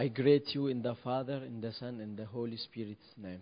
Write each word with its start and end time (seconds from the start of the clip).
I 0.00 0.08
greet 0.08 0.54
you 0.54 0.68
in 0.68 0.80
the 0.82 0.94
Father, 1.02 1.42
in 1.44 1.60
the 1.60 1.72
Son, 1.72 2.00
in 2.00 2.14
the 2.14 2.24
Holy 2.24 2.56
Spirit's 2.56 3.16
name. 3.16 3.40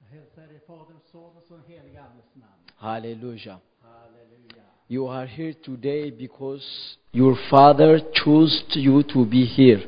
Jag 0.00 0.18
hälsar 0.18 0.56
i 0.56 0.58
Faderns, 0.66 1.02
Sonens 1.12 1.50
och 1.50 1.68
helige 1.68 2.00
Andes 2.00 2.34
namn. 2.34 2.52
Hallelujah. 2.76 3.58
Halleluja. 3.82 4.64
You 4.88 5.08
are 5.08 5.26
here 5.26 5.52
today 5.52 6.10
because 6.10 6.64
your 7.12 7.36
Father 7.50 8.00
chose 8.24 8.64
you 8.76 9.02
to 9.02 9.24
be 9.24 9.44
here. 9.44 9.80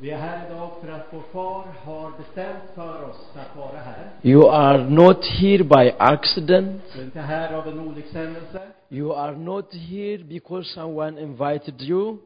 Vi 0.00 0.10
är 0.10 0.18
här 0.18 0.46
idag 0.46 0.70
för 0.80 0.88
att 0.88 1.06
vår 1.12 1.22
far 1.32 1.64
har 1.84 2.10
bestämt 2.18 2.74
för 2.74 3.02
oss 3.10 3.30
att 3.34 3.56
vara 3.56 3.78
här. 3.78 4.10
You 4.22 4.48
are 4.48 4.90
not 4.90 5.24
here 5.24 5.64
by 5.64 5.92
accident. 5.98 6.82
Vi 6.94 7.00
är 7.00 7.04
inte 7.04 7.20
här 7.20 7.54
av 7.54 7.68
en 7.68 7.80
olyckshändelse. 7.80 8.68
You 8.88 9.12
are 9.12 9.36
not 9.36 9.74
here 9.74 10.24
because 10.24 10.74
someone 10.74 11.20
invited 11.22 11.82
you. 11.82 12.16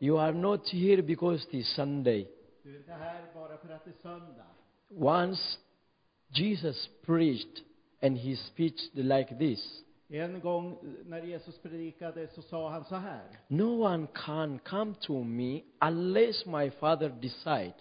You 0.00 0.18
are 0.18 0.32
not 0.32 0.68
here 0.68 1.02
because 1.02 1.44
it 1.48 1.54
is 1.54 1.68
Sunday. 1.74 2.26
Du 2.62 2.74
är 2.74 2.78
inte 2.78 2.92
här 2.92 3.22
bara 3.34 3.56
för 3.56 3.68
att 3.68 3.84
det 3.84 3.90
är 3.90 4.02
söndag. 4.02 4.46
Once 4.90 5.58
Jesus 6.28 6.88
preached 7.06 7.64
and 8.02 8.18
he 8.18 8.36
speeched 8.36 8.94
like 8.94 9.38
this 9.38 9.84
En 10.10 10.40
gång 10.40 10.78
när 11.06 11.22
Jesus 11.22 11.58
predikade 11.58 12.28
så 12.28 12.42
sa 12.42 12.70
han 12.70 12.84
så 12.84 12.94
här. 12.94 13.22
No 13.48 13.82
one 13.84 14.06
can 14.14 14.58
come 14.58 14.94
to 15.00 15.24
me 15.24 15.62
unless 15.80 16.46
my 16.46 16.70
Father 16.70 17.08
decide. 17.08 17.74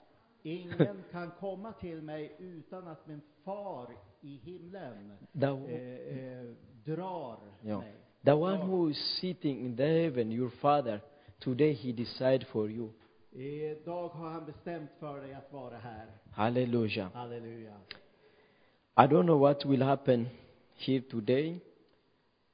Ingen 0.44 1.04
kan 1.12 1.32
komma 1.40 1.74
till 1.74 2.02
mig 2.02 2.36
utan 2.40 2.88
att 2.88 3.08
min 3.08 3.22
far 3.46 3.88
i 4.22 4.40
himlen 4.44 5.18
The, 5.40 5.46
eh, 5.46 6.40
eh, 6.40 6.46
drar 6.86 7.38
yeah. 7.64 7.80
mig. 7.80 7.94
the 8.24 8.32
one 8.34 8.58
who 8.58 8.90
is 8.90 9.20
sitting 9.22 9.66
in 9.66 9.76
the 9.78 10.04
heaven, 10.04 10.32
your 10.32 10.50
Father, 10.50 11.02
today 11.40 11.74
he 11.74 11.92
decide 11.92 12.46
for 12.46 12.70
you. 12.72 12.90
Idag 13.32 14.10
har 14.10 14.30
han 14.30 14.46
bestämt 14.46 14.90
för 15.00 15.22
dig 15.22 15.34
att 15.34 15.54
vara 15.54 15.78
här. 15.78 16.06
Hallelujah. 16.32 17.12
Halleluja. 17.14 17.78
I 18.98 19.02
don't 19.02 19.24
know 19.26 19.40
what 19.40 19.66
will 19.66 19.82
happen 19.82 20.28
here 20.76 21.02
today. 21.02 21.60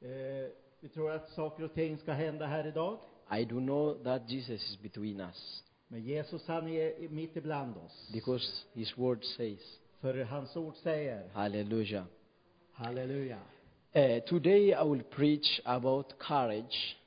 Eh, 0.02 0.50
vi 0.80 0.90
tror 0.90 1.12
att 1.12 1.30
saker 1.30 1.64
och 1.64 1.74
ting 1.74 1.98
ska 1.98 2.12
hända 2.14 2.46
här 2.46 2.68
idag. 2.68 2.98
I 3.40 3.46
do 3.46 3.60
know 3.60 4.04
that 4.04 4.30
Jesus 4.30 4.62
is 4.72 4.82
between 4.82 5.20
us 5.22 5.64
Men 5.88 6.04
Jesus 6.04 6.48
han 6.48 6.68
är 6.68 7.10
mitt 7.10 7.36
ibland 7.38 7.78
oss. 7.78 8.10
because 8.14 8.46
his 8.74 8.98
word 8.98 9.24
says, 9.24 9.80
För 10.02 10.24
hans 10.24 10.56
ord 10.56 10.76
säger, 10.76 11.30
Hallelujah. 11.34 12.04
halleluja. 12.72 13.40
Uh, 13.96 14.20
today 14.20 14.70
I 14.72 14.84
will 14.90 15.04
preach 15.04 15.62
about 15.66 16.18
courage. 16.20 16.98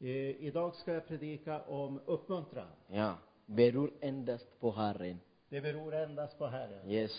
Eh, 0.00 0.08
idag 0.44 0.74
ska 0.74 0.92
jag 0.92 1.06
predika 1.08 1.62
om 1.62 2.00
uppmuntran. 2.06 2.66
Yeah. 2.92 3.14
Beror 3.46 3.90
endast 4.00 4.60
på 4.60 4.70
Herren. 4.72 5.20
Det 5.48 5.60
beror 5.60 5.94
endast 5.94 6.38
på 6.38 6.46
Herren. 6.46 6.90
Yes. 6.90 7.12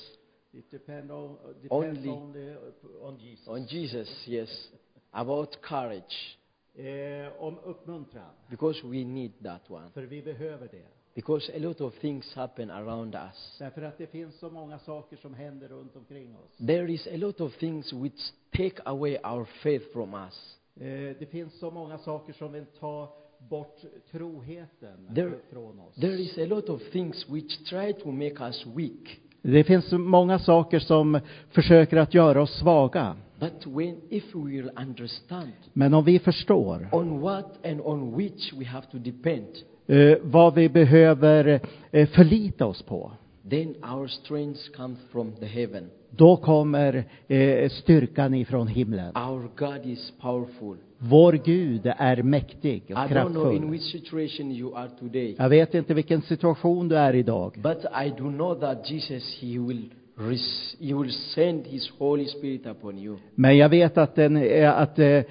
It 0.51 0.71
depend 0.71 1.11
on, 1.11 1.37
depends 1.61 1.99
Only- 1.99 2.09
only 2.09 2.55
on 3.01 3.17
Jesus. 3.19 3.47
On 3.47 3.65
Jesus, 3.65 4.27
yes. 4.27 4.71
About 5.11 5.61
courage. 5.61 6.37
Eh, 6.75 7.43
om 7.43 7.59
uppmuntran. 7.59 8.31
Because 8.49 8.87
we 8.87 9.03
need 9.05 9.31
that 9.43 9.71
one. 9.71 9.89
För 9.93 10.01
vi 10.03 10.21
behöver 10.21 10.67
det. 10.67 10.85
Because 11.13 11.53
a 11.55 11.59
lot 11.59 11.81
of 11.81 11.99
things 11.99 12.33
happen 12.35 12.71
around 12.71 13.15
us. 13.15 13.55
Därför 13.59 13.81
att 13.81 13.97
det 13.97 14.07
finns 14.07 14.39
så 14.39 14.49
många 14.49 14.79
saker 14.79 15.17
som 15.17 15.33
händer 15.33 15.67
runt 15.67 15.95
omkring 15.95 16.35
oss. 16.35 16.57
There 16.57 16.91
is 16.93 17.07
a 17.07 17.17
lot 17.17 17.41
of 17.41 17.57
things 17.57 17.93
which 17.93 18.31
take 18.51 18.81
away 18.85 19.17
our 19.23 19.45
faith 19.45 19.93
from 19.93 20.13
us. 20.13 20.56
Eh, 20.79 21.15
det 21.19 21.25
finns 21.31 21.59
så 21.59 21.71
många 21.71 21.97
saker 21.97 22.33
som 22.33 22.51
vill 22.51 22.65
ta 22.79 23.13
bort 23.49 23.77
troheten 24.11 25.07
There- 25.09 25.39
från 25.51 25.79
oss. 25.79 25.95
There 25.95 26.13
is 26.21 26.37
a 26.37 26.45
lot 26.45 26.69
of 26.69 26.81
things 26.91 27.29
which 27.29 27.57
try 27.69 27.93
to 27.93 28.11
make 28.11 28.43
us 28.43 28.65
weak. 28.75 29.19
Det 29.41 29.63
finns 29.63 29.91
många 29.91 30.39
saker 30.39 30.79
som 30.79 31.19
försöker 31.49 31.97
att 31.97 32.13
göra 32.13 32.41
oss 32.41 32.59
svaga. 32.59 33.15
But 33.39 33.67
when, 33.67 34.01
if 34.09 34.35
we 34.35 34.41
will 34.51 34.71
understand 34.77 35.51
Men 35.73 35.93
om 35.93 36.03
vi 36.05 36.19
förstår 36.19 36.87
on 36.91 37.19
what 37.19 37.65
and 37.65 37.81
on 37.81 38.17
which 38.17 38.53
we 38.53 38.65
have 38.65 38.87
to 38.91 38.97
depend, 38.97 39.47
eh, 39.87 40.17
vad 40.21 40.53
vi 40.55 40.69
behöver 40.69 41.59
eh, 41.91 42.09
förlita 42.09 42.65
oss 42.65 42.81
på, 42.81 43.11
then 43.49 43.75
our 43.97 44.07
strength 44.07 44.59
comes 44.75 44.97
from 45.11 45.31
the 45.39 45.45
heaven. 45.45 45.83
då 46.11 46.37
kommer 46.37 47.03
eh, 47.27 47.69
styrkan 47.69 48.33
ifrån 48.33 48.67
himlen. 48.67 49.15
Our 49.17 49.49
God 49.57 49.85
is 49.91 50.13
powerful. 50.21 50.77
Vår 50.99 51.33
Gud 51.45 51.81
är 51.97 52.23
mäktig 52.23 52.83
och 52.85 52.91
I 52.91 52.93
don't 52.93 53.07
know 53.07 53.51
in 53.53 53.59
kraftfull. 53.59 53.71
which 53.71 53.91
situation 53.91 54.51
you 54.51 54.75
are 54.75 54.89
today, 54.99 55.35
Jag 55.37 55.49
vet 55.49 55.73
inte 55.75 55.93
vilken 55.93 56.21
situation 56.21 56.87
du 56.89 56.97
är 56.97 57.15
idag. 57.15 57.53
but 57.63 57.85
I 58.05 58.09
do 58.09 58.29
know 58.31 58.59
that 58.59 58.91
Jesus, 58.91 59.37
He 59.41 59.47
will, 59.59 59.89
res- 60.17 60.75
he 60.79 60.93
will 60.93 61.11
send 61.11 61.67
His 61.67 61.91
Holy 61.97 62.25
Spirit 62.25 62.65
upon 62.65 62.97
you. 62.99 63.17
Men 63.35 63.57
jag 63.57 63.69
vet 63.69 63.97
att, 63.97 64.15
den, 64.15 64.37
eh, 64.37 64.77
att 64.79 64.99
eh, 64.99 65.23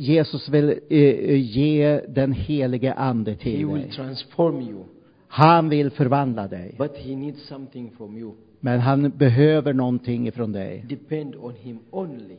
Jesus 0.00 0.48
vill 0.48 0.68
eh, 0.90 1.34
ge 1.40 2.00
den 2.08 2.32
helige 2.32 2.92
Ande 2.94 3.30
He 3.30 3.36
till 3.36 3.66
will 3.66 3.82
dig. 3.82 3.90
transform 3.90 4.60
you, 4.60 4.84
Han 5.28 5.68
vill 5.68 5.90
förvandla 5.90 6.48
dig. 6.48 6.74
but 6.78 6.96
He 6.96 7.16
needs 7.16 7.46
something 7.48 7.90
from 7.90 8.16
you. 8.16 8.32
Men 8.60 8.80
han 8.80 9.10
behöver 9.10 9.72
någonting 9.72 10.28
ifrån 10.28 10.52
dig. 10.52 10.84
Depend 10.88 11.34
on 11.36 11.54
Him 11.54 11.78
only. 11.90 12.36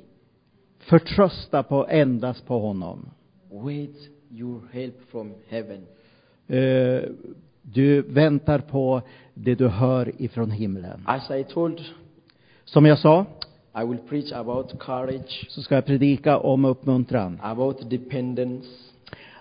Förtrösta 0.79 1.63
på 1.63 1.87
endast 1.89 2.45
på 2.47 2.59
honom. 2.59 3.09
Wait 3.51 3.95
your 4.31 4.61
help 4.71 4.95
from 5.11 5.33
heaven. 5.47 5.85
Eh, 6.47 7.09
Du 7.61 8.01
väntar 8.01 8.59
på 8.59 9.01
det 9.33 9.55
du 9.55 9.67
hör 9.67 10.21
ifrån 10.21 10.51
himlen. 10.51 11.03
As 11.05 11.31
I 11.31 11.43
told, 11.43 11.81
Som 12.65 12.85
jag 12.85 12.99
sa, 12.99 13.25
I 13.81 13.85
will 13.85 13.97
preach 14.09 14.31
about 14.31 14.79
courage, 14.79 15.45
så 15.49 15.61
ska 15.61 15.75
jag 15.75 15.85
predika 15.85 16.37
om 16.37 16.65
uppmuntran, 16.65 17.39
about 17.41 17.89
dependence. 17.89 18.67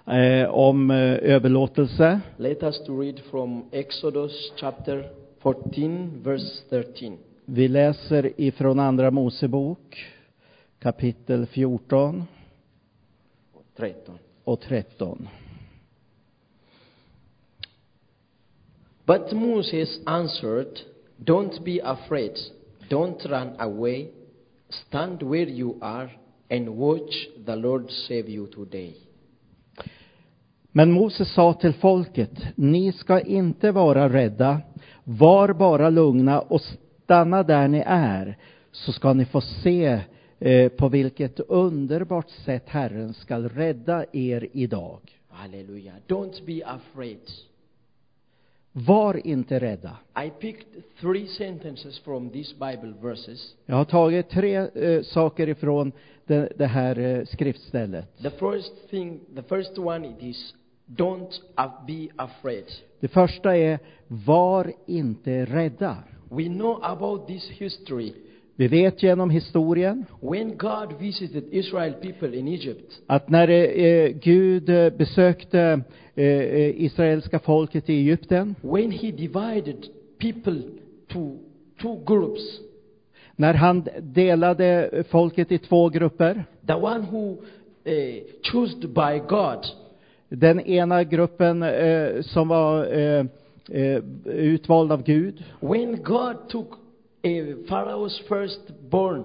Eh, 0.08 0.50
om 0.50 0.90
eh, 0.90 0.96
överlåtelse. 1.12 2.20
Let 2.36 2.62
us 2.62 2.84
to 2.86 3.00
read 3.00 3.20
from 3.30 3.64
Exodus 3.72 4.52
chapter 4.56 5.10
14, 5.42 6.22
verse 6.22 6.62
13. 6.70 7.18
Vi 7.44 7.68
läser 7.68 8.32
ifrån 8.36 8.78
Andra 8.78 9.10
Mosebok, 9.10 9.96
kapitel 10.78 11.46
14 11.46 12.24
13. 13.76 14.18
och 14.44 14.60
13. 14.60 15.28
But 19.06 19.32
Moses 19.32 20.00
answered, 20.06 20.80
Don't 21.16 21.64
be 21.64 21.80
afraid, 21.84 22.32
don't 22.88 23.26
run 23.26 23.50
away, 23.58 24.10
stand 24.68 25.22
where 25.22 25.48
you 25.48 25.78
are 25.80 26.10
and 26.50 26.68
watch 26.68 27.28
the 27.46 27.56
Lord 27.56 27.90
save 27.90 28.28
you 28.28 28.46
today. 28.46 29.07
Men 30.78 30.92
Moses 30.92 31.34
sa 31.34 31.52
till 31.52 31.72
folket, 31.72 32.30
ni 32.54 32.92
ska 32.92 33.20
inte 33.20 33.72
vara 33.72 34.08
rädda, 34.08 34.60
var 35.04 35.52
bara 35.52 35.90
lugna 35.90 36.40
och 36.40 36.60
stanna 37.04 37.42
där 37.42 37.68
ni 37.68 37.82
är, 37.86 38.38
så 38.72 38.92
ska 38.92 39.12
ni 39.12 39.24
få 39.24 39.40
se 39.40 40.00
eh, 40.38 40.68
på 40.68 40.88
vilket 40.88 41.40
underbart 41.40 42.30
sätt 42.30 42.62
Herren 42.66 43.14
skall 43.14 43.48
rädda 43.48 44.04
er 44.12 44.48
idag. 44.52 45.00
Hallelujah. 45.28 45.94
Don't 46.06 46.46
be 46.46 46.66
afraid. 46.66 47.30
Var 48.72 49.26
inte 49.26 49.58
rädda. 49.58 49.96
I 50.26 50.30
picked 50.30 50.82
three 51.00 51.26
sentences 51.26 51.98
from 51.98 52.30
these 52.30 52.54
Bible 52.54 52.94
verses. 53.02 53.54
Jag 53.66 53.76
har 53.76 53.84
tagit 53.84 54.28
tre 54.28 54.56
eh, 54.56 55.02
saker 55.02 55.48
ifrån 55.48 55.92
det, 56.26 56.52
det 56.56 56.66
här 56.66 56.98
eh, 56.98 57.24
skriftstället. 57.24 58.22
The 58.22 58.30
first 58.30 58.90
thing, 58.90 59.20
the 59.36 59.42
first 59.42 59.78
one 59.78 60.08
it 60.08 60.22
is, 60.22 60.54
don't 60.96 61.40
be 61.86 62.08
afraid. 62.16 62.64
Det 63.00 63.08
första 63.08 63.56
är, 63.56 63.78
var 64.08 64.72
inte 64.86 65.44
rädda. 65.44 65.96
We 66.30 66.44
know 66.44 66.78
about 66.82 67.26
this 67.26 67.50
history. 67.50 68.12
Vi 68.56 68.68
vet 68.68 69.02
genom 69.02 69.30
historien 69.30 70.04
When 70.20 70.56
God 70.56 71.00
visited 71.00 71.44
Israel 71.50 71.92
people 71.92 72.36
in 72.38 72.48
Egypt, 72.48 73.00
att 73.06 73.28
när 73.28 73.48
eh, 73.48 74.08
Gud 74.08 74.68
eh, 74.68 74.90
besökte 74.90 75.60
eh, 76.14 76.24
eh, 76.24 76.84
israeliska 76.84 77.38
folket 77.38 77.90
i 77.90 77.92
Egypten, 77.92 78.54
when 78.62 78.90
He 78.90 79.10
divided 79.10 79.86
people 80.18 80.62
to 81.08 81.36
two 81.82 82.04
groups, 82.06 82.60
när 83.36 83.54
han 83.54 83.88
delade 84.00 84.90
folket 85.10 85.52
i 85.52 85.58
två 85.58 85.88
grupper, 85.88 86.44
the 86.66 86.74
one 86.74 87.06
who 87.10 87.36
chosen 88.52 88.80
by 88.80 89.20
God, 89.28 89.66
den 90.28 90.60
ena 90.60 91.04
gruppen 91.04 91.62
eh, 91.62 92.20
som 92.22 92.48
var 92.48 92.84
eh, 92.92 93.24
eh, 93.70 94.02
utvald 94.24 94.92
av 94.92 95.02
Gud, 95.02 95.44
when 95.60 96.02
God 96.02 96.48
took 96.48 96.68
uh, 97.26 97.56
Pharaoh's 97.68 98.22
firstborn 98.28 99.24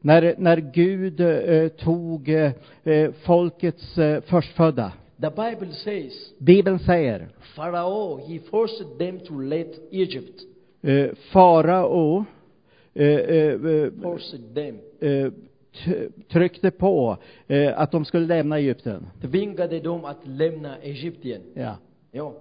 när, 0.00 0.34
när 0.38 0.56
Gud 0.56 1.20
eh, 1.20 1.68
tog 1.68 2.28
eh, 2.28 2.52
eh, 2.84 3.10
folkets 3.12 3.98
eh, 3.98 4.20
förstfödda, 4.20 4.92
The 5.20 5.30
Bible 5.30 5.72
says 5.72 6.12
Bibeln 6.38 6.78
säger, 6.78 7.28
Pharaoh, 7.56 8.20
he 8.28 8.38
forced 8.50 8.98
them 8.98 9.20
to 9.20 9.40
let 9.40 9.92
Egypt. 9.92 10.40
eh, 10.82 11.10
farao 11.32 12.24
eh, 12.94 13.06
eh, 13.06 13.52
eh, 13.52 13.90
Forced 14.02 14.54
them. 14.54 14.78
Tryckte 16.28 16.70
på 16.70 17.16
eh, 17.46 17.80
att 17.80 17.90
de 17.92 18.04
skulle 18.04 18.26
lämna 18.26 18.58
Egypten. 18.58 19.06
Tvingade 19.20 19.80
dem 19.80 20.04
att 20.04 20.26
lämna 20.26 20.78
Egypten. 20.78 21.40
Ja. 21.54 21.76
Ja. 22.12 22.34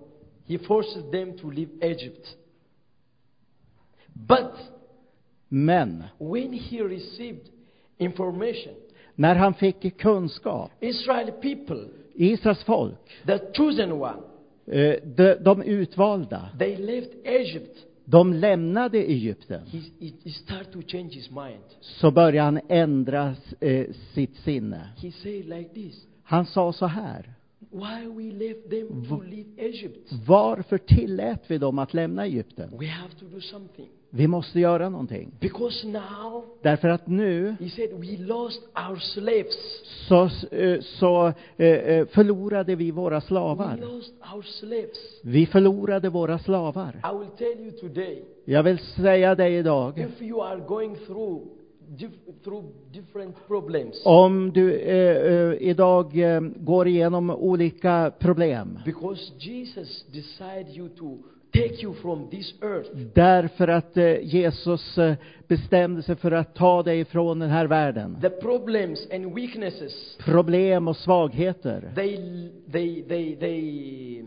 He 0.48 0.58
forced 0.58 1.12
them 1.12 1.38
to 1.38 1.50
leave 1.50 1.72
Egypt. 1.82 2.38
But 4.14 4.74
Men 5.54 6.04
when 6.18 6.54
he 6.54 6.82
received 6.82 7.50
information, 7.98 8.74
när 9.16 9.36
han 9.36 9.54
fick 9.54 9.98
kunskap, 9.98 10.72
Israel 10.80 11.32
people, 11.32 11.88
Israels 12.16 12.64
folk, 12.64 13.10
the 13.26 13.40
chosen 13.54 13.92
one, 13.92 14.22
eh, 14.68 14.96
de, 15.04 15.36
de 15.36 15.64
utvalda, 15.64 16.50
they 16.60 16.76
left 16.76 17.12
Egypt. 17.24 17.78
De 18.06 18.34
lämnade 18.34 18.98
Egypten. 18.98 19.62
He, 19.66 20.12
he, 20.24 20.32
started 20.32 20.74
to 20.74 20.82
change 20.88 21.10
his 21.10 21.32
mind. 21.32 21.64
Så 21.82 22.12
började 22.12 22.42
han 22.42 22.60
ändra 22.70 23.36
eh, 23.60 23.86
sitt 24.14 24.36
sinne. 24.36 24.90
He 24.98 25.12
said 25.12 25.46
like 25.46 25.70
this, 25.74 26.08
Han 26.24 26.46
sa 26.46 26.74
så 26.74 26.86
här. 26.86 27.33
Why 27.74 28.08
we 28.08 28.48
left 28.48 28.70
them 28.70 29.06
to 29.10 29.22
leave 29.22 29.50
Egypt? 29.58 30.10
Varför 30.28 30.78
tillät 30.78 31.42
vi 31.48 31.58
dem 31.58 31.80
att 31.80 31.94
lämna 31.94 32.26
Egypten? 32.26 32.70
We 32.80 32.88
have 32.88 33.14
to 33.20 33.26
do 33.26 33.42
something. 33.42 33.88
Vi 34.10 34.28
måste 34.28 34.60
göra 34.60 34.90
någonting. 34.90 35.32
Because 35.40 35.88
now, 35.88 36.44
Därför 36.62 36.88
att 36.88 37.08
nu 37.08 37.56
he 37.60 37.70
said, 37.70 37.90
we 37.94 38.18
lost 38.18 38.62
our 38.90 38.96
slaves. 38.96 39.56
så, 40.08 40.24
eh, 40.56 40.80
så 40.82 41.28
eh, 41.58 41.68
eh, 41.68 42.08
förlorade 42.08 42.76
vi 42.76 42.92
våra 42.92 43.16
We 43.16 43.22
slavar. 43.22 43.78
lost 43.78 44.14
our 44.36 44.42
slaves. 44.42 45.22
Vi 45.24 45.46
förlorade 45.46 46.10
våra 46.10 46.40
slavar. 46.40 47.02
I 47.14 47.18
will 47.20 47.30
tell 47.38 47.66
you 47.66 47.72
today, 47.72 48.24
Jag 48.46 48.64
vill 48.64 48.80
säga 48.80 49.36
dig 49.36 49.56
idag, 49.56 50.00
if 50.00 50.22
you 50.22 50.42
are 50.44 50.60
going 50.60 50.96
through 51.08 51.42
om 54.06 54.52
du 54.54 54.80
eh, 54.80 55.34
eh, 55.34 55.70
idag 55.70 56.18
eh, 56.36 56.42
går 56.42 56.88
igenom 56.88 57.30
olika 57.30 58.12
problem, 58.20 58.80
därför 63.14 63.68
att 63.68 63.98
eh, 63.98 64.20
Jesus 64.22 64.98
eh, 64.98 65.16
bestämde 65.48 66.04
sig 66.04 66.16
för 66.16 66.32
att 66.32 66.56
ta 66.56 66.84
dig 66.84 67.06
från 67.06 67.40
den 67.40 67.50
här 67.50 67.68
världen, 67.68 68.18
problem 70.26 70.88
och 70.88 70.98
svagheter, 70.98 71.92
they 72.72 73.04
they 73.06 73.36
they 73.36 74.24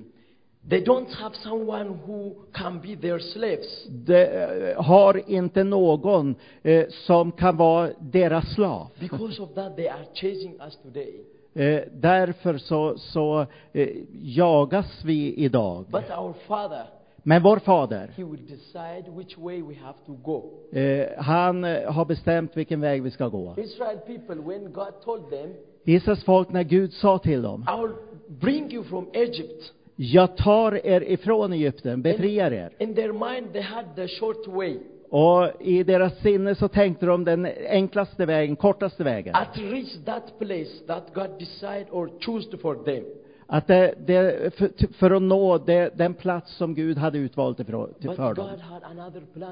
they 0.71 0.85
don't 0.85 1.11
have 1.13 1.35
someone 1.35 1.89
who 2.07 2.35
can 2.53 2.81
be 2.81 2.97
their 2.97 3.19
slaves. 3.19 3.87
de 3.89 4.23
eh, 4.25 4.83
har 4.83 5.31
inte 5.31 5.65
någon 5.65 6.35
eh, 6.63 6.87
som 6.89 7.33
kan 7.33 7.57
vara 7.57 7.91
deras 8.01 8.55
slav. 8.55 8.89
Because 9.01 9.43
of 9.43 9.55
that, 9.55 9.77
they 9.77 9.89
are 9.89 10.05
chasing 10.15 10.61
us 10.67 10.79
today. 10.83 11.15
Eh, 11.55 11.83
därför 11.93 12.59
så, 12.59 12.99
så 12.99 13.47
eh, 13.73 13.89
jagas 14.13 15.05
vi 15.05 15.35
idag. 15.35 15.85
But 15.91 16.11
our 16.11 16.33
Father, 16.47 16.83
Men 17.23 17.43
vår 17.43 17.59
fader, 17.59 18.11
He 18.17 18.25
will 18.25 18.47
decide 18.47 19.05
which 19.17 19.39
way 19.39 19.63
we 19.63 19.75
have 19.75 19.99
to 20.07 20.13
go. 20.13 20.45
eh, 20.79 21.07
han 21.19 21.65
eh, 21.65 21.93
har 21.93 22.05
bestämt 22.05 22.57
vilken 22.57 22.81
väg 22.81 23.03
vi 23.03 23.11
ska 23.11 23.29
gå. 23.29 23.55
Israel 23.57 23.99
people, 24.07 24.35
when 24.35 24.73
God 24.73 24.93
told 25.05 25.31
them, 25.31 25.55
Israels 25.85 26.25
folk, 26.25 26.49
när 26.53 26.63
Gud 26.63 26.93
sa 26.93 27.19
till 27.19 27.43
dem, 27.43 27.67
I 27.69 27.81
will 27.83 27.95
bring 28.29 28.73
you 28.73 28.85
from 28.85 29.07
Egypt, 29.13 29.73
jag 29.97 30.37
tar 30.37 30.87
er 30.87 31.01
ifrån 31.01 31.53
Egypten, 31.53 32.03
befriar 32.03 32.53
er. 32.53 32.71
in 32.79 32.95
their 32.95 33.13
mind 33.13 33.53
they 33.53 33.63
had 33.63 33.85
the 33.97 34.09
short 34.09 34.47
way. 34.47 34.79
Och 35.11 35.63
i 35.63 35.83
deras 35.83 36.19
sinne 36.19 36.55
så 36.55 36.69
tänkte 36.69 37.07
de 37.07 37.25
den 37.25 37.47
enklaste 37.69 38.27
vägen, 38.27 38.57
kortaste 38.57 39.05
vägen. 39.05 39.35
At 39.35 39.59
reach 39.59 40.05
that 40.05 40.39
place 40.39 40.87
that 40.87 41.15
God 41.15 41.31
decide 41.39 41.87
or 41.91 42.11
choose 42.21 42.59
for 42.59 42.75
them. 42.75 43.05
Att 43.49 43.67
det, 43.67 43.95
det, 44.07 44.55
för, 44.55 44.93
för 44.93 45.11
att 45.11 45.23
nå 45.23 45.59
det, 45.59 45.99
den 45.99 46.15
plats 46.15 46.57
som 46.57 46.75
Gud 46.75 46.99
hade 46.99 47.19
utvalt 47.19 47.61
ifrån, 47.61 47.95
till 48.01 48.11
för 48.11 48.35
dem. 48.35 48.49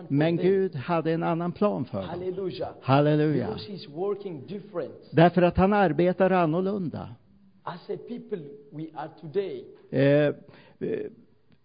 Men. 0.09 0.37
Gud 0.37 0.75
hade 0.75 1.13
en 1.13 1.23
annan 1.23 1.53
plan 1.53 1.85
för 1.85 1.99
dem. 1.99 2.09
Halleluja. 2.83 3.49
Different. 4.49 4.93
Därför 5.11 5.43
att 5.43 5.57
han 5.57 5.73
arbetar 5.73 6.31
annorlunda. 6.31 7.09
As 7.67 7.81
a 7.91 7.97
people, 7.97 8.43
we 8.71 8.91
are 8.95 9.11
today, 9.21 9.65
Eh, 9.91 10.35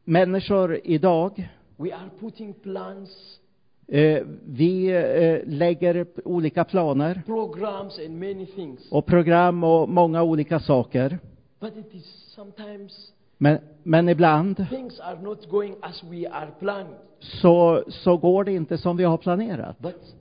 människor 0.04 0.80
idag, 0.84 1.50
we 1.78 1.94
are 1.94 2.10
putting 2.20 2.54
plans, 2.54 3.40
eh, 3.88 4.24
vi 4.46 4.88
eh, 4.88 5.40
lägger 5.46 6.06
olika 6.26 6.64
planer 6.66 7.22
programs, 7.26 8.00
and 8.00 8.20
many 8.20 8.46
things. 8.46 8.92
och 8.92 9.06
program 9.06 9.64
och 9.64 9.90
många 9.90 10.24
olika 10.24 10.60
saker. 10.60 11.20
But 11.60 11.78
it 11.78 11.94
is 11.96 12.06
sometimes 12.36 13.14
Men, 13.38 13.60
men 13.84 14.10
ibland 14.10 14.70
things 14.70 15.00
are 15.00 15.22
not 15.22 15.50
going 15.50 15.76
as 15.82 16.04
we 16.04 16.30
are 16.30 16.52
planning. 16.60 16.96
så, 17.20 17.84
så 17.88 18.18
går 18.18 18.44
det 18.44 18.52
inte 18.52 18.78
som 18.78 18.98
vi 18.98 19.04
har 19.04 19.18
planerat. 19.18 19.80
But 19.80 20.16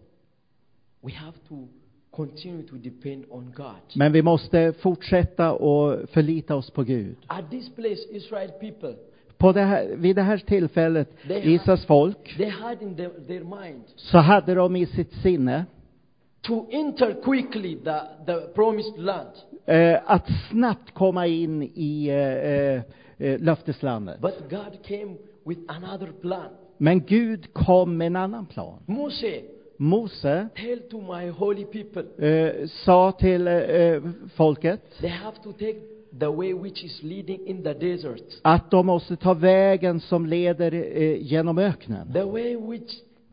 we 1.00 1.12
have 1.12 1.36
to 1.48 1.54
continue 2.18 2.62
to 2.68 2.76
depend 2.76 3.24
on 3.30 3.52
God. 3.56 3.74
Men 3.94 4.12
vi 4.12 4.22
måste 4.22 4.72
fortsätta 4.72 5.52
och 5.52 6.08
förlita 6.10 6.56
oss 6.56 6.70
på 6.70 6.82
Gud. 6.82 7.16
At 7.26 7.50
this 7.50 7.68
place, 7.74 8.02
Israel 8.10 8.50
people, 8.60 8.94
På 9.36 9.52
det 9.52 9.62
här, 9.62 9.96
vid 9.96 10.16
det 10.16 10.22
här 10.22 10.38
tillfället, 10.38 11.08
Israels 11.28 11.86
folk, 11.86 12.36
they 12.36 12.48
had 12.48 12.82
in 12.82 12.96
their, 12.96 13.10
their 13.26 13.44
mind 13.44 13.82
så 13.96 14.18
hade 14.18 14.54
de 14.54 14.76
i 14.76 14.86
sitt 14.86 15.12
sinne 15.22 15.64
to 16.42 16.66
enter 16.70 17.22
quickly 17.22 17.76
the, 17.76 18.00
the 18.26 18.40
promised 18.54 18.98
land. 18.98 19.28
eh, 19.66 19.98
att 20.06 20.26
snabbt 20.50 20.94
komma 20.94 21.26
in 21.26 21.62
i 21.62 22.08
eh, 22.08 23.28
eh, 23.28 23.40
löfteslandet. 23.40 24.20
But 24.20 24.50
God 24.50 24.82
came 24.86 25.16
with 25.44 25.60
another 25.68 26.12
plan. 26.20 26.48
Men 26.78 27.00
Gud 27.00 27.52
kom 27.52 27.96
med 27.96 28.06
en 28.06 28.16
annan 28.16 28.46
plan. 28.46 28.78
Moses, 28.86 29.42
Mose 29.80 30.48
tell 30.56 30.78
to 30.90 31.00
my 31.00 31.30
holy 31.30 31.64
people, 31.64 32.02
eh, 32.18 32.66
sa 32.66 33.12
till 33.12 33.48
eh, 33.48 34.00
folket 34.36 34.80
they 35.00 35.10
have 35.10 35.36
to 35.42 35.52
take 35.52 35.78
the 36.18 36.26
way 36.26 36.52
which 36.52 36.84
is 36.84 37.00
leading 37.02 37.46
in 37.46 37.62
the 37.62 37.74
desert. 37.74 38.40
att 38.42 38.70
de 38.70 38.86
måste 38.86 39.16
ta 39.16 39.34
vägen 39.34 40.00
som 40.00 40.26
leder 40.26 40.74
eh, 40.74 41.22
genom 41.22 41.58
öknen. 41.58 42.12
The 42.12 42.24
way 42.24 42.56
which 42.56 42.92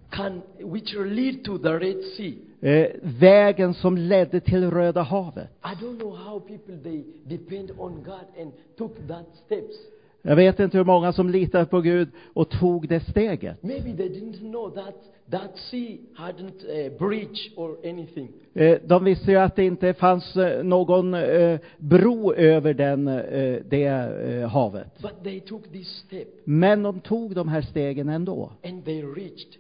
can, 0.10 0.42
which 0.60 0.94
lead 0.94 1.44
to 1.44 1.58
the 1.58 1.80
Red 1.80 2.04
Sea. 2.18 2.34
Eh, 2.62 2.88
vägen 3.02 3.74
som 3.74 3.98
ledde 3.98 4.40
till 4.40 4.72
Röda 4.72 5.02
havet. 5.02 5.50
I 5.64 5.84
don't 5.84 5.98
know 6.00 6.16
how 6.16 6.40
people 6.40 6.78
they 6.84 7.04
depend 7.26 7.72
on 7.78 8.04
God 8.04 8.42
and 8.42 8.52
took 8.78 9.08
that 9.08 9.26
steps. 9.46 9.76
Jag 10.22 10.36
vet 10.36 10.60
inte 10.60 10.78
hur 10.78 10.86
många 10.86 11.14
som 11.14 11.30
litade 11.30 11.66
på 11.66 11.82
Gud 11.82 12.10
och 12.34 12.50
tog 12.50 12.88
det 12.88 13.00
steget. 13.00 13.64
Maybe 13.64 13.94
they 13.98 14.10
didn't 14.10 14.40
know 14.40 14.70
that 14.76 14.96
that 15.32 15.58
sea 15.58 15.98
hadn't 16.18 16.64
a 16.64 16.90
bridge 17.00 17.52
or 17.56 17.78
anything. 17.84 18.30
Eh, 18.54 18.80
de 18.86 19.04
visste 19.04 19.32
ju 19.32 19.38
att 19.38 19.56
det 19.56 19.66
inte 19.66 19.94
fanns 19.94 20.36
eh, 20.36 20.64
någon 20.64 21.14
eh, 21.14 21.60
bro 21.78 22.34
över 22.34 22.74
den, 22.74 23.08
eh, 23.08 23.60
det 23.70 23.84
eh, 23.86 24.50
havet. 24.50 25.02
But 25.02 25.24
they 25.24 25.40
took 25.40 25.72
this 25.72 25.88
step 26.08 26.28
Men 26.44 26.84
de 26.84 27.00
tog 27.00 27.36
de 27.36 27.48
här 27.48 27.62
stegen 27.62 28.10
ändå. 28.10 28.52
and 28.64 28.86
they 28.86 29.04
reached 29.04 29.56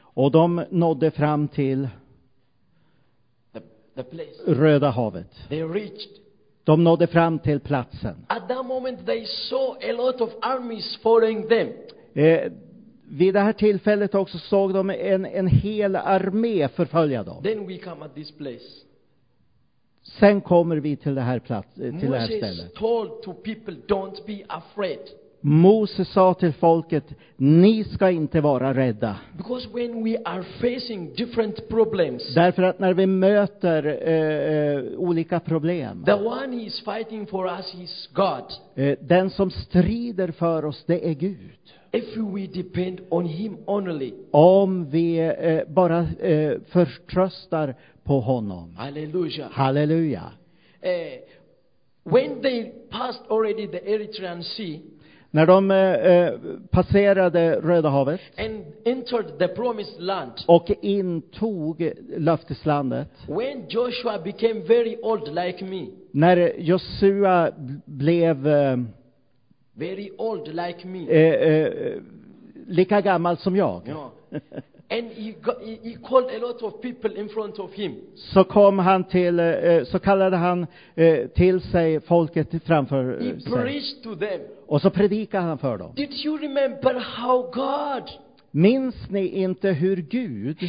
Och 0.00 0.30
de 0.30 0.64
nådde 0.70 1.10
fram 1.10 1.48
till 1.48 1.88
the, 3.52 3.60
the 3.94 4.02
place. 4.02 4.42
Röda 4.46 4.90
havet. 4.90 5.30
They 5.48 5.62
reached. 5.62 6.10
De 6.64 6.84
nådde 6.84 7.06
fram 7.06 7.38
till 7.38 7.60
platsen. 7.60 8.16
At 8.26 8.48
that 8.48 8.66
moment 8.66 9.06
they 9.06 9.24
saw 9.26 9.90
a 9.90 9.92
lot 9.92 10.20
of 10.20 10.30
armies 10.40 10.96
following 11.02 11.48
them. 11.48 11.68
Vid 13.10 13.34
det 13.34 13.40
här 13.40 13.52
tillfället 13.52 14.14
också 14.14 14.38
såg 14.38 14.74
de 14.74 14.90
en, 14.90 15.26
en 15.26 15.46
hel 15.46 15.96
armé 15.96 16.68
förfölja 16.68 17.24
dem. 17.24 17.42
Then 17.42 17.66
we 17.66 17.78
come 17.78 18.04
at 18.04 18.14
this 18.14 18.32
place. 18.32 18.64
Sen 20.02 20.40
kommer 20.40 20.76
vi 20.76 20.96
till 20.96 21.14
det 21.14 21.20
här, 21.20 21.38
plats, 21.38 21.74
till 21.74 21.84
det 21.84 22.18
här 22.18 22.28
Moses 22.28 22.38
stället. 22.38 22.74
told 22.74 23.22
to 23.22 23.32
people, 23.32 23.74
don't 23.88 24.26
be 24.26 24.44
afraid. 24.48 24.98
Mose 25.40 26.04
sa 26.04 26.34
till 26.34 26.52
folket, 26.52 27.04
ni 27.36 27.84
ska 27.84 28.10
inte 28.10 28.40
vara 28.40 28.74
rädda. 28.74 29.16
Because 29.36 29.68
when 29.72 30.04
we 30.04 30.16
are 30.24 30.42
facing 30.42 31.14
different 31.14 31.68
problems, 31.68 32.34
Därför 32.34 32.62
att 32.62 32.78
när 32.78 32.94
vi 32.94 33.06
möter 33.06 33.84
eh, 34.08 34.74
eh, 34.78 34.98
olika 34.98 35.40
problem, 35.40 36.04
the 36.04 36.12
one 36.14 36.56
he 36.56 36.62
is 36.66 36.80
fighting 36.84 37.26
for 37.26 37.46
us 37.48 37.74
is 37.74 38.10
God. 38.12 38.44
eh, 38.86 38.98
den 39.00 39.30
som 39.30 39.50
strider 39.50 40.30
för 40.30 40.64
oss, 40.64 40.84
det 40.86 41.08
är 41.10 41.14
Gud. 41.14 41.38
If 41.92 42.16
we 42.16 42.46
depend 42.62 43.00
on 43.08 43.24
him 43.26 43.56
only, 43.66 44.12
Om 44.30 44.90
vi 44.90 45.18
eh, 45.18 45.60
bara 45.68 45.98
eh, 46.00 46.52
förtröstar 46.68 47.74
på 48.04 48.20
honom. 48.20 48.74
hallelujah. 48.76 49.50
Halleluja. 49.50 50.22
Uh, 50.84 52.12
when 52.12 52.42
they 52.42 52.72
passed 52.90 53.22
already 53.30 53.66
the 53.66 53.90
Eritrean 53.92 54.42
Sea 54.42 54.78
När 55.30 55.46
de 55.46 55.70
eh, 55.70 55.76
eh, 55.78 56.34
passerade 56.70 57.60
Röda 57.60 57.88
havet 57.88 58.20
and 58.38 58.64
entered 58.84 59.38
the 59.38 59.48
promised 59.48 60.00
land, 60.00 60.32
och 60.46 60.70
intog 60.82 61.92
löfteslandet, 62.16 63.08
when 63.28 63.64
Joshua 63.68 64.18
became 64.18 64.60
very 64.60 64.96
old 65.02 65.34
like 65.34 65.64
me, 65.64 65.86
när 66.10 66.52
Josua 66.58 67.52
blev 67.84 68.46
eh, 68.46 68.76
very 69.74 70.10
old 70.18 70.48
like 70.48 70.86
me, 70.86 71.10
eh, 71.10 71.52
eh, 71.52 71.72
lika 72.66 73.00
gammal 73.00 73.36
som 73.36 73.56
jag, 73.56 73.82
know, 73.84 74.10
and 74.90 75.10
he, 75.10 75.32
got, 75.42 75.56
he, 75.62 75.96
called 76.02 76.30
a 76.30 76.38
lot 76.38 76.62
of 76.62 76.80
people 76.82 77.16
in 77.16 77.28
front 77.28 77.58
of 77.58 77.72
him. 77.72 77.94
så 78.14 78.44
kom 78.44 78.78
han 78.78 79.04
till, 79.04 79.40
eh, 79.40 79.84
så 79.84 79.98
kallade 79.98 80.36
han 80.36 80.66
eh, 80.94 81.26
till 81.26 81.60
sig 81.60 82.00
folket 82.00 82.64
framför 82.64 83.20
He 83.20 83.40
sig. 83.40 83.52
preached 83.52 84.02
to 84.02 84.14
them. 84.14 84.40
Och 84.66 84.82
så 84.82 84.90
predikade 84.90 85.44
han 85.44 85.58
för 85.58 85.78
dem. 85.78 85.92
Did 85.94 86.12
you 86.24 86.38
remember 86.38 86.94
how 87.00 87.42
God 87.42 88.10
Minns 88.50 89.10
ni 89.10 89.26
inte 89.26 89.68
hur 89.70 89.96
Gud 89.96 90.62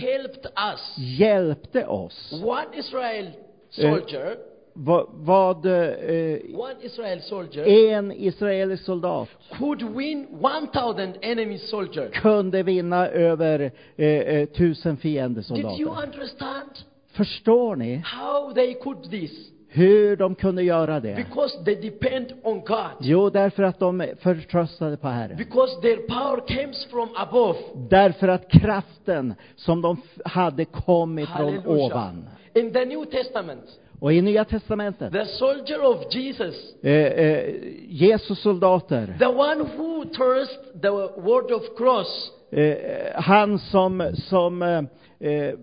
hjälpte 0.97 1.85
oss? 1.85 2.41
One 2.43 2.65
Israel 2.73 3.31
soldier, 3.69 4.35
Vad, 4.81 5.05
vad 5.13 5.65
eh, 5.65 6.37
one 6.53 6.75
Israel 6.81 7.21
soldier 7.21 7.93
en 7.93 8.11
israelisk 8.11 8.83
soldat 8.85 9.29
could 9.57 9.83
win 9.83 10.27
1,000 10.73 11.13
enemy 11.21 11.57
soldiers. 11.57 12.11
kunde 12.13 12.63
vinna 12.63 13.07
över 13.07 13.71
eh, 13.95 14.05
eh, 14.07 14.45
tusen 14.49 14.95
Did 14.95 15.05
you 15.05 15.13
fiendesoldater. 15.13 16.03
understand 16.03 16.69
Förstår 17.11 17.75
ni 17.75 17.95
how 18.05 18.53
they 18.53 18.73
could 18.73 19.09
this? 19.09 19.31
hur 19.67 20.15
de 20.15 20.35
kunde 20.35 20.63
göra 20.63 20.99
det? 20.99 21.15
Because 21.15 21.63
they 21.65 21.75
depend 21.75 22.25
on 22.43 22.59
God. 22.59 22.77
Jo, 22.99 23.29
därför 23.29 23.63
att 23.63 23.79
de 23.79 24.07
förtröstade 24.19 24.97
på 24.97 25.07
Herren. 25.07 25.37
Because 25.37 25.81
their 25.81 25.97
power 25.97 26.61
comes 26.63 26.85
from 26.85 27.09
above. 27.15 27.59
Därför 27.89 28.27
att 28.27 28.51
kraften 28.51 29.33
som 29.55 29.81
de 29.81 30.01
hade 30.25 30.65
kom 30.65 31.19
ifrån 31.19 31.35
Hallelujah. 31.35 31.85
ovan. 31.85 32.29
In 32.53 32.73
the 32.73 32.85
New 32.85 33.05
Testament, 33.05 33.79
Och 34.01 34.13
i 34.13 34.21
Nya 34.21 34.45
Testamentet, 34.45 35.11
the 35.11 35.25
soldier 35.25 35.81
of 35.83 36.05
Jesus, 36.15 36.55
eh, 36.83 36.91
eh, 36.91 37.55
Jesus 37.87 38.41
soldater, 38.43 39.15
the 39.19 39.27
one 39.27 39.59
who 39.77 40.05
thirst 40.05 40.59
the 40.81 40.89
word 41.21 41.51
of 41.51 41.63
cross, 41.77 42.31
eh, 42.51 43.21
han 43.21 43.59
som, 43.59 44.11
som 44.29 44.61
eh, 44.61 44.83
eh, 45.19 45.55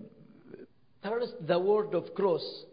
thirst 1.01 1.47
the 1.47 1.57
word 1.59 1.95
of 1.95 2.13
cross, 2.15 2.65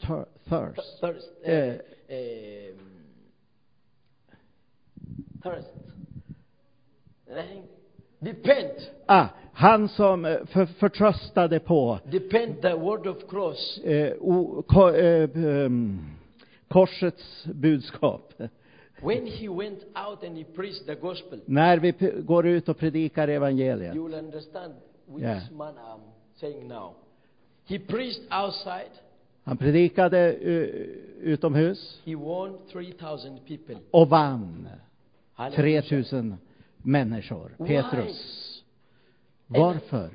thir- 0.00 0.26
thirst, 0.48 1.00
thirst, 1.00 1.30
Eh. 1.44 1.74
um, 2.10 2.78
thirst. 5.42 5.68
Nothing. 7.28 7.62
Depend, 8.22 8.70
ah, 9.08 9.28
han 9.58 9.88
som 9.88 10.24
eh, 10.24 10.44
för, 10.46 10.66
förtröstade 10.66 11.58
på 11.60 11.98
depend 12.10 12.62
the 12.62 12.74
word 12.74 13.06
of 13.06 13.16
cross. 13.28 13.78
eh, 13.84 14.12
o, 14.20 14.62
ko, 14.68 14.88
eh, 14.90 15.30
ehm, 15.34 16.00
korsets 16.68 17.44
budskap. 17.44 18.32
When 19.02 19.26
he 19.26 19.48
went 19.48 19.78
out 20.08 20.24
and 20.24 20.36
he 20.36 20.44
preached 20.44 20.86
the 20.86 20.94
gospel, 20.94 21.40
När 21.46 21.78
vi 21.78 21.92
går 22.22 22.46
ut 22.46 22.68
och 22.68 22.78
predikar 22.78 23.28
evangeliet. 23.28 23.94
you 23.94 24.04
will 24.08 24.14
understand 24.18 24.74
which 25.06 25.22
Yeah. 25.22 25.52
man 25.52 25.74
I'm 25.74 26.00
saying 26.40 26.68
now. 26.68 26.94
He 27.64 27.78
preached 27.78 28.22
outside. 28.44 28.90
Han 29.44 29.56
predikade 29.56 30.34
utomhus 31.20 32.00
He 32.04 32.14
won 32.14 32.58
3,000 32.72 33.38
people. 33.46 33.76
och 33.90 34.08
vann 34.08 34.68
Hallelujah. 35.34 35.82
3000 35.82 36.36
människor. 36.82 37.50
Why? 37.58 37.66
Petrus. 37.66 38.06
And 38.06 38.55
Varför? 39.48 40.10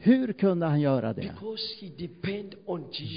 Hur 0.00 0.32
kunde 0.32 0.66
han 0.66 0.80
göra 0.80 1.12
det? 1.12 1.34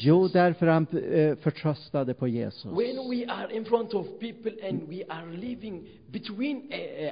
Jo, 0.04 0.28
därför 0.28 0.68
han 0.68 0.88
eh, 0.92 1.36
förtröstade 1.36 2.14
på 2.14 2.28
Jesus. 2.28 2.72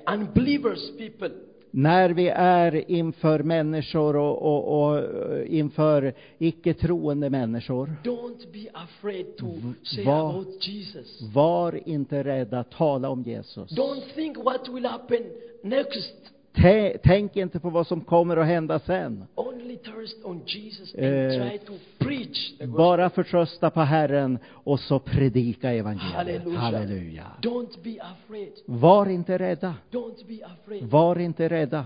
Unbelievers 0.08 0.98
people, 0.98 1.32
När 1.72 2.10
vi 2.10 2.28
är 2.36 2.92
inför 2.92 3.44
människor 3.44 4.16
och, 4.16 4.42
och, 4.42 4.84
och 4.84 4.98
eh, 5.00 5.60
inför 5.60 6.13
icke 6.38 6.74
troende 6.74 7.30
människor, 7.30 7.96
don't 8.04 8.52
be 8.54 8.70
afraid 8.74 9.38
to 9.38 9.48
say 9.84 10.04
Va- 10.06 10.30
about 10.30 10.68
Jesus. 10.68 11.22
var 11.34 11.90
inte 11.90 12.24
rädda, 12.24 12.63
tala 12.63 13.10
om 13.10 13.24
Jesus. 13.24 13.72
Don't 13.72 14.13
think 14.16 14.38
what 14.38 14.70
will 14.70 14.86
happen 14.86 15.22
next. 15.63 16.33
Tä- 16.56 16.98
Tänk 17.04 17.36
inte 17.36 17.60
på 17.60 17.70
vad 17.70 17.88
som 17.88 18.02
kommer 18.02 18.38
att 18.38 18.46
hända 18.48 18.80
sen. 18.80 19.26
Only 19.36 19.78
thirst 19.78 20.26
on 20.26 20.42
Jesus 20.46 20.96
and 20.96 21.04
Eh, 21.06 21.50
try 21.50 21.58
to 21.58 21.74
preach 21.98 22.58
the 22.58 22.66
gospel. 22.66 22.68
Bara 22.78 23.10
förtrösta 23.10 23.70
på 23.70 23.80
Herren 23.82 24.40
och 24.54 24.80
så 24.80 25.00
predika 25.00 25.72
evangeliet. 25.74 26.14
Halleluja. 26.14 26.60
Halleluja. 26.60 27.24
Don't 27.42 27.84
be 27.84 27.96
afraid. 28.02 28.52
Var 28.66 29.06
inte 29.10 29.38
rädda. 29.38 29.76
Don't 29.92 30.28
be 30.28 30.46
afraid. 30.46 30.84
Var 30.84 31.20
inte 31.20 31.50
rädda. 31.50 31.86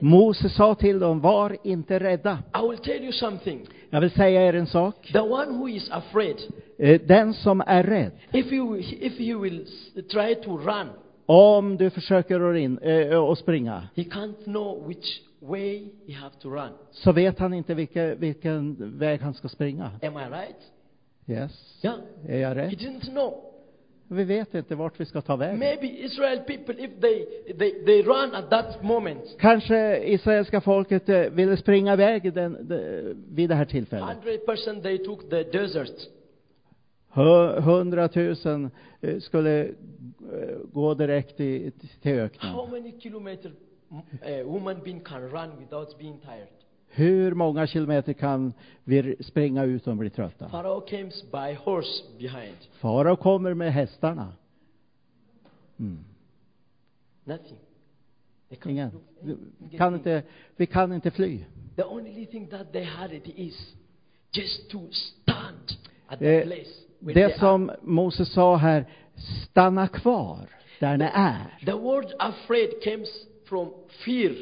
Mose 0.00 0.48
sa 0.48 0.74
till 0.74 0.98
dem, 0.98 1.20
var 1.20 1.56
inte 1.62 1.98
rädda. 1.98 2.38
I 2.64 2.68
will 2.68 2.78
tell 2.78 3.02
you 3.02 3.12
something. 3.12 3.66
Jag 3.90 4.00
vill 4.00 4.10
säga 4.10 4.42
er 4.48 4.52
en 4.54 4.66
sak. 4.66 4.94
The 5.12 5.20
one 5.20 5.46
who 5.52 5.68
is 5.68 5.90
afraid, 5.90 6.36
Eh, 6.80 7.00
Den 7.00 7.34
som 7.34 7.60
är 7.66 7.82
rädd, 7.82 8.12
if 8.32 8.46
will- 8.46 8.96
if 9.00 9.18
he 9.18 9.34
will 9.34 9.66
try 10.10 10.34
to 10.34 10.56
run, 10.56 10.86
om 11.30 11.76
du 11.76 11.90
försöker 11.90 12.50
att 12.50 12.56
in, 12.56 12.78
eh, 12.78 13.18
att 13.22 13.38
springa, 13.38 13.88
he 13.96 14.02
can't 14.02 14.44
know 14.44 14.88
which 14.88 15.20
way 15.40 15.88
he 16.06 16.14
have 16.14 16.34
to 16.40 16.50
run. 16.50 16.70
så 16.90 17.12
vet 17.12 17.38
han 17.38 17.54
inte 17.54 17.74
vilken, 17.74 18.20
vilken 18.20 18.76
väg 18.98 19.20
han 19.20 19.34
ska 19.34 19.48
springa. 19.48 19.90
Am 20.02 20.16
I 20.16 20.24
right? 20.30 20.56
Yes. 21.26 21.78
Yeah. 21.82 21.96
Är 22.28 22.38
jag 22.38 22.48
He 22.48 22.54
rädd? 22.54 22.70
didn't 22.70 23.10
know. 23.10 23.34
Vi 24.10 24.24
vet 24.24 24.54
inte 24.54 24.74
vart 24.74 25.00
vi 25.00 25.04
ska 25.04 25.20
ta 25.20 25.36
vägen. 25.36 25.58
Maybe 25.58 25.86
Israel 25.86 26.38
people, 26.38 26.74
if 26.84 26.90
they, 27.00 27.26
they, 27.58 27.84
they 27.84 28.02
run 28.02 28.34
at 28.34 28.50
that 28.50 28.82
moment, 28.82 29.36
Kanske 29.38 29.98
israeliska 30.04 30.60
folket 30.60 31.08
eh, 31.08 31.20
ville 31.20 31.56
springa 31.56 31.92
iväg 31.92 32.34
den, 32.34 32.68
den, 32.68 33.24
vid 33.30 33.48
det 33.48 33.54
här 33.54 33.64
tillfället. 33.64 34.08
100% 34.46 34.82
they 34.82 34.98
took 34.98 35.30
the 35.30 35.42
desert. 35.42 35.94
Hu- 37.12 37.60
Hundratusen 37.60 38.64
eh, 38.64 38.70
skulle 39.20 39.64
eh, 39.64 40.58
gå 40.72 40.94
direkt 40.94 41.36
till 41.36 41.72
öknen. 42.04 42.52
How 42.52 42.66
many 42.66 43.00
kilometers 43.00 43.52
a 44.22 44.42
human 44.44 44.80
being 44.84 45.00
can 45.00 45.30
run 45.30 45.50
without 45.58 45.98
being 45.98 46.18
tired? 46.18 46.48
Hur 46.90 47.34
många 47.34 47.66
kilometer 47.66 48.12
kan 48.12 48.52
vi 48.84 49.16
springa 49.20 49.64
utan 49.64 49.92
att 49.92 49.98
bli 49.98 50.10
trötta? 50.10 50.48
Pharaoh 50.48 50.88
comes 50.88 51.22
by 51.22 51.54
horse 51.54 52.02
behind. 52.18 52.56
Farao 52.72 53.16
kommer 53.16 53.54
med 53.54 53.72
hästarna. 53.72 54.32
Mm. 55.78 55.98
Nothing. 57.24 57.58
Ingen. 58.66 58.90
Vi 59.70 59.78
kan, 59.78 59.94
inte, 59.94 60.22
vi 60.56 60.66
kan 60.66 60.92
inte 60.92 61.10
fly. 61.10 61.44
The 61.76 61.84
only 61.84 62.26
thing 62.26 62.48
that 62.48 62.72
they 62.72 62.84
had 62.84 63.12
it 63.12 63.26
is 63.26 63.74
just 64.32 64.70
to 64.70 64.78
stand 64.92 65.78
at 66.06 66.18
the 66.18 66.40
Eh, 66.40 66.46
place 66.46 66.87
Det 67.00 67.38
som 67.38 67.70
Moses 67.82 68.32
sa 68.32 68.56
här, 68.56 68.84
stanna 69.50 69.88
kvar 69.88 70.38
där 70.80 70.96
ni 70.96 71.10
är. 71.14 71.64
The 71.66 71.72
word 71.72 72.06
afraid 72.18 72.70
comes 72.84 73.08
from 73.48 73.68
fear. 74.04 74.32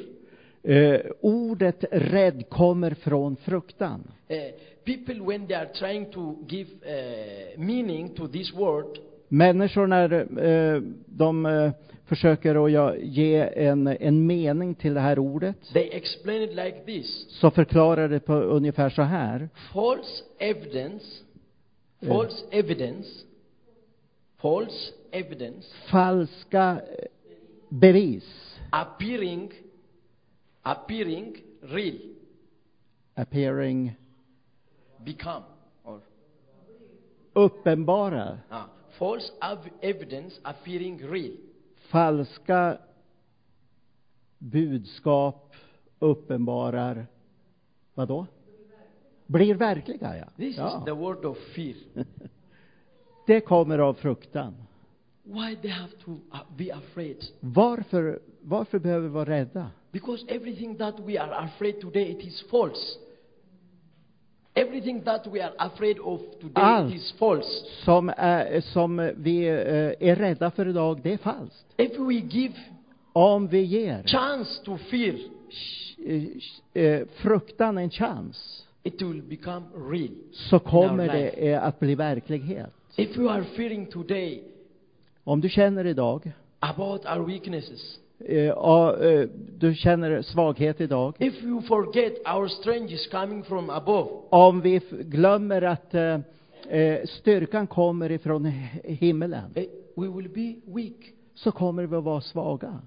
Eh, 0.63 1.01
ordet 1.21 1.85
rädd 1.91 2.49
kommer 2.49 2.91
från 2.91 3.37
fruktan. 3.37 4.13
Uh, 4.31 4.37
people, 4.85 5.21
when 5.21 5.47
they 5.47 5.57
are 5.57 5.67
trying 5.67 6.13
to 6.13 6.37
give 6.49 6.71
uh, 6.71 7.61
meaning 7.61 8.15
to 8.15 8.29
this 8.29 8.55
word, 8.55 8.99
Människor 9.29 9.87
när 9.87 10.13
eh, 10.13 10.83
de 11.07 11.47
eh, 11.47 11.71
försöker 12.05 12.67
att 12.67 12.99
ge 13.01 13.49
en, 13.57 13.87
en 13.87 14.27
mening 14.27 14.75
till 14.75 14.95
det 14.95 15.01
här 15.01 15.19
ordet, 15.19 15.57
they 15.73 15.89
explain 15.93 16.43
it 16.43 16.51
like 16.51 16.79
this 16.87 17.27
så 17.29 17.51
förklarar 17.51 18.09
det 18.09 18.21
på 18.21 18.35
ungefär 18.35 18.91
så 18.91 19.03
här. 19.03 19.49
false 19.73 20.23
evidence. 20.39 21.07
False 22.01 22.45
evidence, 22.53 23.07
false 24.39 24.93
evidence. 25.13 25.67
Falska 25.91 26.81
eh, 26.99 27.07
bevis, 27.71 28.25
appearing, 28.73 29.53
appearing 30.65 31.37
real, 31.73 31.99
appearing, 33.17 33.97
become, 35.05 35.45
or 35.85 36.01
uppenbara. 37.35 38.39
ah, 38.51 38.69
false 38.99 39.31
evidence 39.83 40.39
appearing 40.45 40.99
real. 41.11 41.33
Falska 41.91 42.79
budskap 44.39 45.53
uppenbarar, 45.99 47.07
vad 47.95 48.09
då? 48.09 48.27
Blir 49.27 49.55
verkliga, 49.55 50.17
ja. 50.17 50.25
This 50.37 50.57
ja. 50.57 50.79
is 50.79 50.85
the 50.85 50.93
word 50.93 51.25
of 51.25 51.39
fear. 51.55 51.75
det 53.27 53.41
kommer 53.41 53.79
av 53.79 53.95
fruktan. 53.95 54.55
Why 55.23 55.57
they 55.63 55.71
have 55.71 55.93
to 56.05 56.11
uh, 56.11 56.39
be 56.57 56.75
afraid? 56.75 57.17
Varför, 57.41 58.21
varför 58.43 58.79
behöver 58.79 59.03
vi 59.03 59.09
vara 59.09 59.31
rädda? 59.31 59.71
Because 59.93 60.25
everything 60.29 60.77
that 60.77 60.95
we 61.01 61.21
are 61.21 61.35
afraid 61.35 61.81
today, 61.81 62.11
it 62.11 62.25
is 62.25 62.45
false. 62.51 62.99
Everything 64.55 65.03
that 65.05 65.27
we 65.27 65.45
are 65.45 65.53
afraid 65.59 65.99
of 65.99 66.21
today, 66.41 66.63
Allt. 66.65 66.95
is 66.95 67.13
false. 67.13 67.67
Som, 67.85 68.13
är, 68.17 68.61
som 68.61 69.13
vi 69.17 69.47
eh, 69.47 70.09
är 70.09 70.17
rädda 70.17 70.51
för 70.51 70.69
idag, 70.69 71.01
det 71.03 71.13
är 71.13 71.19
falskt. 71.19 71.67
If 71.77 71.99
we 71.99 72.15
give 72.15 72.55
Om 73.13 73.49
vi 73.49 73.63
ger 73.63 74.03
chance 74.03 74.65
to 74.65 74.79
fear, 74.79 75.15
eh, 76.07 76.83
eh, 76.83 77.07
fruktan 77.07 77.79
en 77.79 77.91
chans, 77.91 78.66
it 78.87 79.03
will 79.03 79.23
become 79.23 79.67
real. 79.91 80.11
så 80.33 80.59
kommer 80.59 81.09
det 81.09 81.29
eh, 81.29 81.65
att 81.65 81.81
bli 81.81 81.95
verklighet. 81.95 82.71
If 82.97 83.17
you 83.17 83.29
are 83.31 83.45
fearing 83.45 83.87
today 83.87 84.43
Om 85.25 85.41
du 85.41 85.49
känner 85.49 85.87
idag, 85.87 86.33
about 86.61 87.05
our 87.05 87.27
weaknesses, 87.27 87.99
eh, 88.19 88.37
ja, 88.45 88.97
eh, 88.97 89.29
du 89.59 89.75
känner 89.75 90.23
svaghet 90.23 90.81
idag, 90.81 91.15
if 91.19 91.43
you 91.43 91.63
forget 91.63 92.13
our 92.35 92.49
strength 92.49 92.93
is 92.95 93.07
coming 93.07 93.43
from 93.45 93.71
above, 93.71 94.11
om 94.31 94.61
vi 94.61 94.77
f- 94.77 94.91
glömmer 94.91 95.63
att 95.63 95.95
eh, 95.95 96.21
eh, 96.69 97.07
styrkan 97.07 97.67
kommer 97.67 98.11
ifrån 98.13 98.47
h- 98.47 98.81
himmelen, 98.85 99.51
eh, 99.55 99.65
we 99.97 100.09
will 100.09 100.29
be 100.29 100.73
weak. 100.73 101.13
så 101.35 101.53
kommer 101.53 101.87
vi 101.87 101.97
att 101.97 102.05
vara 102.05 102.21
svaga. 102.21 102.81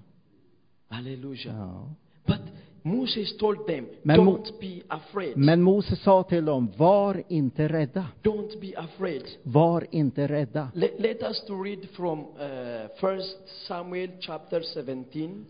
Hallelujah. 0.88 1.56
Ja. 1.56 1.88
But 2.26 2.40
Moses 2.82 3.36
told 3.36 3.66
them, 3.66 3.86
Men 4.02 4.20
don't 4.20 4.60
be 4.60 4.82
afraid. 4.88 5.36
Men 5.36 5.62
Moses 5.62 6.02
sa 6.02 6.22
till 6.22 6.44
dem, 6.44 6.72
var 6.76 7.22
inte 7.28 7.68
rädda. 7.68 8.06
Don't 8.22 8.60
be 8.60 8.78
afraid. 8.78 9.22
Var 9.42 9.86
inte 9.90 10.28
rädda. 10.28 10.70
Let, 10.74 11.00
let 11.00 11.22
us 11.22 11.44
to 11.46 11.62
read 11.62 11.88
from 11.92 12.20
uh, 12.20 12.26
First 13.00 13.66
Samuel 13.66 14.10
chapter 14.20 14.62
17. 14.74 15.46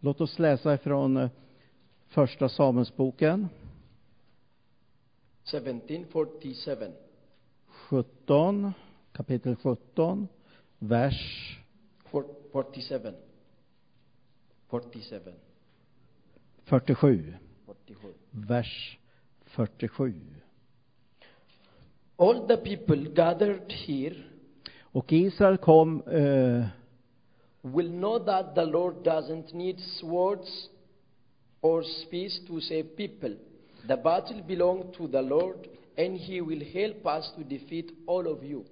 Låt 0.00 0.20
oss 0.20 0.38
läsa 0.38 0.74
ifrån 0.74 1.16
eh, 1.16 1.30
första 2.08 2.48
Samuelsboken 2.48 3.48
1747. 5.44 6.92
17, 7.66 8.72
kapitel 9.12 9.56
17, 9.56 10.28
vers 10.78 11.58
For, 12.10 12.24
47. 12.52 13.25
47. 14.70 15.32
47. 16.68 17.38
47. 17.66 18.14
Vers 18.34 18.96
47. 19.56 20.14
All 22.18 22.46
the 22.46 22.56
people 22.56 23.04
gathered 23.14 23.70
here 23.70 24.16
Och 24.96 25.12
Israel 25.12 25.58
kom 25.58 26.02
eh, 26.08 26.64
will 27.62 27.90
know 27.90 28.18
that 28.18 28.54
the 28.54 28.64
Lord 28.64 29.04
doesn't 29.04 29.52
need 29.52 29.78
swords 30.00 30.68
or 31.60 31.82
spears 31.84 32.40
to 32.46 32.60
save 32.60 32.96
people. 32.96 33.36
The 33.86 33.96
battle 33.96 34.40
belongs 34.46 34.96
to 34.96 35.06
the 35.06 35.20
Lord, 35.20 35.68
and 35.98 36.16
He 36.16 36.40
will 36.40 36.64
help 36.72 37.06
us 37.06 37.30
to 37.36 37.44
defeat 37.44 37.92
all 38.06 38.26
of 38.26 38.42
you. 38.42 38.64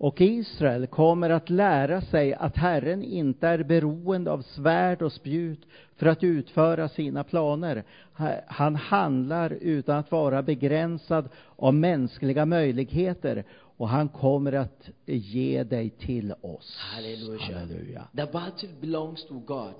Och 0.00 0.20
Israel 0.20 0.86
kommer 0.86 1.30
att 1.30 1.50
lära 1.50 2.00
sig 2.00 2.34
att 2.34 2.56
Herren 2.56 3.02
inte 3.04 3.48
är 3.48 3.62
beroende 3.62 4.30
av 4.30 4.42
svärd 4.42 5.02
och 5.02 5.12
spjut 5.12 5.60
för 5.96 6.06
att 6.06 6.24
utföra 6.24 6.88
sina 6.88 7.24
planer. 7.24 7.84
Ha- 8.12 8.40
Han 8.46 8.76
handlar 8.76 9.50
utan 9.50 9.98
att 9.98 10.10
vara 10.10 10.42
begränsad 10.42 11.28
av 11.56 11.74
mänskliga 11.74 12.46
möjligheter 12.46 13.44
och 13.52 13.88
han 13.88 14.08
kommer 14.08 14.52
att 14.52 14.88
ge 15.06 15.62
dig 15.64 15.90
till 15.90 16.34
oss. 16.40 16.76
Hallelujah. 16.94 17.40
Halleluja. 17.58 18.08
The 18.16 18.26
battle 18.32 18.68
belongs 18.80 19.26
to 19.26 19.38
God. 19.38 19.74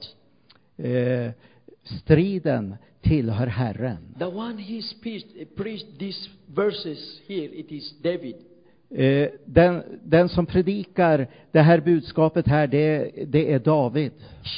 Eh, 0.76 1.30
striden 1.82 2.76
tillhör 3.00 3.46
Herren. 3.46 4.14
The 4.18 4.24
one 4.26 4.62
he 4.62 4.82
preached, 5.02 5.56
preached 5.56 5.98
these 5.98 6.28
verses 6.46 7.20
here, 7.28 7.44
it 7.54 7.72
is 7.72 7.94
David. 8.02 8.36
Eh, 8.90 9.28
den, 9.44 9.82
den 10.04 10.28
som 10.28 10.46
predikar 10.46 11.26
det 11.52 11.60
här 11.60 11.80
budskapet 11.80 12.46
här, 12.46 12.66
det, 12.66 13.10
det 13.26 13.52
är 13.52 13.58
David. 13.58 14.12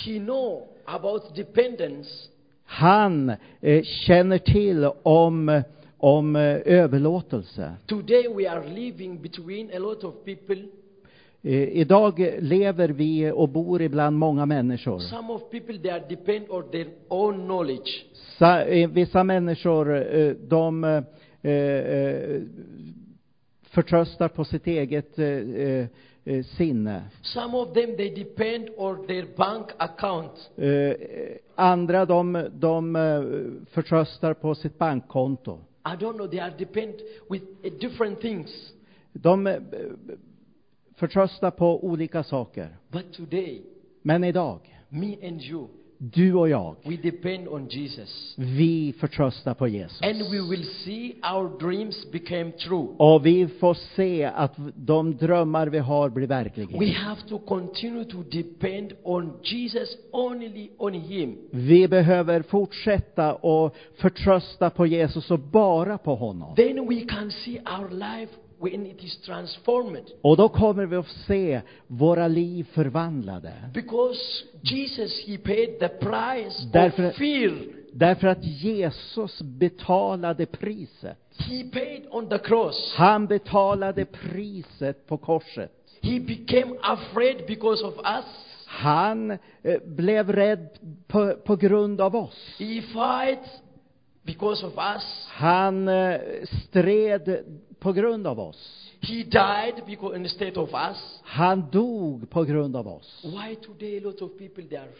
He 0.05 0.19
know 0.19 0.63
about 0.85 1.35
dependence. 1.37 2.11
Han 2.65 3.33
eh, 3.61 3.83
känner 3.83 4.39
till 4.39 4.89
om, 5.03 5.63
om 5.99 6.37
eh, 6.37 6.43
överlåtelse. 6.65 7.73
Today 7.87 8.29
we 8.37 8.51
are 8.51 8.69
living 8.69 9.23
between 9.23 9.71
a 9.77 9.79
lot 9.79 10.05
of 10.05 10.15
people. 10.25 10.63
Eh, 11.43 11.63
idag 11.63 12.33
lever 12.39 12.89
vi 12.89 13.31
och 13.31 13.49
bor 13.49 13.83
ibland 13.83 14.19
många 14.19 14.47
människor. 14.47 14.99
Some 14.99 15.33
of 15.33 15.51
people 15.51 15.79
they 15.79 15.91
are 15.91 16.05
depend 16.09 16.45
on 16.49 16.71
their 16.71 16.87
own 17.09 17.35
knowledge. 17.35 18.05
Sa, 18.39 18.61
eh, 18.61 18.91
vissa 18.91 19.25
människor, 19.25 20.05
de 20.49 21.05
förtröstar 23.71 24.29
på 24.29 24.45
sitt 24.45 24.67
eget 24.67 25.19
eh, 25.19 25.27
eh, 25.27 25.87
eh, 26.25 26.45
sinne. 26.45 27.03
Some 27.23 27.57
of 27.57 27.73
them 27.73 27.97
they 27.97 28.15
depend 28.15 28.69
on 28.77 29.07
their 29.07 29.27
bank 29.37 29.67
account. 29.77 30.51
Eh, 30.57 30.93
andra, 31.55 32.07
de, 32.07 32.49
de 32.53 32.97
eh, 32.97 33.23
förtröstar 33.71 34.35
på 34.35 34.55
sitt 34.55 34.79
bankkonto. 34.79 35.59
I 35.85 35.97
don't 35.97 36.15
know, 36.15 36.29
they 36.29 36.41
are 36.41 36.55
depend 36.59 36.95
with 37.31 37.45
uh, 37.65 37.73
different 37.81 38.21
things. 38.21 38.73
De 39.13 39.47
eh, 39.47 39.61
förtröstar 40.95 41.51
på 41.51 41.85
olika 41.85 42.23
saker. 42.23 42.77
But 42.89 43.13
today, 43.13 43.63
Men 44.03 44.25
idag, 44.25 44.61
me 44.89 45.29
and 45.29 45.43
you, 45.43 45.69
du 46.03 46.35
och 46.35 46.49
jag, 46.49 46.77
we 46.85 46.97
depend 46.97 47.49
on 47.49 47.67
Jesus. 47.69 48.35
vi 48.39 48.95
förtröstar 48.99 49.55
på 49.55 49.69
Jesus. 49.69 50.03
And 50.03 50.17
we 50.19 50.51
will 50.51 50.65
see 50.65 51.15
our 51.35 51.59
dreams 51.59 52.11
become 52.13 52.53
true. 52.53 52.87
Och 52.97 53.27
vi 53.27 53.49
får 53.49 53.75
se 53.75 54.25
att 54.25 54.55
de 54.77 55.17
drömmar 55.17 55.67
vi 55.67 55.79
har 55.79 56.09
blir 56.11 56.27
We 56.27 56.35
verklighet. 56.35 56.97
have 56.97 57.21
to 57.29 57.39
continue 57.39 58.05
to 58.05 58.23
depend 58.23 58.93
on 59.03 59.33
Jesus, 59.43 59.89
only 60.13 60.71
on 60.79 60.93
Him. 60.95 61.37
Vi 61.51 61.89
behöver 61.89 62.43
fortsätta 62.43 63.35
och 63.35 63.77
förtrösta 63.95 64.71
på 64.71 64.87
Jesus 64.87 65.31
och 65.31 65.39
bara 65.39 65.99
på 65.99 66.15
honom. 66.15 66.55
Then 66.57 66.89
we 66.89 67.01
can 67.01 67.31
see 67.31 67.59
our 67.59 67.91
life 67.91 68.33
when 68.61 68.87
it 68.87 69.05
is 69.05 69.21
transformed. 69.21 70.05
Och 70.23 70.37
då 70.37 70.49
kommer 70.49 70.87
vi 70.87 70.97
att 70.97 71.07
se 71.27 71.61
våra 71.87 72.29
liv 72.29 72.67
förvandlade. 72.73 73.53
Because 73.75 74.21
Jesus, 74.63 75.27
He 75.27 75.39
paid 75.39 75.79
the 75.79 75.89
price 75.89 76.69
Därför- 76.73 77.09
of 77.09 77.15
fear. 77.17 77.53
Därför 77.93 78.29
att 78.29 78.45
Jesus 78.45 79.43
betalade 79.43 80.47
priset. 80.47 81.19
He 81.39 81.65
paid 81.73 82.07
on 82.11 82.29
the 82.29 82.39
cross. 82.39 82.95
Han 82.97 83.27
betalade 83.27 84.05
priset 84.05 85.07
på 85.07 85.17
korset. 85.19 85.73
He 86.03 86.21
became 86.21 86.75
afraid 86.83 87.37
because 87.47 87.85
of 87.87 87.95
us. 87.99 88.25
Han 88.67 89.31
eh, 89.63 89.81
blev 89.87 90.33
rädd 90.33 90.69
på, 91.07 91.35
på 91.45 91.57
grund 91.57 92.01
av 92.01 92.17
oss. 92.17 92.55
He 92.59 92.83
fight 92.83 93.45
because 94.23 94.67
of 94.67 94.73
us. 94.79 95.27
Han 95.29 95.89
eh, 95.89 96.21
stred 96.69 97.45
på 97.81 97.93
grund 97.93 98.27
av 98.27 98.41
oss. 98.41 98.91
He 99.01 99.23
died 99.25 99.83
because 99.87 100.17
instead 100.17 100.57
of 100.57 100.75
us. 100.75 101.21
Han 101.23 101.71
dog 101.71 102.31
på 102.31 102.45
grund 102.45 102.77
av 102.77 102.89
oss. 102.89 103.25
Why 103.25 103.55
today 103.55 103.99
a 103.99 104.01
lot 104.01 104.23
of 104.23 104.39
people 104.39 104.65
they 104.65 104.79
are 104.79 104.91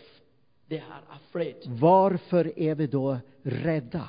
they 0.69 0.79
are 0.79 1.03
afraid? 1.09 1.57
Varför 1.67 2.59
är 2.59 2.75
vi 2.75 2.87
då 2.87 3.17
rädda? 3.43 4.09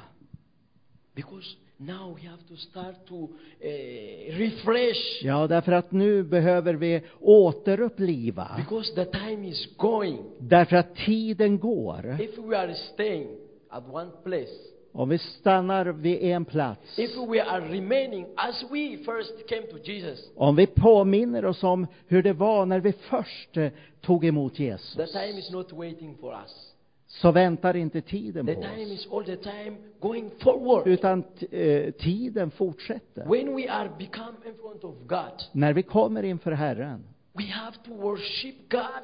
Because 1.16 1.56
now 1.78 2.16
we 2.16 2.30
have 2.30 2.42
to 2.48 2.56
start 2.56 2.96
to 3.08 3.16
uh, 3.16 4.38
refresh. 4.38 5.24
Ja, 5.24 5.48
därför 5.48 5.72
att 5.72 5.92
nu 5.92 6.24
behöver 6.24 6.74
vi 6.74 7.02
återuppliva. 7.20 8.56
Because 8.58 8.96
the 8.96 9.06
time 9.06 9.48
is 9.48 9.68
going. 9.78 10.20
Därför 10.40 10.76
att 10.76 10.96
tiden 10.96 11.60
går. 11.60 12.18
If 12.20 12.38
we 12.38 12.58
are 12.58 12.76
staying 12.76 13.28
at 13.70 13.84
one 13.94 14.12
place, 14.24 14.71
Om 14.94 15.10
vi 15.10 15.18
stannar 15.18 15.86
vid 15.86 16.24
en 16.24 16.46
plats, 16.46 17.00
if 17.00 17.12
we 17.30 17.44
are 17.44 17.62
remaining 17.62 18.26
as 18.36 18.64
we 18.72 18.98
first 18.98 19.48
came 19.50 19.62
to 19.62 19.78
Jesus, 19.92 20.32
om 20.36 20.56
vi 20.56 20.68
påminner 20.68 21.46
oss 21.46 21.64
om 21.64 21.88
hur 22.08 22.24
det 22.24 22.34
var 22.34 22.66
när 22.66 22.80
vi 22.80 22.92
först 22.94 23.58
eh, 23.58 23.72
tog 24.02 24.26
emot 24.26 24.56
the 24.56 24.64
Jesus, 24.64 25.12
time 25.12 25.40
is 25.40 25.52
not 25.52 25.72
waiting 25.74 26.18
for 26.18 26.34
us. 26.34 26.74
så 27.08 27.32
väntar 27.32 27.76
inte 27.76 28.02
tiden 28.02 28.46
The 28.46 28.56
på 28.56 28.62
time 28.62 28.84
oss. 28.86 28.92
is 28.92 29.08
all 29.12 29.24
the 29.26 29.36
time 29.36 29.78
going 30.00 30.30
forward. 30.40 30.88
Utan 30.88 31.24
eh, 31.52 31.92
tiden 31.92 32.52
fortsätter. 32.52 33.26
When 33.26 33.56
we 33.56 33.70
are 33.70 33.90
become 33.98 34.34
in 34.46 34.54
front 34.62 34.84
of 34.84 34.96
God, 35.08 35.44
När 35.52 35.74
vi 35.74 35.84
kommer 35.84 36.24
inför 36.24 36.52
Herren, 36.52 37.04
we 37.34 37.44
have 37.44 37.78
to 37.86 37.94
worship 37.94 38.56
God 38.70 39.04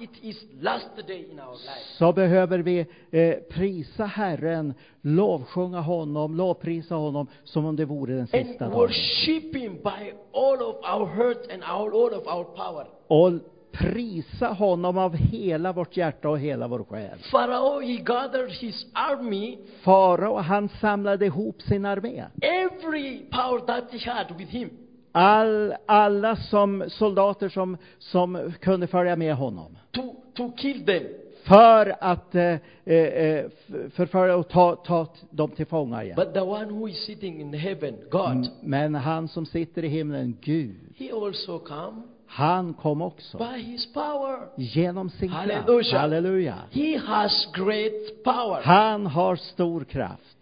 it 0.00 0.10
is 0.22 0.36
last 0.60 0.88
day 1.06 1.26
in 1.30 1.40
our 1.40 1.52
life. 1.52 1.86
så 1.98 2.12
behöver 2.12 2.58
vi 2.58 2.86
eh, 3.10 3.34
prisa 3.50 4.04
Herren, 4.04 4.74
lovsjunga 5.02 5.80
honom, 5.80 6.34
lovprisa 6.36 6.94
honom 6.94 7.26
som 7.44 7.64
om 7.64 7.76
det 7.76 7.84
vore 7.84 8.12
den 8.12 8.20
And 8.20 8.28
sista 8.28 8.64
dagen. 8.64 8.78
worship 8.78 9.54
Him 9.54 9.74
by 9.74 10.12
all 10.34 10.62
of 10.62 10.76
our 10.92 11.06
heart 11.06 11.52
and 11.52 11.62
our, 11.62 11.90
all 12.04 12.14
of 12.14 12.26
our 12.26 12.44
power. 12.44 12.86
Och 13.06 13.32
prisa 13.72 14.46
honom 14.46 14.98
av 14.98 15.14
hela 15.16 15.72
vårt 15.72 15.96
hjärta 15.96 16.28
och 16.28 16.38
hela 16.38 16.68
vår 16.68 16.84
själ. 16.84 17.18
Pharaoh, 17.30 17.80
he 17.80 17.96
gathered 17.96 18.50
his 18.50 18.86
army, 18.92 19.58
Farao, 19.82 20.36
han 20.38 20.68
samlade 20.80 21.26
ihop 21.26 21.62
sin 21.62 21.84
armé. 21.84 22.24
every 22.40 23.18
power 23.30 23.60
that 23.66 23.84
he 23.90 24.10
had 24.10 24.26
with 24.38 24.50
him. 24.50 24.70
All, 25.12 25.74
alla 25.86 26.36
som, 26.36 26.84
soldater 26.88 27.48
som, 27.48 27.76
som 27.98 28.52
kunde 28.60 28.86
följa 28.86 29.16
med 29.16 29.34
honom. 29.34 29.78
to, 29.90 30.14
to 30.34 30.52
kill 30.56 30.86
them. 30.86 31.02
För 31.44 31.94
att 32.00 32.34
eh, 32.34 32.44
eh, 32.84 32.96
eh, 32.96 33.44
förfölja 33.90 34.36
och 34.36 34.48
ta, 34.48 34.76
ta 34.76 35.06
dem 35.30 35.50
till 35.50 35.66
fånga 35.66 36.04
igen. 36.04 36.16
But 36.16 36.34
the 36.34 36.40
one 36.40 36.72
who 36.72 36.88
is 36.88 37.04
sitting 37.06 37.40
in 37.40 37.54
heaven, 37.54 37.94
God, 38.10 38.48
Men 38.62 38.94
han 38.94 39.28
som 39.28 39.46
sitter 39.46 39.84
i 39.84 39.88
himlen, 39.88 40.36
Gud, 40.40 40.76
he 40.98 41.12
also 41.12 41.58
come 41.58 42.02
han 42.26 42.74
kom 42.74 43.02
också. 43.02 43.38
by 43.38 43.62
his 43.62 43.92
power. 43.92 44.38
Genom 44.56 45.10
sin 45.10 45.28
kraft. 45.28 45.50
Halleluja. 45.50 45.98
Halleluja. 45.98 46.54
He 46.70 46.98
has 46.98 47.48
great 47.54 48.24
power. 48.24 48.62
Han 48.62 49.06
har 49.06 49.36
stor 49.36 49.84
kraft. 49.84 50.36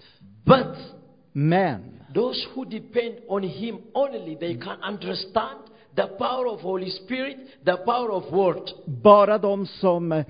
But 0.44 0.76
Men 1.32 1.99
those 2.14 2.46
who 2.54 2.64
depend 2.64 3.14
on 3.28 3.42
him 3.42 3.78
only, 3.94 4.36
they 4.40 4.54
can 4.54 4.76
understand 4.82 5.58
the 5.96 6.06
power 6.06 6.46
of 6.46 6.60
Holy 6.60 6.90
Spirit, 6.90 7.36
the 7.64 7.76
power 7.76 8.10
of 8.10 8.32
word. 8.32 8.70
bara 8.86 9.38
de 9.38 9.66
som 9.66 10.12
eh, 10.12 10.24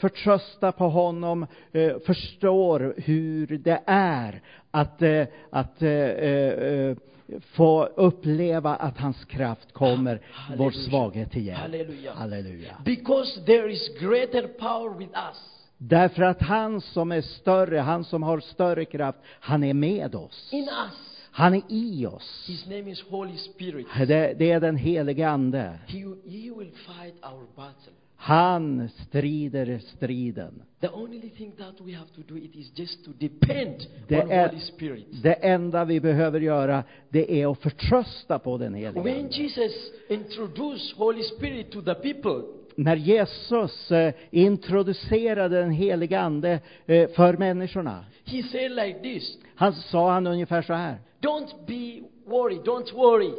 förtröstar 0.00 0.72
på 0.72 0.88
honom 0.88 1.46
eh, 1.72 1.98
förstår 2.06 2.94
hur 2.96 3.46
det 3.46 3.82
är 3.86 4.42
att, 4.70 5.02
eh, 5.02 5.24
att 5.50 5.82
eh, 5.82 5.90
eh, 5.90 6.96
få 7.40 7.84
uppleva 7.84 8.74
att 8.76 8.98
hans 8.98 9.24
kraft 9.24 9.72
kommer 9.72 10.20
vår 10.56 10.64
Halleluja. 10.64 10.88
svaghet 10.90 11.30
till 11.32 11.46
hjälp. 11.46 11.58
Halleluja. 11.58 12.12
Halleluja. 12.14 12.76
Because 12.84 13.40
there 13.46 13.72
is 13.72 13.88
greater 14.00 14.48
power 14.58 14.98
with 14.98 15.12
us. 15.28 15.38
Därför 15.78 16.22
att 16.22 16.42
han 16.42 16.80
som 16.80 17.12
är 17.12 17.20
större, 17.20 17.78
han 17.78 18.04
som 18.04 18.22
har 18.22 18.40
större 18.40 18.84
kraft, 18.84 19.18
han 19.40 19.64
är 19.64 19.74
med 19.74 20.14
oss. 20.14 20.48
In 20.52 20.62
us. 20.68 21.07
Han 21.38 21.54
är 21.54 21.62
i 21.68 22.06
oss. 22.06 22.44
His 22.48 22.66
name 22.66 22.90
is 22.90 23.02
Holy 23.10 23.36
Spirit. 23.36 23.86
Det, 24.06 24.34
det 24.38 24.50
är 24.50 24.60
den 24.60 24.76
helige 24.76 25.28
Ande. 25.28 25.78
He, 25.86 25.98
he 26.26 26.50
will 26.58 26.70
fight 26.72 27.14
our 27.24 27.46
battle. 27.56 27.92
Han 28.16 28.88
strider 28.88 29.78
striden. 29.78 30.62
The 30.80 30.88
only 30.88 31.20
thing 31.30 31.52
that 31.58 31.74
we 31.84 31.92
have 31.94 32.08
to 32.14 32.20
do 32.28 32.36
it 32.36 32.54
is 32.56 32.72
just 32.78 33.04
to 33.04 33.10
depend 33.18 33.74
Det 34.08 34.22
on 34.22 34.30
är- 34.30 34.48
Holy 34.48 34.60
Spirit. 34.60 35.06
Det 35.22 35.32
enda 35.32 35.84
vi 35.84 36.00
behöver 36.00 36.40
göra, 36.40 36.84
det 37.08 37.42
är 37.42 37.52
att 37.52 37.58
förtrösta 37.58 38.38
på 38.38 38.58
den 38.58 38.74
helige 38.74 39.00
When 39.02 39.16
Ande. 39.24 39.36
Jesus 39.36 39.72
introduced 40.08 40.96
Holy 40.96 41.22
Spirit 41.22 41.70
to 41.70 41.82
the 41.82 41.94
people, 41.94 42.42
När 42.76 42.96
Jesus 42.96 43.90
eh, 43.90 44.14
introducerade 44.30 45.60
den 45.60 45.70
helige 45.70 46.20
Ande 46.20 46.60
eh, 46.86 47.08
för 47.10 47.36
människorna, 47.36 48.04
he 48.24 48.42
said 48.42 48.70
like 48.72 48.98
this, 49.02 49.38
han 49.54 49.72
sa 49.72 50.12
han 50.12 50.26
ungefär 50.26 50.62
så 50.62 50.72
här. 50.74 50.96
Don't 51.20 51.66
be 51.66 52.02
worried, 52.26 52.60
don't 52.64 52.94
worry. 52.94 53.32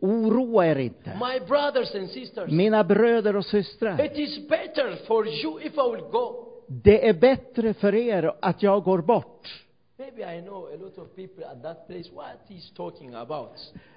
Oroa 0.00 0.66
er 0.66 0.78
inte. 0.78 1.10
My 1.20 1.46
brothers 1.46 1.94
and 1.94 2.10
sisters, 2.10 2.50
Mina 2.50 2.84
bröder 2.84 3.36
och 3.36 3.44
systrar, 3.46 4.04
it 4.04 4.18
is 4.18 4.48
better 4.48 4.96
for 5.06 5.28
you 5.28 5.60
if 5.60 5.72
I 5.72 5.90
will 5.96 6.04
go. 6.10 6.48
det 6.66 7.08
är 7.08 7.12
bättre 7.12 7.74
för 7.74 7.94
er 7.94 8.32
att 8.40 8.62
jag 8.62 8.82
går 8.84 8.98
bort. 8.98 9.64
Maybe 9.98 10.36
I 10.36 10.42
know 10.42 10.64
a 10.74 10.76
lot 10.80 10.98
of 10.98 11.14
people 11.16 11.46
at 11.46 11.62
that 11.62 11.86
place 11.86 12.10
what 12.14 12.26
he's 12.48 12.76
talking 12.76 13.14
about. 13.14 13.50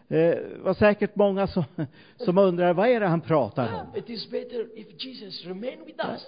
Eh, 0.08 0.18
Det 0.18 0.58
var 0.64 0.74
säkert 0.74 1.16
många 1.16 1.48
som, 1.48 1.64
som 2.18 2.38
undrar, 2.38 2.74
vad 2.74 2.90
är 2.90 3.00
det 3.00 3.08
han 3.08 3.22
pratar 3.22 3.74
om? 3.74 4.00
It 4.00 4.10
is 4.10 4.30
better 4.30 4.68
if 4.80 4.88
Jesus 5.06 5.46
remain 5.46 5.80
with 5.86 6.06
us. 6.10 6.26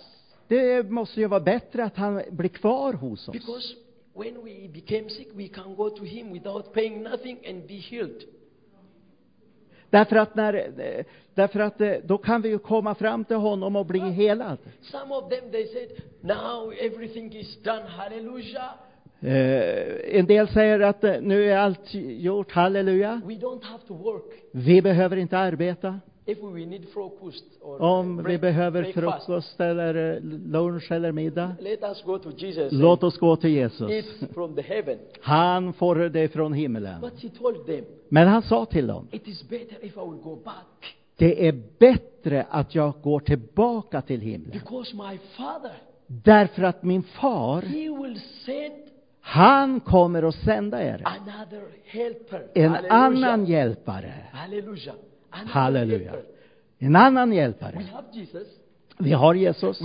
Det 0.47 0.91
måste 0.91 1.19
ju 1.19 1.27
vara 1.27 1.39
bättre 1.39 1.83
att 1.83 1.97
han 1.97 2.21
blir 2.29 2.49
kvar 2.49 2.93
hos 2.93 3.27
oss. 3.27 3.33
Because 3.33 3.73
when 4.19 4.43
we 4.43 4.67
became 4.67 5.09
sick, 5.09 5.27
we 5.35 5.47
can 5.47 5.75
go 5.75 5.89
to 5.89 6.03
him 6.03 6.31
without 6.31 6.73
paying 6.73 7.03
nothing 7.03 7.37
and 7.49 7.67
be 7.67 7.77
healed. 7.77 8.23
Därför 9.89 10.15
att, 10.15 10.35
när, 10.35 10.71
därför 11.33 11.59
att 11.59 11.81
eh, 11.81 11.93
då 12.03 12.17
kan 12.17 12.41
vi 12.41 12.49
ju 12.49 12.59
komma 12.59 12.95
fram 12.95 13.25
till 13.25 13.35
honom 13.35 13.75
och 13.75 13.85
bli 13.85 13.99
helad. 13.99 14.57
Some 14.81 15.15
of 15.15 15.29
them, 15.29 15.51
they 15.51 15.67
said, 15.67 15.89
now 16.21 16.73
everything 16.79 17.35
is 17.35 17.57
done, 17.63 17.83
hallelujah. 17.87 18.69
Eh, 19.21 20.19
en 20.19 20.25
del 20.25 20.47
säger 20.47 20.79
att 20.79 21.03
eh, 21.03 21.21
nu 21.21 21.51
är 21.51 21.57
allt 21.57 21.93
gjort, 21.93 22.51
halleluja. 22.51 23.21
We 23.25 23.33
don't 23.33 23.63
have 23.63 23.83
to 23.87 23.93
work 23.93 24.23
Vi 24.51 24.81
behöver 24.81 25.17
inte 25.17 25.37
arbeta. 25.37 25.99
Om 27.79 28.23
vi 28.23 28.37
behöver 28.37 28.83
frukost 28.83 29.59
eller 29.59 30.19
lunch 30.21 30.91
eller 30.91 31.11
middag, 31.11 31.55
Let 31.59 31.83
us 31.83 32.03
go 32.03 32.17
to 32.17 32.31
Jesus. 32.31 32.71
låt 32.71 33.03
oss 33.03 33.17
gå 33.17 33.35
till 33.35 33.49
Jesus. 33.49 33.91
Eat 33.91 34.33
from 34.33 34.55
the 34.55 34.61
heaven. 34.61 34.97
Han 35.21 35.73
får 35.73 35.95
det 35.95 36.27
från 36.27 36.53
himlen. 36.53 37.01
But 37.01 37.23
he 37.23 37.29
told 37.29 37.65
them, 37.65 37.85
Men 38.09 38.27
han 38.27 38.41
sa 38.41 38.65
till 38.65 38.87
dem, 38.87 39.07
it 39.11 39.27
is 39.27 39.49
better 39.49 39.85
if 39.85 39.97
I 39.97 39.99
will 39.99 40.21
go 40.23 40.35
back 40.35 40.95
det 41.19 41.47
är 41.47 41.61
bättre 41.79 42.45
att 42.49 42.75
jag 42.75 42.93
går 43.03 43.19
tillbaka 43.19 44.01
till 44.01 44.21
himlen. 44.21 44.51
because 44.51 44.95
my 44.95 45.17
father, 45.37 45.71
Därför 46.07 46.63
att 46.63 46.83
min 46.83 47.03
far, 47.03 47.61
he 47.61 48.03
will 48.03 48.19
send 48.45 48.73
han 49.21 49.79
kommer 49.79 50.23
att 50.23 50.35
sända 50.35 50.83
er 50.83 51.03
another 51.05 51.63
helper. 51.85 52.47
en 52.53 52.75
annan 52.89 53.45
hjälpare. 53.45 54.13
Hallelujah. 54.31 54.95
Halleluja. 55.31 56.13
En 56.79 56.95
annan 56.95 57.33
hjälpare. 57.33 57.81
Vi 58.97 59.11
har 59.11 59.33
Jesus, 59.33 59.81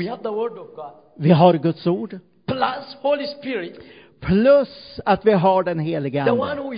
vi 1.16 1.30
har 1.30 1.54
Guds 1.54 1.86
ord, 1.86 2.18
Plus 2.46 2.96
Holy 3.02 3.26
Spirit, 3.26 3.80
plus 4.20 5.00
att 5.04 5.26
vi 5.26 5.32
har 5.32 5.62
den 5.62 5.78
helige 5.78 6.22
Ande. 6.22 6.76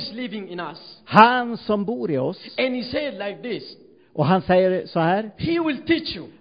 Han 1.05 1.57
som 1.57 1.85
bor 1.85 2.11
i 2.11 2.19
oss. 2.19 2.57
Och 4.13 4.27
han 4.27 4.43
säger 4.43 4.87
så 4.87 5.01
här, 5.01 5.31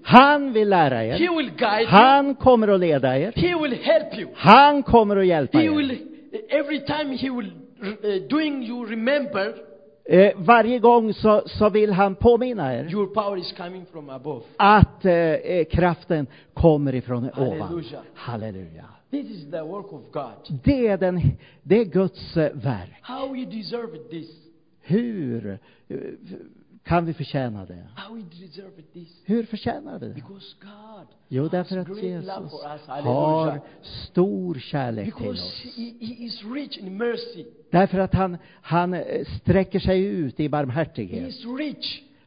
han 0.04 0.54
vill 0.54 0.70
lära 0.70 1.06
er. 1.06 1.86
Han 1.88 2.36
kommer 2.36 2.68
att 2.68 2.80
leda 2.80 3.20
er. 3.20 3.34
Han 4.36 4.84
kommer 4.84 5.16
att 5.16 5.28
hjälpa 5.28 5.62
er. 5.62 5.98
every 6.50 6.80
time 6.80 7.16
he 7.16 7.30
will 7.30 7.52
uh, 7.82 8.28
doing 8.28 8.64
you 8.64 8.86
remember 8.86 9.56
Eh, 10.08 10.32
varje 10.36 10.80
gång 10.80 11.14
så, 11.14 11.44
så 11.46 11.70
vill 11.70 11.92
han 11.92 12.16
påminna 12.16 12.74
er 12.74 12.92
your 12.92 13.08
power 13.08 13.38
is 13.38 13.54
coming 13.58 13.86
from 13.86 14.10
above. 14.10 14.42
att 14.58 15.06
eh, 15.06 15.14
eh, 15.14 15.66
kraften 15.66 16.28
kommer 16.54 16.96
ifrån 16.96 17.30
ovan. 17.38 17.84
Halleluja. 18.14 18.86
This 19.12 19.26
is 19.26 19.52
the 19.52 19.62
work 19.62 19.94
of 19.94 20.02
God. 20.12 20.60
Det 20.64 20.88
är, 20.88 20.98
den, 20.98 21.22
det 21.64 21.80
är 21.80 21.86
Guds 21.86 22.38
eh, 22.38 22.54
verk. 22.54 23.00
How 23.02 23.34
we 23.34 23.46
deserve 23.46 23.98
this? 24.10 24.30
Hur 24.82 25.60
eh, 25.88 25.98
kan 26.86 27.06
vi 27.06 27.14
förtjäna 27.14 27.66
det? 27.66 27.88
Hur 29.26 29.44
förtjänar 29.44 30.00
vi 30.00 30.08
det? 30.08 30.24
Jo, 31.28 31.48
därför 31.48 31.78
att 31.78 32.04
Jesus 32.04 32.30
har 32.88 33.62
stor 33.84 34.56
kärlek 34.56 35.18
till 35.18 35.30
oss. 35.30 35.64
Därför 37.70 38.00
att 38.00 38.14
han, 38.14 38.38
han 38.62 38.94
eh, 38.94 39.26
sträcker 39.42 39.80
sig 39.80 40.04
ut 40.04 40.40
i 40.40 40.44
He 40.44 40.50
barmhärtighet. 40.50 41.36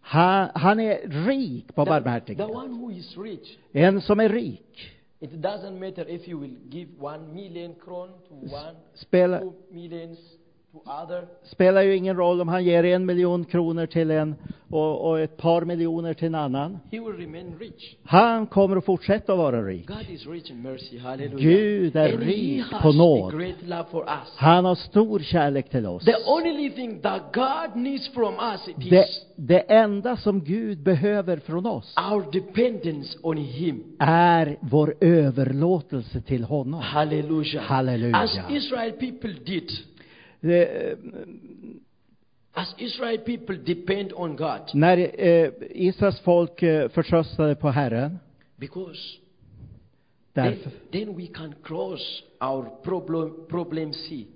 Han, 0.00 0.48
han 0.54 0.80
är 0.80 1.26
rik 1.26 1.74
på 1.74 1.84
barmhärtighet. 1.84 2.50
En 3.72 4.00
som 4.00 4.20
är 4.20 4.28
rik 4.28 4.98
It 5.20 5.42
doesn't 5.42 5.80
matter 5.80 6.08
if 6.08 6.28
you 6.28 6.38
will 6.38 6.56
give 6.68 6.88
one 7.00 7.34
million 7.34 7.74
kron 7.74 8.10
to 8.28 8.34
one, 8.34 8.76
spelar, 8.94 9.40
two 9.40 9.52
millions. 9.70 10.18
Spelar 11.42 11.82
ju 11.82 11.96
ingen 11.96 12.16
roll 12.16 12.40
om 12.40 12.48
han 12.48 12.64
ger 12.64 12.84
en 12.84 13.06
miljon 13.06 13.44
kronor 13.44 13.86
till 13.86 14.10
en 14.10 14.34
och, 14.70 15.08
och 15.08 15.20
ett 15.20 15.36
par 15.36 15.62
miljoner 15.62 16.14
till 16.14 16.26
en 16.26 16.34
annan. 16.34 16.78
Han 18.04 18.46
kommer 18.46 18.76
att 18.76 18.84
fortsätta 18.84 19.32
att 19.32 19.38
vara 19.38 19.62
rik. 19.62 19.88
Gud 21.36 21.96
är 21.96 22.12
and 22.12 22.22
rik 22.22 22.64
på 22.82 22.92
nåd. 22.92 23.34
Han 24.36 24.64
har 24.64 24.74
stor 24.74 25.18
kärlek 25.18 25.70
till 25.70 25.86
oss. 25.86 26.04
Det, 28.90 29.04
det 29.36 29.60
enda 29.60 30.16
som 30.16 30.44
Gud 30.44 30.82
behöver 30.82 31.36
från 31.36 31.66
oss 31.66 31.94
är 33.98 34.58
vår 34.60 34.94
överlåtelse 35.00 36.20
till 36.20 36.44
honom. 36.44 36.80
Hallelujah. 36.80 37.64
Halleluja. 37.64 38.28
As 40.42 40.48
Israel 40.48 40.68
people 40.68 40.76
did, 40.76 40.90
Eh, 40.90 40.96
as 42.54 42.74
Israel 42.78 43.18
people 43.18 43.56
depend 43.56 44.12
on 44.12 44.36
God, 44.36 44.60
När 44.74 44.98
eh, 44.98 45.52
Israels 45.70 46.20
folk 46.20 46.62
eh, 46.62 46.88
förtröstade 46.88 47.54
på 47.54 47.70
Herren, 47.70 48.18
Because 48.56 49.18
Därför, 50.32 50.70
then, 50.90 51.06
then 51.06 51.16
we 51.16 51.26
can 51.26 51.54
cross 51.62 52.22
our 52.40 52.70
problem, 52.82 53.46
problem 53.48 53.92
sea. 53.92 54.26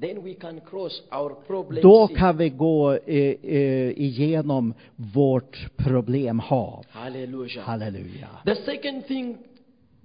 Then 0.00 0.22
we 0.22 0.34
can 0.34 0.60
cross 0.60 1.02
our 1.10 1.34
problem 1.46 1.82
då 1.82 2.08
sea. 2.08 2.16
kan 2.16 2.36
vi 2.36 2.48
gå 2.48 2.92
eh, 2.92 3.16
eh, 3.42 3.90
igenom 4.00 4.74
vårt 4.96 5.76
problemhav. 5.76 6.84
Hallelujah. 6.88 7.64
Halleluja. 7.64 8.28
The 8.44 8.54
second 8.54 9.06
thing 9.06 9.38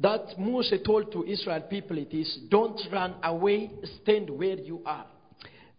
that 0.02 0.38
Moses 0.38 0.82
told 0.84 1.12
to 1.12 1.26
Israel 1.26 1.62
people 1.62 1.98
it 1.98 2.14
is 2.14 2.40
don't 2.50 2.80
run 2.92 3.14
away, 3.24 3.70
stand 4.02 4.30
where 4.30 4.60
you 4.60 4.82
are. 4.86 5.06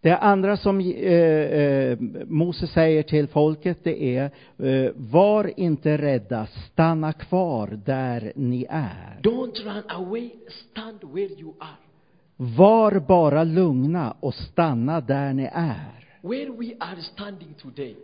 Det 0.01 0.17
andra 0.17 0.57
som 0.57 0.79
eh, 0.79 0.85
eh, 0.85 1.97
Moses 2.27 2.71
säger 2.71 3.03
till 3.03 3.27
folket 3.27 3.83
det 3.83 4.17
är 4.17 4.31
eh, 4.57 4.91
var 4.95 5.59
inte 5.59 5.97
rädda, 5.97 6.47
stanna 6.47 7.13
kvar 7.13 7.79
där 7.85 8.33
ni 8.35 8.65
är. 8.69 9.19
Don't 9.23 9.63
run 9.63 9.83
away, 9.89 10.29
stand 10.49 10.99
where 11.03 11.39
you 11.39 11.53
are. 11.59 11.77
Var 12.35 12.99
bara 12.99 13.43
lugna 13.43 14.11
och 14.19 14.33
stanna 14.33 15.01
där 15.01 15.33
ni 15.33 15.49
är. 15.53 16.05
Where 16.21 16.49
we 16.49 16.75
are 16.79 17.01
standing 17.01 17.53
today, 17.61 17.95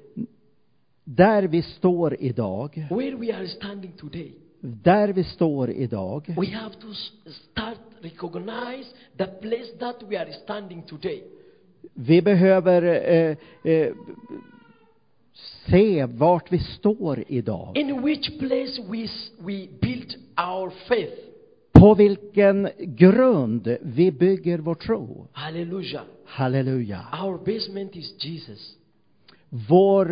Där 1.04 1.44
vi 1.44 1.62
står 1.62 2.22
idag, 2.22 2.88
where 2.90 3.16
we 3.16 3.36
are 3.36 3.48
standing 3.48 3.92
today, 3.92 4.34
där 4.66 5.08
vi 5.08 5.24
står 5.24 5.70
idag, 5.72 6.34
we 6.38 6.48
have 6.48 6.76
to 6.76 6.94
start 7.32 7.78
recognize 8.02 8.90
the 9.18 9.26
place 9.26 9.78
that 9.80 9.96
we 10.10 10.18
are 10.18 10.34
standing 10.34 10.82
today. 10.82 11.24
vi 11.94 12.22
behöver 12.22 12.82
eh, 12.84 13.38
eh, 13.64 13.94
se 15.68 16.06
vart 16.06 16.52
vi 16.52 16.60
står 16.60 17.24
idag. 17.28 17.78
In 17.78 18.02
which 18.02 18.40
place 18.40 18.82
we, 18.90 19.08
we 19.40 19.68
build 19.82 20.16
our 20.38 20.70
faith. 20.70 21.14
På 21.72 21.96
vilken 21.96 22.70
grund 22.78 23.78
vi 23.82 24.12
bygger 24.12 24.58
vår 24.58 24.76
tro. 24.76 25.28
Hallelujah. 25.32 26.04
Halleluja. 26.26 27.06
Our 27.24 27.38
basement 27.38 27.96
is 27.96 28.26
Jesus. 28.26 28.78
Vår, 29.70 30.12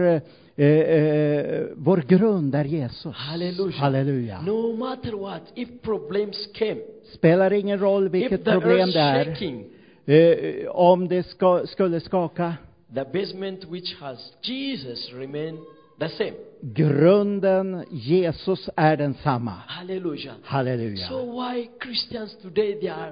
eh, 0.56 0.65
eh, 0.65 1.63
vår 1.75 1.97
grund 2.08 2.56
är 2.56 2.65
Jesus. 2.65 3.15
Hallelujah. 3.15 3.79
Halleluja. 3.79 4.41
No 4.41 4.75
matter 4.75 5.12
what, 5.12 5.41
if 5.56 5.69
problems 5.82 6.47
came, 6.53 6.77
Spelar 7.13 7.53
ingen 7.53 7.79
roll 7.79 8.10
vilket 8.10 8.43
problem 8.43 8.91
det 8.91 8.99
är. 8.99 9.25
shaking, 9.25 9.65
Eh, 10.06 10.67
om 10.69 11.08
det 11.08 11.23
ska, 11.23 11.67
skulle 11.67 11.99
skaka. 11.99 12.53
the 12.95 13.03
basement 13.03 13.63
which 13.69 13.95
has 13.99 14.34
Jesus 14.41 15.13
remain 15.13 15.58
the 15.99 16.10
same. 16.10 16.34
Grunden 16.62 17.84
Jesus 17.91 18.69
är 18.75 18.97
densamma. 18.97 19.53
Hallelujah. 19.67 20.34
Halleluja. 20.43 21.08
So 21.08 21.41
why 21.41 21.69
Christians 21.84 22.38
today 22.41 22.79
they 22.79 22.89
are 22.89 23.12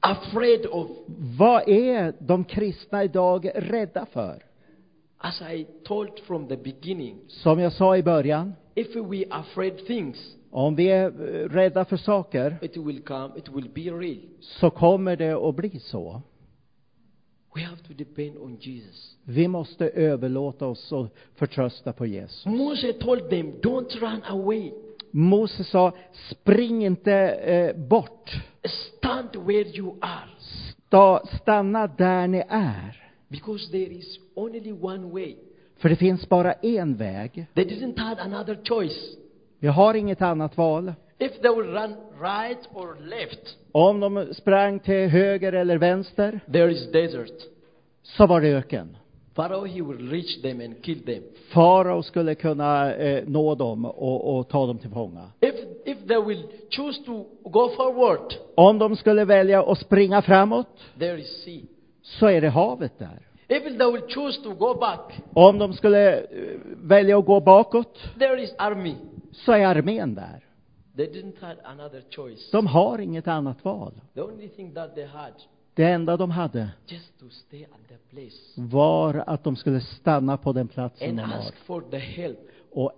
afraid 0.00 0.66
of, 0.66 0.88
Vad 1.38 1.68
är 1.68 2.12
de 2.18 2.44
kristna 2.44 3.04
idag 3.04 3.50
rädda 3.54 4.06
för? 4.12 4.42
As 5.18 5.42
I 5.42 5.66
told 5.84 6.20
from 6.26 6.48
the 6.48 6.56
beginning, 6.56 7.16
Som 7.28 7.60
jag 7.60 7.72
sa 7.72 7.96
i 7.96 8.02
början, 8.02 8.54
if 8.74 8.96
we 8.96 9.24
afraid 9.30 9.86
things, 9.86 10.34
om 10.50 10.74
vi 10.74 10.88
är 10.90 11.06
eh, 11.06 11.48
rädda 11.48 11.84
för 11.84 11.96
saker 11.96 12.56
it 12.62 12.76
will 12.76 13.02
come, 13.02 13.38
it 13.38 13.48
will 13.48 13.70
be 13.74 13.80
real. 13.80 14.18
så 14.40 14.70
kommer 14.70 15.16
det 15.16 15.32
att 15.32 15.54
bli 15.54 15.80
så. 15.80 16.22
We 17.54 17.64
have 17.64 17.76
to 17.76 17.92
depend 17.94 18.36
on 18.38 18.56
Jesus. 18.60 19.16
Vi 19.24 19.48
måste 19.48 19.88
överlåta 19.88 20.66
oss 20.66 20.92
och 20.92 21.06
förtrösta 21.34 21.92
på 21.92 22.06
Jesus. 22.06 22.46
Moses 22.46 22.98
told 22.98 23.30
them, 23.30 23.52
don't 23.62 24.00
run 24.00 24.22
away. 24.24 24.72
Moses 25.10 25.68
sa, 25.68 25.92
spring 26.30 26.84
inte 26.84 27.12
eh, 27.28 27.76
bort. 27.76 28.30
Stand 28.64 29.36
where 29.36 29.76
you 29.76 29.94
are. 30.00 30.30
Sta, 30.38 31.26
stanna 31.26 31.86
där 31.86 32.26
ni 32.26 32.42
är. 32.48 33.07
Because 33.28 33.70
there 33.70 33.92
is 33.92 34.18
only 34.34 34.72
one 34.72 35.12
way. 35.12 35.36
För 35.76 35.88
det 35.88 35.96
finns 35.96 36.28
bara 36.28 36.52
en 36.52 36.96
väg. 36.96 37.46
They 37.54 37.64
didn't 37.64 37.98
have 37.98 38.20
another 38.20 38.58
choice. 38.64 39.16
Vi 39.58 39.68
har 39.68 39.94
inget 39.94 40.22
annat 40.22 40.56
val. 40.56 40.92
If 41.18 41.32
they 41.40 41.50
will 41.50 41.66
run 41.66 41.94
right 42.20 42.68
or 42.74 42.96
left, 43.00 43.56
Om 43.72 44.00
de 44.00 44.34
sprang 44.34 44.80
till 44.80 45.08
höger 45.08 45.52
eller 45.52 45.78
vänster, 45.78 46.40
there 46.52 46.70
is 46.72 46.92
desert. 46.92 47.32
så 48.02 48.26
var 48.26 48.40
det 48.40 48.48
öken. 48.48 48.96
Pharaoh, 49.34 49.66
he 49.66 49.82
will 49.82 50.10
reach 50.10 50.42
them 50.42 50.60
and 50.60 50.82
kill 50.82 51.02
them. 51.04 51.22
Farao 51.48 52.02
skulle 52.02 52.34
kunna 52.34 52.94
eh, 52.94 53.24
nå 53.26 53.54
dem 53.54 53.84
och, 53.84 54.38
och 54.38 54.48
ta 54.48 54.66
dem 54.66 54.78
till 54.78 54.90
fånga. 54.90 55.30
If, 55.40 55.54
if 55.84 55.98
they 56.08 56.22
will 56.26 56.42
choose 56.70 57.04
to 57.04 57.24
go 57.44 57.68
forward, 57.76 58.34
Om 58.54 58.78
de 58.78 58.96
skulle 58.96 59.24
välja 59.24 59.62
att 59.62 59.78
springa 59.78 60.22
framåt, 60.22 60.66
there 60.98 61.20
is 61.20 61.42
sea. 61.44 61.60
Så 62.08 62.26
är 62.26 62.40
det 62.40 62.48
havet 62.48 62.98
där. 62.98 63.18
If 63.48 63.62
they 63.62 63.92
will 63.92 64.02
choose 64.14 64.42
to 64.42 64.54
go 64.54 64.74
back, 64.74 65.20
Om 65.32 65.58
de 65.58 65.72
skulle 65.72 66.20
eh, 66.20 66.26
välja 66.76 67.18
att 67.18 67.26
gå 67.26 67.40
bakåt, 67.40 67.98
there 68.18 68.42
is 68.42 68.54
army. 68.58 68.94
så 69.32 69.52
är 69.52 69.66
armén 69.66 70.14
där. 70.14 70.44
They 70.96 71.06
didn't 71.06 71.40
have 71.40 71.56
another 71.64 72.02
choice. 72.10 72.50
De 72.50 72.66
har 72.66 72.98
inget 72.98 73.28
annat 73.28 73.64
val. 73.64 73.92
The 74.14 74.20
only 74.22 74.48
thing 74.48 74.74
that 74.74 74.94
they 74.94 75.04
had, 75.06 75.32
Det 75.74 75.84
enda 75.84 76.16
de 76.16 76.30
hade 76.30 76.68
just 76.86 77.18
to 77.20 77.28
stay 77.30 77.64
at 77.64 77.88
the 77.88 77.96
place 78.10 78.36
var 78.56 79.24
att 79.26 79.44
de 79.44 79.56
skulle 79.56 79.80
stanna 79.80 80.36
på 80.36 80.52
den 80.52 80.68
platsen 80.68 81.08
and 81.08 81.18
de 81.18 81.30
var 81.30 81.38
ask 81.38 81.54
for 81.56 81.80
the 81.90 81.98
help. 81.98 82.38
och 82.70 82.92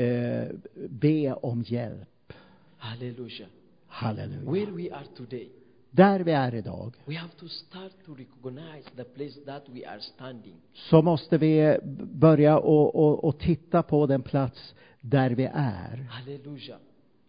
eh, 0.00 0.48
be 0.88 1.32
om 1.32 1.62
hjälp. 1.66 2.32
Hallelujah. 2.78 3.48
Halleluja. 3.86 4.50
Where 4.52 4.70
we 4.72 4.90
are 4.94 5.04
today, 5.16 5.48
Där 5.90 6.20
vi 6.20 6.32
är 6.32 6.54
idag, 6.54 6.94
we 7.04 7.14
have 7.14 7.32
to 7.32 7.48
start 7.48 7.92
to 8.06 8.14
recognize 8.14 8.90
the 8.96 9.04
place 9.04 9.40
that 9.46 9.62
we 9.68 9.88
are 9.88 10.00
standing. 10.00 10.56
så 10.72 11.02
måste 11.02 11.38
vi 11.38 11.78
börja 12.12 12.58
och, 12.58 12.94
och, 12.94 13.24
och 13.24 13.38
titta 13.38 13.82
på 13.82 14.06
den 14.06 14.22
plats 14.22 14.74
där 15.00 15.30
vi 15.30 15.44
är. 15.54 16.06
Hallelujah. 16.10 16.78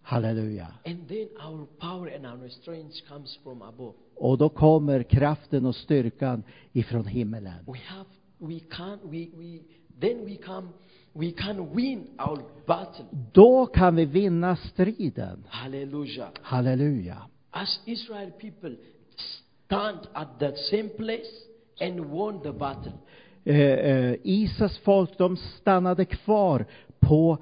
Halleluja. 0.01 0.67
And 0.85 1.07
then 1.07 1.27
our 1.47 1.65
power 1.79 2.15
and 2.15 2.25
our 2.25 2.49
strength 2.49 3.07
comes 3.07 3.39
from 3.43 3.61
above. 3.61 3.93
Och 4.15 4.37
då 4.37 4.49
kommer 4.49 5.03
kraften 5.03 5.65
och 5.65 5.75
styrkan 5.75 6.43
ifrån 6.73 7.05
himmelen. 7.05 7.65
We 7.65 7.79
have, 7.85 8.09
we 8.37 8.59
can, 8.59 8.99
we, 9.03 9.27
we, 9.35 9.59
then 9.99 10.25
we 10.25 10.35
come, 10.35 10.67
we 11.13 11.31
can 11.31 11.75
win 11.75 12.07
our 12.17 12.43
battle. 12.65 13.05
Då 13.33 13.65
kan 13.65 13.95
vi 13.95 14.05
vinna 14.05 14.55
striden. 14.55 15.43
Hallelujah. 15.47 16.29
Halleluja. 16.41 17.17
As 17.51 17.79
Israel 17.85 18.31
people 18.31 18.75
stand 19.65 19.99
at 20.13 20.39
that 20.39 20.57
same 20.57 20.89
place 20.89 21.31
and 21.81 21.99
won 22.11 22.41
the 22.43 22.51
battle. 22.51 22.91
Eh, 23.45 23.55
eh, 23.61 24.15
Isas 24.23 24.77
folk, 24.77 25.17
de 25.17 25.37
stannade 25.37 26.05
kvar 26.05 26.65
på 26.99 27.37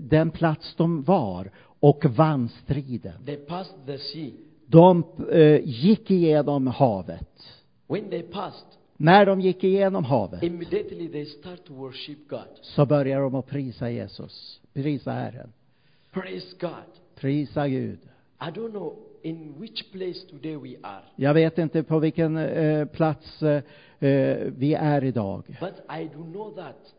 den 0.00 0.30
plats 0.30 0.74
de 0.74 1.02
var 1.02 1.50
och 1.80 2.04
vann 2.04 2.48
striden. 2.48 3.24
They 3.26 3.36
passed 3.36 3.86
the 3.86 3.98
sea. 3.98 4.30
De 4.66 5.04
eh, 5.30 5.60
gick 5.64 6.10
igenom 6.10 6.66
havet. 6.66 7.28
When 7.86 8.10
they 8.10 8.22
passed, 8.22 8.66
När 8.96 9.26
de 9.26 9.40
gick 9.40 9.64
igenom 9.64 10.04
havet 10.04 10.42
immediately 10.42 11.08
they 11.08 11.26
start 11.26 11.64
to 11.64 11.74
worship 11.74 12.28
God. 12.28 12.48
så 12.62 12.86
börjar 12.86 13.20
de 13.20 13.34
att 13.34 13.46
prisa 13.46 13.90
Jesus, 13.90 14.60
prisa 14.72 15.12
Herren, 15.12 15.52
Praise 16.12 16.56
God. 16.60 16.70
prisa 17.14 17.68
Gud. 17.68 17.98
I 18.40 18.44
don't 18.44 18.70
know 18.70 18.96
in 19.24 19.54
which 19.60 19.92
place 19.92 20.24
today 20.30 20.56
we 20.56 20.76
are, 20.82 21.02
Jag 21.16 21.34
vet 21.34 21.58
inte 21.58 21.82
på 21.82 21.98
vilken 21.98 22.36
eh, 22.36 22.86
plats 22.86 23.42
eh, 23.42 23.62
eh, 23.98 24.36
vi 24.56 24.74
är 24.74 25.04
idag, 25.04 25.42
but 25.60 25.98
I 26.00 26.04
do 26.04 26.24
know 26.24 26.54
that 26.54 26.94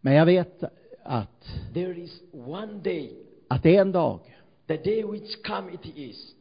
men 0.00 0.14
jag 0.14 0.26
vet 0.26 0.62
att, 1.02 1.48
there 1.74 2.00
is 2.00 2.22
one 2.32 2.72
day, 2.82 3.12
att 3.48 3.66
en 3.66 3.92
dag, 3.92 4.20
the 4.66 4.76
day 4.76 5.02
which 5.04 5.42
come 5.42 5.72
it 5.72 5.96
is. 5.96 6.34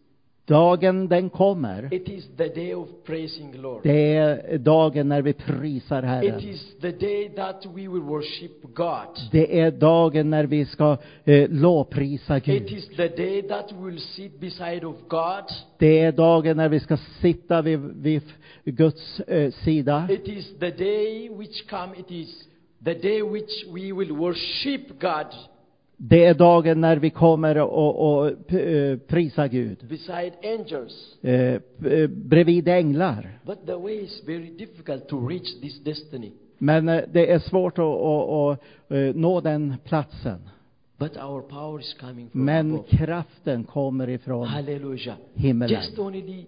Dagen 0.50 1.08
den 1.08 1.30
kommer, 1.30 1.94
It 1.94 2.10
is 2.10 2.28
the 2.38 2.48
day 2.48 2.74
of 2.76 2.88
praising 3.06 3.54
Lord. 3.58 3.80
det 3.84 4.16
är 4.16 4.58
dagen 4.58 5.10
när 5.10 5.22
vi 5.22 5.34
prisar 5.34 6.00
It 6.00 6.06
Herren. 6.06 6.40
is 6.50 6.76
the 6.82 6.92
day 6.92 7.30
that 7.36 7.66
we 7.66 7.82
will 7.82 8.02
worship 8.02 8.62
God. 8.64 9.18
Det 9.32 9.60
är 9.60 9.72
dagen 9.72 10.30
när 10.30 10.44
vi 10.44 10.66
ska 10.66 10.98
eh, 11.26 11.50
lovprisa 11.50 12.38
It 12.38 12.44
Gud. 12.46 12.72
is 12.72 12.88
the 12.98 13.08
day 13.08 13.42
that 13.42 13.72
we 13.72 13.86
will 13.92 14.00
sit 14.00 14.40
beside 14.40 14.84
of 14.86 14.96
God. 15.08 15.44
Det 15.78 16.00
är 16.00 16.12
dagen 16.12 16.58
när 16.58 16.70
vi 16.70 16.80
ska 16.80 16.98
sitta 17.22 17.62
vid, 17.62 17.80
vid 17.80 18.22
Guds 18.66 19.20
eh, 19.20 19.52
sida. 19.52 20.08
It 20.10 20.28
is 20.28 20.60
the 20.60 20.70
day 20.72 21.30
which 21.38 21.70
come 21.70 21.94
it 22.00 22.12
is 22.12 22.44
the 22.86 22.94
day 22.94 23.22
which 23.22 23.66
we 23.74 23.94
will 23.94 24.12
worship 24.12 24.82
God 25.02 25.26
Det 26.02 26.26
är 26.26 26.34
dagen 26.34 26.82
när 26.82 26.98
vi 26.98 27.10
kommer 27.10 27.58
och, 27.58 28.20
och 28.20 28.54
eh, 28.54 28.98
prisa 28.98 29.48
Gud. 29.48 29.78
beside 29.90 30.34
angels. 30.44 31.18
Eh, 31.22 31.34
eh, 31.92 32.08
bredvid 32.08 32.68
änglar. 32.68 33.40
But 33.46 33.66
the 33.66 33.76
way 33.76 33.94
is 34.04 34.24
very 34.28 34.50
difficult 34.58 35.08
to 35.08 35.28
reach 35.28 35.62
this 35.62 35.80
destiny. 35.84 36.32
Men 36.58 36.90
eh, 36.90 37.02
det 37.12 37.32
är 37.32 37.40
svårt 37.40 37.78
att, 37.80 37.86
att, 37.86 38.60
att 38.92 39.16
nå 39.16 39.42
den 39.42 39.76
platsen. 39.86 40.40
But 40.98 41.18
our 41.18 41.42
power 41.42 41.80
is 41.80 41.94
coming 42.00 42.30
from 42.30 42.46
Men 42.46 42.72
above. 42.74 42.88
kraften 42.90 43.64
kommer 43.64 44.10
ifrån 44.10 44.48
Hallelujah. 44.48 45.16
himmelen. 45.34 45.82
Just 45.82 46.00
only, 46.00 46.46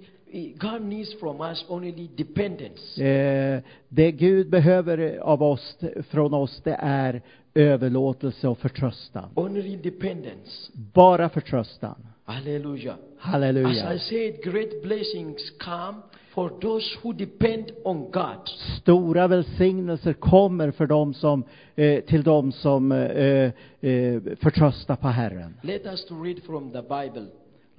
God 0.57 0.81
needs 0.81 1.19
from 1.19 1.41
us 1.41 1.65
only 1.67 2.09
dependence. 2.15 3.03
Eh, 3.03 3.61
det 3.89 4.11
Gud 4.11 4.49
behöver 4.49 5.17
av 5.17 5.43
oss, 5.43 5.77
från 6.09 6.33
oss, 6.33 6.61
det 6.63 6.77
är 6.79 7.21
överlåtelse 7.53 8.47
och 8.47 8.57
förtröstan. 8.57 9.29
Only 9.35 9.77
dependence. 9.77 10.71
Bara 10.93 11.29
förtröstan. 11.29 12.07
Hallelujah. 12.25 12.93
As 12.93 12.99
I 12.99 13.29
Halleluja. 13.31 13.99
said, 13.99 14.43
great 14.43 14.83
blessings 14.83 15.51
come 15.59 16.01
for 16.33 16.49
those 16.61 16.97
who 17.01 17.13
depend 17.13 17.71
on 17.83 18.11
God. 18.11 18.47
Stora 18.81 19.27
välsignelser 19.27 20.13
kommer 20.13 20.71
för 20.71 20.87
dem 20.87 21.13
som, 21.13 21.43
eh, 21.75 22.03
till 22.03 22.23
dem 22.23 22.51
som 22.51 22.91
eh, 22.91 23.51
eh, 23.81 24.21
förtröstar 24.39 24.95
på 24.95 25.07
Herren. 25.07 25.57
Let 25.61 25.85
us 25.85 26.05
to 26.05 26.23
read 26.23 26.43
from 26.43 26.71
the 26.71 26.81
Bible, 26.81 27.25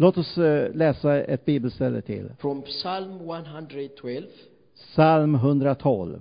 Låt 0.02 0.18
oss 0.18 0.38
eh, 0.38 0.74
läsa 0.74 1.22
ett 1.22 1.44
bibelställe 1.44 2.02
till. 2.02 2.28
from 2.38 2.62
Psalm 2.62 3.20
112, 3.20 4.26
Psalm 4.74 5.34
112, 5.34 6.20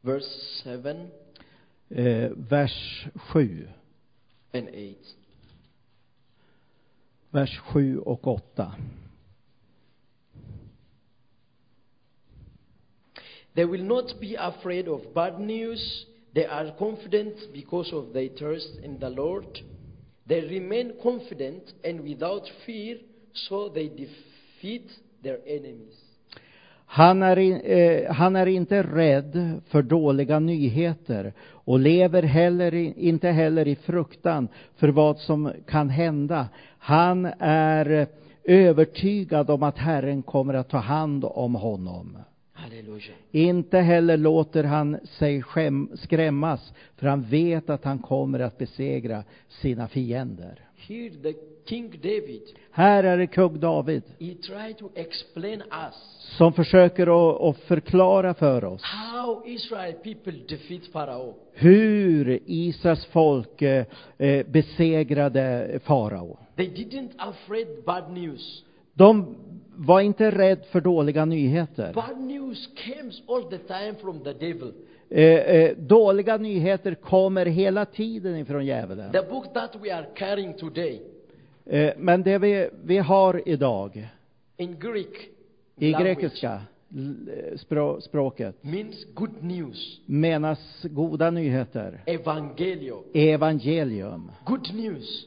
verse 0.00 0.28
7 0.64 1.08
eh, 1.88 2.30
vers 2.36 3.06
7. 3.32 3.68
and 4.52 4.68
8. 4.68 4.96
Vers 7.30 7.60
7 7.72 7.98
och 7.98 8.26
8. 8.26 8.72
They 13.54 13.64
will 13.64 13.84
not 13.84 14.20
be 14.20 14.36
afraid 14.38 14.88
of 14.88 15.00
bad 15.14 15.40
news. 15.40 16.06
They 16.34 16.46
are 16.46 16.74
confident 16.78 17.52
because 17.52 17.96
of 17.96 18.12
their 18.12 18.28
trust 18.28 18.78
in 18.82 18.98
the 18.98 19.10
Lord. 19.10 19.62
They 20.28 20.40
remain 20.40 20.92
confident 21.02 21.62
and 21.84 22.00
without 22.00 22.42
fear, 22.66 22.96
so 23.32 23.68
they 23.68 23.88
defeat 23.88 24.90
their 25.22 25.38
enemies. 25.46 26.06
Han 26.86 27.22
är, 27.22 27.38
eh, 27.70 28.12
han 28.12 28.36
är 28.36 28.46
inte 28.46 28.82
rädd 28.82 29.60
för 29.66 29.82
dåliga 29.82 30.38
nyheter 30.38 31.32
och 31.50 31.78
lever 31.78 32.22
heller 32.22 32.74
i, 32.74 32.94
inte 32.96 33.28
heller 33.28 33.68
i 33.68 33.76
fruktan 33.76 34.48
för 34.76 34.88
vad 34.88 35.18
som 35.18 35.52
kan 35.66 35.88
hända. 35.88 36.48
Han 36.78 37.24
är 37.38 37.90
eh, 37.90 38.06
övertygad 38.44 39.50
om 39.50 39.62
att 39.62 39.78
Herren 39.78 40.22
kommer 40.22 40.54
att 40.54 40.68
ta 40.68 40.78
hand 40.78 41.24
om 41.24 41.54
honom. 41.54 42.18
Hallelujah. 42.66 43.16
Inte 43.32 43.78
heller 43.78 44.16
låter 44.16 44.64
han 44.64 44.98
sig 45.04 45.42
skrämmas, 45.94 46.72
för 46.96 47.06
han 47.06 47.22
vet 47.22 47.70
att 47.70 47.84
han 47.84 47.98
kommer 47.98 48.40
att 48.40 48.58
besegra 48.58 49.24
sina 49.48 49.88
fiender. 49.88 50.60
Here, 50.76 51.10
the 51.22 51.32
King 51.64 51.90
David, 51.90 52.42
Här 52.70 53.04
är 53.04 53.18
det 53.18 53.26
kung 53.26 53.60
David 53.60 54.02
he 54.20 54.34
tried 54.34 54.78
to 54.78 54.88
explain 54.94 55.60
us 55.60 55.94
som 56.38 56.52
försöker 56.52 57.06
att, 57.50 57.56
förklara 57.56 58.34
för 58.34 58.64
oss 58.64 58.82
how 58.82 59.42
Israel 59.46 59.92
people 59.92 60.32
defeat 60.48 60.92
Pharaoh. 60.92 61.34
hur 61.52 62.38
Israels 62.46 63.06
folk 63.06 63.62
eh, 63.62 63.86
eh, 64.18 64.46
besegrade 64.46 65.78
farao. 65.84 66.38
They 66.56 66.68
didn't 66.68 67.10
afraid 67.18 67.66
bad 67.86 68.12
news. 68.12 68.64
De 68.94 69.36
var 69.76 70.00
inte 70.00 70.30
rädd 70.30 70.64
för 70.70 70.80
dåliga 70.80 71.24
nyheter. 71.24 71.92
Bad 71.92 72.20
news 72.20 72.68
comes 72.86 73.22
all 73.28 73.42
the 73.50 73.58
time 73.58 73.94
from 74.00 74.20
the 74.24 74.32
devil. 74.32 74.72
Eh, 75.10 75.24
eh, 75.24 75.76
dåliga 75.76 76.36
nyheter 76.36 76.94
kommer 76.94 77.46
hela 77.46 77.84
tiden 77.84 78.36
ifrån 78.36 78.66
djävulen. 78.66 79.12
The 79.12 79.22
book 79.22 79.54
that 79.54 79.76
we 79.82 79.94
are 79.94 80.06
carrying 80.14 80.54
today 80.54 81.00
Eh, 81.68 81.92
men 81.96 82.22
det 82.22 82.38
vi, 82.38 82.68
vi 82.84 82.98
har 82.98 83.48
idag, 83.48 84.08
in 84.56 84.76
Greek 84.78 85.28
i 85.76 85.90
language 85.90 86.18
grekiska 86.20 86.52
eh, 86.52 87.56
språ, 87.58 88.00
språket, 88.00 88.64
means 88.64 89.06
good 89.14 89.42
news. 89.42 90.00
menas 90.06 90.82
goda 90.82 91.30
nyheter, 91.30 92.02
Evangelio. 92.06 93.02
evangelium, 93.14 94.30
Good 94.44 94.74
news. 94.74 95.26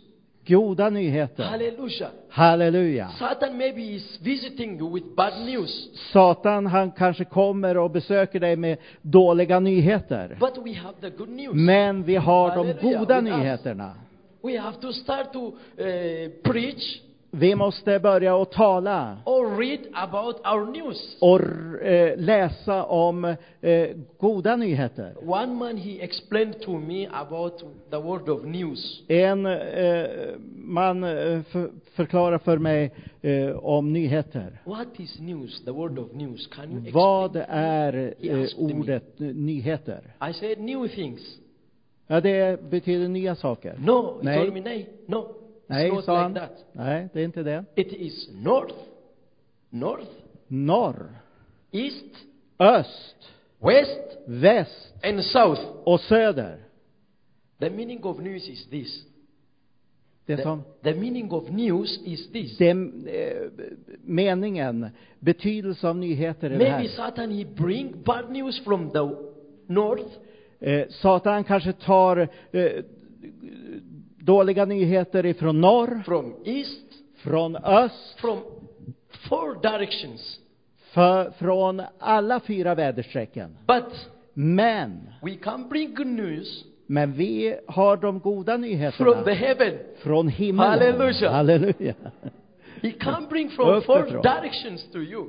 Goda 0.49 0.89
nyheter. 0.89 1.43
Hallelujah. 1.43 2.09
Halleluja. 2.29 3.09
Satan 3.19 3.57
maybe 3.57 3.81
is 3.81 4.19
visiting 4.21 4.79
you 4.79 4.93
with 4.93 5.07
bad 5.15 5.33
news. 5.45 5.89
Satan 6.13 6.65
han 6.67 6.91
kanske 6.91 7.25
kommer 7.25 7.77
och 7.77 7.91
besöker 7.91 8.39
dig 8.39 8.55
med 8.55 8.77
dåliga 9.01 9.59
nyheter. 9.59 10.37
But 10.39 10.57
we 10.65 10.73
have 10.73 10.93
the 11.01 11.09
good 11.09 11.29
news. 11.29 11.53
Men 11.53 12.03
vi 12.03 12.15
har 12.15 12.49
de 12.49 12.55
Halleluja, 12.57 12.99
goda 12.99 13.21
with 13.21 13.31
us. 13.33 13.37
nyheterna. 13.39 13.93
We 14.43 14.57
have 14.59 14.77
to 14.81 14.91
start 14.93 15.33
to 15.33 15.39
uh, 15.47 15.53
preach 16.43 17.01
Vi 17.31 17.55
måste 17.55 17.99
börja 17.99 18.41
att 18.41 18.51
tala 18.51 19.17
or 19.25 19.57
read 19.57 19.79
about 19.93 20.35
our 20.35 20.71
news. 20.71 21.17
och 21.21 21.41
eh, 21.81 22.17
läsa 22.17 22.83
om 22.83 23.25
eh, 23.61 23.89
goda 24.17 24.55
nyheter. 24.55 25.15
One 25.21 25.53
man 25.53 25.77
he 25.77 26.01
explained 26.01 26.61
to 26.61 26.71
me 26.79 27.07
about 27.13 27.63
the 27.89 27.97
word 27.97 28.29
of 28.29 28.43
news. 28.43 29.03
En 29.07 29.45
eh, 29.45 30.05
man 30.55 31.03
eh, 31.03 31.41
för, 31.41 31.69
förklarar 31.91 32.37
för 32.37 32.57
mig 32.57 32.91
eh, 33.21 33.49
om 33.57 33.93
nyheter. 33.93 34.61
What 34.65 34.87
is 34.99 35.19
news? 35.19 35.65
The 35.65 35.71
word 35.71 35.99
of 35.99 36.13
news. 36.13 36.47
Can 36.47 36.71
you 36.71 36.79
explain? 36.79 36.93
Vad 36.93 37.45
är 37.49 38.13
me. 38.19 38.47
ordet 38.57 39.21
eh, 39.21 39.27
nyheter? 39.27 40.01
I 40.29 40.33
said 40.33 40.59
new 40.59 40.87
things. 40.87 41.21
Ja, 42.07 42.21
det 42.21 42.69
betyder 42.69 43.07
nya 43.07 43.35
saker. 43.35 43.75
No, 43.85 44.19
Nej. 44.21 44.51
me, 44.51 44.61
nay, 44.61 44.89
no, 45.05 45.35
Nej, 45.69 45.89
sa 45.89 45.95
like 45.95 46.11
han. 46.11 46.33
that. 46.33 46.65
Nej, 46.73 47.07
det 47.13 47.19
är 47.21 47.25
inte 47.25 47.43
det. 47.43 47.63
It 47.75 47.93
is 47.93 48.29
north, 48.33 48.75
north, 49.69 50.09
Norr, 50.47 51.09
east, 51.71 52.05
öst, 52.59 53.15
west, 53.59 54.17
väst 54.27 54.93
and 55.03 55.23
south. 55.23 55.61
och 55.83 55.99
söder. 55.99 56.57
The 57.59 57.69
meaning 57.69 58.03
of 58.03 58.19
news 58.19 58.49
is 58.49 58.69
this. 58.69 59.03
Det 60.25 60.37
The, 60.37 60.43
som 60.43 60.63
the 60.83 60.93
meaning 60.93 61.31
of 61.31 61.49
news 61.49 62.01
is 62.05 62.31
this. 62.31 62.57
det, 62.57 62.69
eh, 62.69 63.51
meningen, 64.03 64.89
betydelse 65.19 65.89
av 65.89 65.97
nyheter 65.97 66.47
är 66.47 66.49
det 66.51 66.57
Maybe 66.57 66.71
här. 66.71 66.87
Satan 66.87 67.31
he 67.31 67.45
bring 67.45 68.03
bad 68.05 68.31
news 68.31 68.63
from 68.63 68.89
the 68.91 68.99
north, 69.67 70.05
Eh, 70.61 70.87
Satan 70.89 71.43
kanske 71.43 71.73
tar 71.73 72.17
eh, 72.51 72.71
dåliga 74.29 74.65
nyheter 74.65 75.25
ifrån 75.25 75.61
norr, 75.61 76.03
from 76.05 76.35
east, 76.45 76.85
från 77.15 77.55
öst, 77.55 78.19
from 78.19 78.39
four 79.29 79.61
directions. 79.61 80.39
för, 80.93 81.31
från 81.31 81.81
alla 81.99 82.39
fyra 82.39 82.75
väderstrecken. 82.75 83.57
But 83.67 84.09
Men, 84.33 85.09
we 85.21 85.35
can 85.35 85.69
bring 85.69 85.95
good 85.95 86.07
news 86.07 86.63
men 86.87 87.13
vi 87.13 87.59
har 87.67 87.97
de 87.97 88.19
goda 88.19 88.53
from 88.53 88.61
the 88.61 88.67
nyheterna 88.67 89.31
heaven. 89.33 89.77
från 89.97 90.27
himlen. 90.27 90.67
Halleluja. 90.67 91.29
Halleluja. 91.31 91.93
He 92.81 92.91
can 92.91 93.27
bring 93.29 93.49
from 93.49 93.81
four 93.81 94.21
directions 94.21 94.91
to 94.91 94.97
you. 94.97 95.27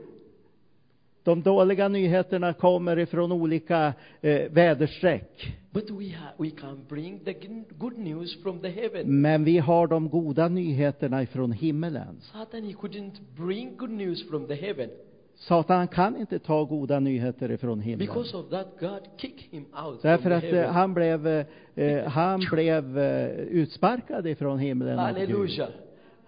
De 1.24 1.42
dåliga 1.42 1.88
nyheterna 1.88 2.52
kommer 2.52 2.98
ifrån 2.98 3.32
olika 3.32 3.92
eh, 4.20 4.50
väderstreck. 4.50 5.56
We, 5.72 5.80
ha- 6.16 6.34
we. 6.38 6.50
Men 9.04 9.44
vi 9.44 9.58
har 9.58 9.86
de 9.86 10.08
goda 10.08 10.48
nyheterna 10.48 11.22
ifrån 11.22 11.52
himmelen. 11.52 12.16
Satan. 12.20 12.72
Satan 15.34 15.88
kan 15.88 16.16
inte 16.16 16.38
ta 16.38 16.64
goda 16.64 17.00
nyheter 17.00 17.50
ifrån 17.50 17.80
himlen. 17.80 18.08
That, 18.50 18.78
Därför 20.02 20.30
att 20.30 20.42
eh, 20.44 20.50
heaven. 20.50 20.74
han 20.74 20.94
blev, 20.94 21.26
eh, 21.74 22.06
han 22.06 22.40
blev 22.52 22.98
eh, 22.98 23.30
utsparkad 23.30 24.26
ifrån 24.26 24.58
himlen 24.58 24.98
av 24.98 25.06
Gud. 25.14 25.16
Hallelujah. 25.16 25.68
But 25.68 25.76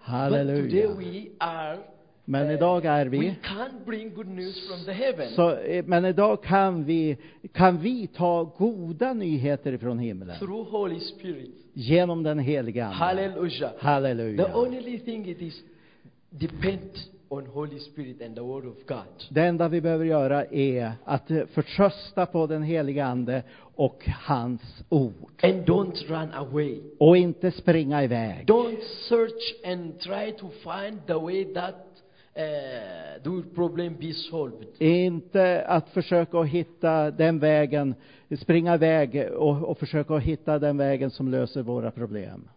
today 0.05 0.19
Halleluja. 0.19 0.87
we 0.95 1.25
are, 1.39 1.77
Men 2.25 2.51
idag 2.51 2.85
är 2.85 3.05
vi, 3.05 3.35
can't 3.43 3.85
bring 3.85 4.13
good 4.13 4.27
news 4.27 4.67
from 4.67 4.85
the 4.85 4.91
heaven. 4.91 5.29
så, 5.29 5.55
eh, 5.55 5.85
men 5.85 6.05
idag 6.05 6.43
kan 6.43 6.83
vi, 6.83 7.17
kan 7.51 7.77
vi 7.77 8.07
ta 8.07 8.43
goda 8.57 9.13
nyheter 9.13 9.73
ifrån 9.73 9.99
himlen. 9.99 10.39
through 10.39 10.69
Holy 10.71 10.99
Spirit. 10.99 11.51
Genom 11.73 12.23
den 12.23 12.39
heliga 12.39 12.85
Ande. 12.85 12.95
Hallelujah. 12.97 13.71
The 13.71 13.85
Halleluja. 13.87 14.55
only 14.55 14.99
thing 14.99 15.29
it 15.29 15.41
is 15.41 15.61
depend 16.29 16.89
on 17.29 17.45
Holy 17.45 17.79
Spirit 17.79 18.21
and 18.21 18.35
the 18.35 18.41
Word 18.41 18.65
of 18.65 18.75
God. 18.87 19.23
Det 19.29 19.41
enda 19.41 19.67
vi 19.67 19.81
behöver 19.81 20.05
göra 20.05 20.45
är 20.45 20.91
att 21.03 21.31
eh, 21.31 21.45
förtrösta 21.45 22.25
på 22.25 22.47
den 22.47 22.63
heliga 22.63 23.05
Ande 23.05 23.43
och 23.75 24.03
hans 24.07 24.61
ord. 24.89 25.13
And 25.43 25.53
don't 25.65 26.07
run 26.07 26.33
away. 26.33 26.79
Och 26.99 27.17
inte 27.17 27.51
springa 27.51 28.03
iväg. 28.03 28.45
Don't 28.47 28.81
search 29.09 29.65
and 29.65 29.99
try 29.99 30.31
to 30.31 30.47
find 30.49 31.07
the 31.07 31.13
way 31.13 31.53
that 31.53 31.75
uh, 32.37 33.23
do 33.23 33.43
problem 33.55 33.95
be 33.99 34.13
solved. 34.13 34.67
Inte 34.79 35.65
att 35.65 35.89
försöka 35.89 36.41
hitta 36.43 37.11
den 37.11 37.39
vägen, 37.39 37.95
springa 38.39 38.75
iväg 38.75 39.31
och, 39.33 39.63
och 39.69 39.77
försöka 39.77 40.17
hitta 40.17 40.59
den 40.59 40.77
vägen 40.77 41.11
som 41.11 41.27
löser 41.27 41.61
våra 41.61 41.91
problem. 41.91 42.49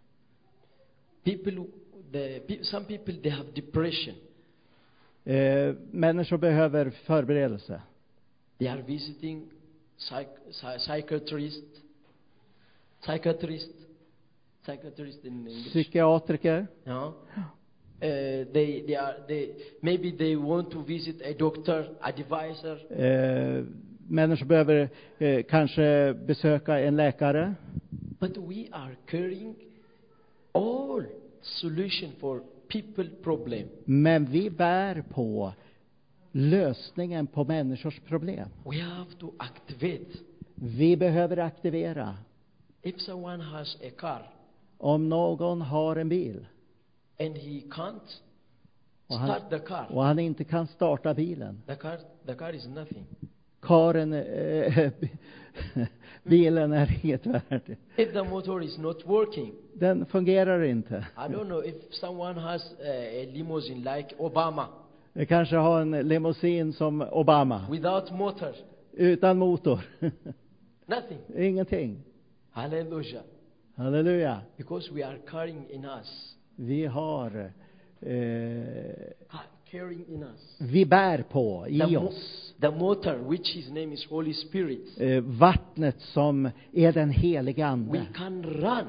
People, 1.24 1.64
the, 2.12 2.64
some 2.64 2.84
people 2.86 3.14
they 3.14 3.30
have 3.30 3.50
depression. 3.54 4.14
Eh, 5.24 5.74
människor 5.90 6.38
behöver 6.38 6.90
förberedelse. 6.90 7.82
They 8.58 8.68
are 8.68 8.82
visiting 8.82 9.48
psych, 9.98 10.26
psy- 10.50 10.78
psychiatrist, 10.78 11.64
psychiatrist, 13.00 13.72
psychiatrist 14.62 15.24
in 15.24 15.32
English. 15.32 15.68
Psykiatriker, 15.70 16.66
No. 16.84 17.12
Uh, 18.02 18.44
they, 18.52 18.84
they 18.86 18.96
are, 18.96 19.14
they, 19.28 19.50
maybe 19.80 20.12
they 20.12 20.36
want 20.36 20.70
to 20.70 20.82
visit 20.82 21.22
a 21.24 21.32
doctor, 21.38 21.88
advisor. 22.00 22.78
eh, 22.90 23.64
människor 24.08 24.46
behöver 24.46 24.88
eh, 25.18 25.42
kanske 25.42 26.14
besöka 26.14 26.78
en 26.78 26.96
läkare. 26.96 27.54
But 28.20 28.36
we 28.36 28.66
are 28.72 28.96
carrying 29.06 29.54
all 30.52 31.04
solution 31.42 32.12
for 32.20 32.42
people 32.68 33.08
problem. 33.22 33.68
Men 33.84 34.24
vi 34.24 34.50
bär 34.50 35.02
på 35.10 35.52
lösningen 36.32 37.26
på 37.26 37.44
människors 37.44 38.00
problem. 38.00 38.48
We 38.64 38.80
have 38.80 39.10
to 39.20 39.32
activate. 39.38 40.18
Vi 40.54 40.96
behöver 40.96 41.36
aktivera. 41.36 42.16
If 42.82 43.00
someone 43.00 43.44
has 43.44 43.76
a 43.76 43.90
car 43.98 44.30
Om 44.78 45.08
någon 45.08 45.60
har 45.60 45.96
en 45.96 46.08
bil 46.08 46.46
and 47.18 47.36
he 47.36 47.60
can't 47.70 48.20
och 49.06 49.18
han, 49.18 49.28
start 49.28 49.50
the 49.50 49.58
car, 49.58 49.86
och 49.90 50.04
han 50.04 50.18
inte 50.18 50.44
kan 50.44 50.66
starta 50.66 51.14
bilen. 51.14 51.62
the 51.66 51.74
car, 51.74 51.98
the 52.26 52.34
car 52.34 52.52
is 52.52 52.66
nothing. 52.66 53.06
Karen, 53.62 54.12
eh, 54.12 54.90
bilen 56.22 56.72
är 56.72 57.00
inget 57.02 57.26
värd. 57.26 57.76
If 57.96 58.12
the 58.12 58.22
motor 58.22 58.62
is 58.62 58.78
not 58.78 59.06
working, 59.06 59.52
Den 59.74 60.06
fungerar 60.06 60.62
inte. 60.62 61.06
I 61.16 61.32
don't 61.32 61.46
know 61.46 61.64
if 61.64 61.74
someone 61.90 62.40
has 62.40 62.72
uh, 62.72 63.22
a 63.22 63.26
limousine 63.32 63.96
like 63.96 64.14
Obama 64.18 64.68
Vi 65.16 65.26
kanske 65.26 65.56
har 65.56 65.80
en 65.80 65.90
limousin 66.08 66.72
som 66.72 67.00
Obama, 67.12 67.66
without 67.70 68.10
motor, 68.10 68.54
utan 68.92 69.38
motor. 69.38 69.80
nothing. 70.86 71.18
Ingenting. 71.36 72.02
Hallelujah. 72.50 73.22
Halleluja. 73.76 74.40
Because 74.56 74.92
we 74.92 75.02
are 75.02 75.18
carrying 75.30 75.70
in 75.70 75.84
us, 75.84 76.35
Vi 76.56 76.86
har, 76.86 77.52
eh, 78.00 78.10
us 79.70 80.56
vi 80.58 80.86
bär 80.86 81.22
på 81.22 81.64
the, 81.68 81.72
i 81.74 81.78
mo- 81.80 82.06
oss 82.08 82.54
the 82.60 82.70
motor, 82.70 83.14
which 83.30 83.54
his 83.56 83.68
name 83.68 83.92
is 83.94 84.06
Holy 84.10 84.32
Spirit. 84.34 85.00
eh, 85.00 85.20
vattnet 85.20 86.00
som 86.00 86.50
är 86.72 86.92
den 86.92 87.10
helige 87.10 87.62
We 87.62 87.68
Ande. 87.68 88.06
can 88.14 88.42
run 88.42 88.86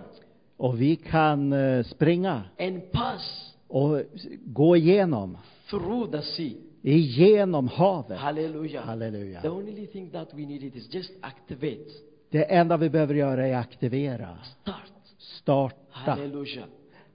Och 0.58 0.82
vi 0.82 0.96
kan 0.96 1.54
eh, 1.54 1.84
springa 1.84 2.44
and 2.60 2.92
pass 2.92 3.54
och 3.68 4.02
gå 4.46 4.76
igenom, 4.78 5.38
through 5.70 6.12
the 6.12 6.22
sea. 6.22 6.52
igenom 6.82 7.68
havet. 7.68 8.18
Hallelujah. 8.20 8.84
Halleluja. 8.86 9.42
The 9.42 9.50
only 9.50 9.88
thing 9.88 10.10
that 10.12 10.34
we 10.34 10.46
need 10.46 10.64
is 10.76 10.94
just 10.94 11.12
activate, 11.22 11.86
Det 12.30 12.44
enda 12.44 12.78
vi 12.78 12.90
behöver 12.90 13.14
göra 13.16 13.48
är 13.48 13.56
aktivera, 13.56 14.38
start. 14.62 14.92
starta. 15.18 15.76
Hallelujah. 15.92 16.66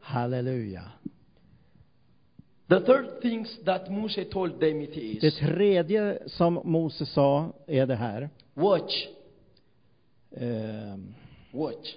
Halleluja. 0.03 0.83
The 2.69 2.81
third 2.81 3.21
things 3.23 3.59
that 3.65 3.91
Moses 3.91 4.29
told 4.33 4.61
them 4.61 4.81
it 4.81 4.95
Det 4.95 5.27
is 5.27 5.35
tredje 5.39 6.19
som 6.27 6.61
Mose 6.65 7.07
sa 7.07 7.53
är 7.67 7.87
det 7.87 7.97
här. 7.97 8.31
watch, 8.55 9.09
Eh, 10.35 10.97
watch, 11.53 11.95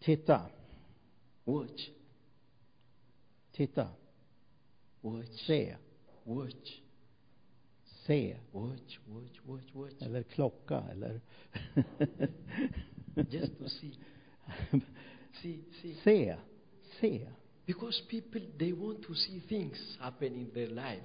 titta, 0.00 0.40
watch, 1.44 1.88
titta, 3.52 3.88
watch, 5.00 5.28
se, 5.46 5.76
watch, 6.24 6.80
se. 8.06 8.36
watch, 8.52 8.98
watch, 9.06 9.40
watch, 9.46 9.74
watch. 9.74 10.02
Eller 10.02 10.22
klocka, 10.22 10.82
eller... 10.92 11.20
Just 13.30 13.58
to 13.58 13.68
see, 13.68 13.98
see, 15.42 15.64
see. 15.82 15.94
se, 16.04 16.36
se. 17.00 17.20
Because 17.66 18.02
people 18.10 18.40
they 18.58 18.72
want 18.72 19.02
to 19.06 19.14
see 19.14 19.40
things 19.48 19.96
happen 20.00 20.34
in 20.34 20.50
their 20.50 20.68
life. 20.68 21.02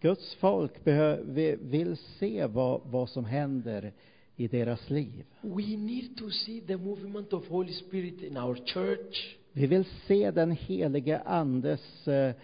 Guds 0.00 0.34
folk 0.34 0.84
behö- 0.84 1.22
vi- 1.24 1.56
vill 1.60 1.96
se 1.96 2.46
vad, 2.46 2.80
vad 2.84 3.08
som 3.10 3.24
händer 3.24 3.92
i 4.36 4.48
deras 4.48 4.90
liv. 4.90 5.24
We 5.42 5.76
need 5.76 6.16
to 6.18 6.30
see 6.30 6.60
the 6.60 6.76
movement 6.76 7.32
of 7.32 7.46
Holy 7.48 7.72
Spirit 7.72 8.22
in 8.22 8.36
our 8.38 8.54
church. 8.66 9.36
Vi 9.52 9.66
vill 9.66 9.84
se 10.06 10.30
den 10.30 10.50
helige 10.50 11.18
Andes 11.18 12.08
eh, 12.08 12.34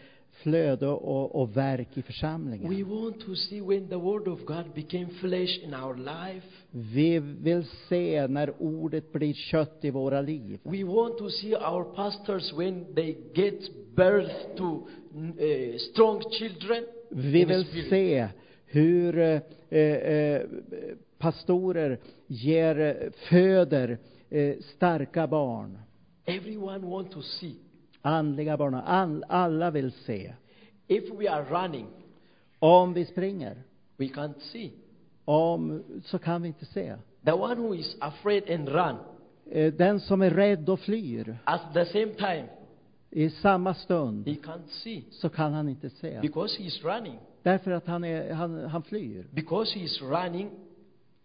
flöde 0.43 0.88
och, 0.88 1.34
och 1.43 1.57
verk 1.57 1.88
i 1.93 2.01
We 2.01 2.03
församlingen. 2.03 2.88
want 2.88 3.20
to 3.20 3.34
see 3.34 3.61
when 3.61 3.88
the 3.88 3.97
Word 3.97 4.28
of 4.28 4.45
God 4.45 4.74
became 4.74 5.07
flesh 5.07 5.64
in 5.64 5.74
our 5.74 5.97
life. 5.97 6.47
Vi 6.70 7.18
vill 7.18 7.64
se 7.88 8.26
när 8.26 8.53
ordet 8.59 9.12
blir 9.12 9.34
kött 9.34 9.78
i 9.84 9.90
våra 9.90 10.20
liv. 10.20 10.59
We 10.62 10.84
want 10.84 11.18
to 11.18 11.30
see 11.30 11.55
our 11.57 11.84
pastors 11.95 12.53
when 12.53 12.95
they 12.95 13.16
get 13.34 13.61
birth 13.97 14.57
to 14.57 14.64
uh, 14.64 15.78
strong 15.93 16.22
children. 16.30 16.84
Vi 17.11 17.45
vill 17.45 17.64
se 17.90 18.28
hur 18.66 19.18
eh, 19.18 19.40
eh, 19.78 20.43
pastorer 21.18 21.99
ger, 22.26 23.11
föder 23.28 23.99
starka 24.76 25.26
barn, 25.26 25.78
Everyone 26.26 26.86
want 26.86 27.11
to 27.11 27.22
see. 27.22 27.57
Andliga 28.03 28.57
barn. 28.57 28.74
All, 28.74 29.24
alla 29.28 29.70
vill 29.70 29.92
se. 29.92 30.32
If 30.88 31.05
we 31.18 31.30
are 31.30 31.44
running, 31.44 31.86
Om 32.59 32.92
vi 32.94 33.05
springer, 33.05 33.62
we 33.96 34.07
can't 34.07 34.40
see. 34.40 34.70
om, 35.24 35.82
så 36.05 36.18
kan 36.18 36.42
vi 36.42 36.48
inte 36.48 36.66
se. 36.66 36.96
The 37.24 37.32
one 37.32 37.55
who 37.55 37.74
is 37.74 37.96
afraid 38.00 38.50
and 38.50 38.68
run 38.68 38.96
Eh, 39.50 39.72
Den 39.72 40.00
som 40.00 40.22
är 40.22 40.30
rädd 40.30 40.68
och 40.68 40.80
flyr, 40.80 41.38
at 41.44 41.61
the 41.74 41.84
same 41.84 42.07
time, 42.14 42.44
i 43.11 43.30
samma 43.30 43.74
stund, 43.74 44.28
he 44.28 44.34
can't 44.34 44.68
see 44.68 45.05
så 45.11 45.28
kan 45.28 45.53
han 45.53 45.68
inte 45.68 45.90
se. 45.90 46.18
because 46.20 46.59
he 46.59 46.64
is 46.66 46.84
running. 46.84 47.18
Därför 47.42 47.70
att 47.70 47.86
han, 47.86 48.05
är, 48.05 48.32
han, 48.32 48.64
han 48.64 48.82
flyr. 48.82 49.26
Because 49.30 49.78
he 49.78 49.84
is 49.84 50.03
running, 50.03 50.50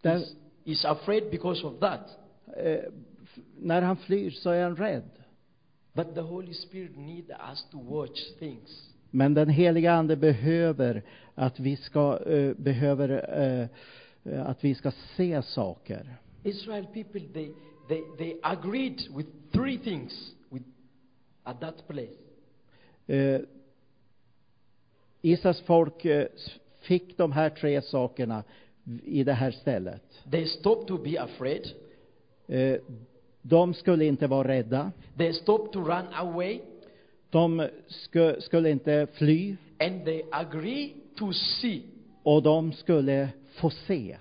Där, 0.02 0.24
he's 0.64 0.86
afraid 0.90 1.30
because 1.30 1.66
of 1.66 1.78
that. 1.80 2.18
eh, 2.56 2.78
när 3.58 3.82
han 3.82 3.96
flyr 3.96 4.30
så 4.30 4.50
är 4.50 4.62
han 4.62 4.76
rädd. 4.76 5.10
But 5.98 6.14
the 6.14 6.20
Holy 6.22 6.54
Spirit 6.54 6.96
need 6.96 7.30
us 7.52 7.64
to 7.72 7.78
watch 7.78 8.18
things. 8.38 8.90
Men 9.10 9.34
den 9.34 9.48
heliga 9.48 9.92
Ande 9.92 10.16
behöver 10.16 11.02
att 11.34 11.60
vi 11.60 11.76
ska, 11.76 12.18
eh, 12.26 12.54
behöver, 12.56 13.08
eh, 13.38 13.68
eh, 14.34 14.46
att 14.46 14.64
vi 14.64 14.74
ska 14.74 14.92
se 15.16 15.42
saker. 15.42 16.16
Israel 16.42 16.86
people, 16.94 17.20
they, 17.20 17.52
they, 17.88 18.02
they 18.18 18.36
agreed 18.42 19.00
with 19.16 19.28
three 19.52 19.78
things 19.78 20.32
with, 20.50 20.64
at 21.42 21.60
that 21.60 21.88
place. 21.88 22.18
Eh, 23.06 23.40
Israels 25.22 25.60
folk 25.60 26.04
s- 26.04 26.50
fick 26.80 27.16
de 27.16 27.32
här 27.32 27.50
tre 27.50 27.82
sakerna 27.82 28.44
i 29.04 29.24
det 29.24 29.32
här 29.32 29.50
stället. 29.50 30.02
They 30.30 30.46
stopped 30.46 30.86
to 30.88 30.98
be 30.98 31.20
afraid. 31.22 31.66
Eh, 32.46 32.76
de 33.42 33.74
skulle 33.74 34.04
inte 34.04 34.26
vara 34.26 34.48
rädda. 34.48 34.92
They 35.16 35.32
stopped 35.32 35.72
to 35.72 35.80
run 35.80 36.06
away. 36.14 36.60
De 37.30 37.68
sku, 37.86 38.40
skulle 38.40 38.70
inte 38.70 39.06
fly. 39.12 39.56
And 39.80 40.04
they 40.04 40.22
agree 40.30 40.94
to 41.16 41.32
see. 41.32 41.82
Och 42.22 42.42
de 42.42 42.72
skulle 42.72 43.28
få 43.60 43.70
se. 43.70 44.16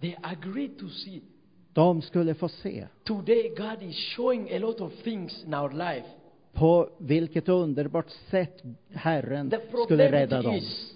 They 0.00 0.16
agreed 0.22 0.78
to 0.78 0.88
see. 0.88 1.20
De 1.72 2.02
skulle 2.02 2.34
få 2.34 2.48
se. 2.48 2.86
Today, 3.04 3.54
God 3.56 3.82
is 3.82 3.96
showing 3.96 4.52
a 4.52 4.58
lot 4.58 4.80
of 4.80 4.92
things 5.02 5.44
in 5.46 5.54
our 5.54 5.72
life. 5.72 6.06
På 6.52 6.88
vilket 6.98 7.48
underbart 7.48 8.10
sätt 8.30 8.62
Herren 8.92 9.52
skulle 9.84 10.12
rädda 10.12 10.42
dem. 10.42 10.54
is, 10.54 10.92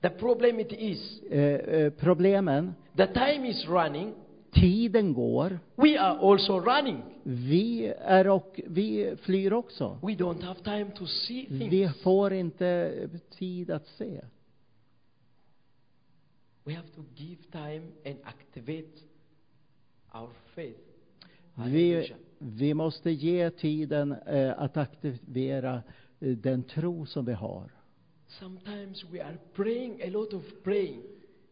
the 0.00 0.10
problem 0.10 0.60
it 0.60 0.72
is, 0.72 1.22
Eh, 1.30 1.40
eh, 1.40 1.92
problemen, 1.92 2.74
the 2.96 3.06
time 3.06 3.48
is 3.48 3.68
running. 3.68 4.14
Tiden 4.54 5.14
går. 5.14 5.58
We 5.76 6.00
are 6.00 6.18
also 6.18 6.60
running. 6.60 7.02
Vi, 7.22 7.86
är 7.98 8.28
och, 8.28 8.60
vi 8.66 9.16
flyr 9.22 9.52
också. 9.52 9.98
We 10.02 10.12
don't 10.12 10.42
have 10.42 10.60
time 10.60 10.90
to 10.90 11.06
see 11.06 11.46
things. 11.46 11.72
Vi 11.72 11.88
får 12.02 12.32
inte 12.32 13.08
tid 13.30 13.70
att 13.70 13.86
se. 13.86 14.20
We 16.64 16.74
have 16.74 16.88
to 16.88 17.02
give 17.14 17.42
time 17.52 17.82
and 18.06 18.16
activate 18.24 19.00
our 20.14 20.30
faith. 20.54 20.80
Vi, 21.54 22.14
vi 22.38 22.74
måste 22.74 23.10
ge 23.10 23.50
tiden 23.50 24.12
eh, 24.12 24.58
att 24.58 24.76
aktivera 24.76 25.82
eh, 26.20 26.36
den 26.36 26.62
tro 26.62 27.06
som 27.06 27.24
vi 27.24 27.32
har. 27.32 27.70
Sometimes 28.26 29.04
we 29.10 29.24
are 29.24 29.38
praying 29.54 30.02
a 30.02 30.10
lot 30.10 30.32
of 30.32 30.42
praying. 30.62 31.02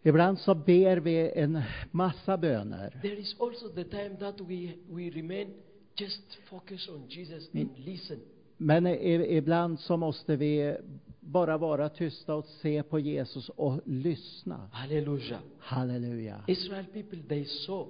Ibland 0.05 0.39
så 0.39 0.55
ber 0.55 0.97
vi 0.97 1.31
en 1.35 1.63
massa 1.91 2.37
böner. 2.37 2.99
There 3.03 3.17
is 3.19 3.37
also 3.41 3.69
the 3.69 3.85
time 3.85 4.17
that 4.21 4.41
we, 4.41 4.73
we 4.91 5.11
remain 5.11 5.49
just 5.97 6.39
focus 6.45 6.89
on 6.89 7.07
Jesus 7.09 7.51
and 7.55 7.69
listen. 7.77 8.21
Men 8.57 8.87
i- 8.87 9.37
ibland 9.37 9.81
så 9.81 9.97
måste 9.97 10.37
vi 10.37 10.77
bara 11.21 11.59
vara 11.59 11.89
tysta 11.89 12.35
och 12.35 12.47
se 12.47 12.83
på 12.83 12.99
Jesus 12.99 13.49
och 13.49 13.81
lyssna. 13.85 14.69
Hallelujah. 14.73 15.41
Halleluja. 15.59 16.45
Israel 16.47 16.85
people, 16.93 17.19
they 17.29 17.45
saw. 17.45 17.89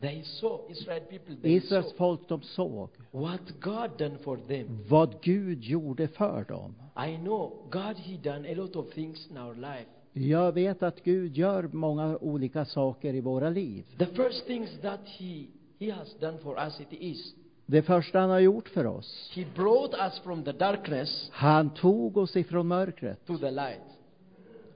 They 0.00 0.22
saw. 0.24 0.72
Israel 0.72 1.00
people, 1.00 1.36
they 1.42 1.52
Israels 1.56 1.86
saw 1.88 1.96
folk, 1.98 2.28
de 2.28 2.42
såg 2.42 2.88
what 3.10 3.40
God 3.60 3.90
done 3.98 4.18
for 4.18 4.36
them. 4.36 4.78
vad 4.88 5.22
Gud 5.22 5.62
gjorde 5.64 6.08
för 6.08 6.44
dem. 6.44 6.74
I 7.08 7.16
know 7.16 7.66
God, 7.70 7.96
He 7.96 8.16
done 8.32 8.52
a 8.52 8.54
lot 8.54 8.76
of 8.76 8.90
things 8.92 9.26
in 9.30 9.38
our 9.38 9.54
life. 9.54 9.88
Jag 10.16 10.52
vet 10.52 10.82
att 10.82 11.04
Gud 11.04 11.36
gör 11.36 11.68
många 11.72 12.18
olika 12.18 12.64
saker 12.64 13.14
i 13.14 13.20
våra 13.20 13.50
liv. 13.50 13.84
The 13.98 14.06
first 14.06 14.46
things 14.46 14.70
that 14.82 15.00
He 15.04 15.46
He 15.78 15.92
has 15.92 16.14
done 16.20 16.38
for 16.38 16.58
us 16.58 16.80
it 16.80 16.86
is 16.90 17.34
Det 17.66 17.82
första 17.82 18.18
han 18.18 18.30
har 18.30 18.38
gjort 18.40 18.68
för 18.68 18.86
oss, 18.86 19.32
He 19.34 19.44
brought 19.54 19.94
us 19.94 20.18
from 20.18 20.44
the 20.44 20.52
darkness 20.52 21.28
han 21.32 21.70
tog 21.70 22.16
oss 22.16 22.36
ifrån 22.36 22.66
mörkret 22.68 23.26
to 23.26 23.38
the 23.38 23.50
light. 23.50 23.80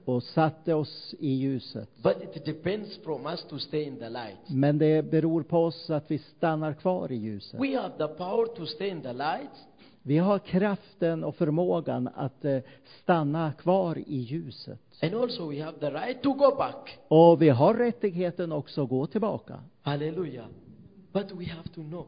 och 0.05 0.23
satte 0.23 0.73
oss 0.73 1.15
i 1.19 1.29
ljuset. 1.33 1.89
But 2.03 2.35
it 2.35 2.45
depends 2.45 2.97
from 2.97 3.25
us 3.25 3.45
to 3.49 3.59
stay 3.59 3.83
in 3.83 3.97
the 3.97 4.09
light. 4.09 4.49
Men 4.49 4.77
det 4.77 5.11
beror 5.11 5.43
på 5.43 5.57
oss 5.65 5.89
att 5.89 6.11
vi 6.11 6.17
stannar 6.17 6.73
kvar 6.73 7.11
i 7.11 7.15
ljuset. 7.15 7.59
We 7.61 7.77
have 7.77 7.97
the 7.97 8.07
power 8.07 8.45
to 8.55 8.65
stay 8.65 8.89
in 8.89 9.01
the 9.01 9.13
light, 9.13 9.67
Vi 10.03 10.17
har 10.17 10.39
kraften 10.39 11.23
och 11.23 11.35
förmågan 11.35 12.09
att 12.15 12.45
eh, 12.45 12.59
stanna 13.01 13.51
kvar 13.53 13.97
i 14.07 14.17
ljuset. 14.17 14.79
And 15.01 15.13
also 15.13 15.49
we 15.49 15.61
have 15.61 15.79
the 15.79 15.91
right 15.91 16.23
to 16.23 16.33
go 16.33 16.55
back. 16.55 16.97
Och 17.07 17.41
vi 17.41 17.49
har 17.49 17.73
rättigheten 17.73 18.51
också 18.51 18.83
att 18.83 18.89
gå 18.89 19.05
tillbaka. 19.07 19.59
Hallelujah. 19.81 20.45
But 21.11 21.31
we 21.31 21.45
have 21.45 21.69
to 21.75 21.81
know. 21.81 22.07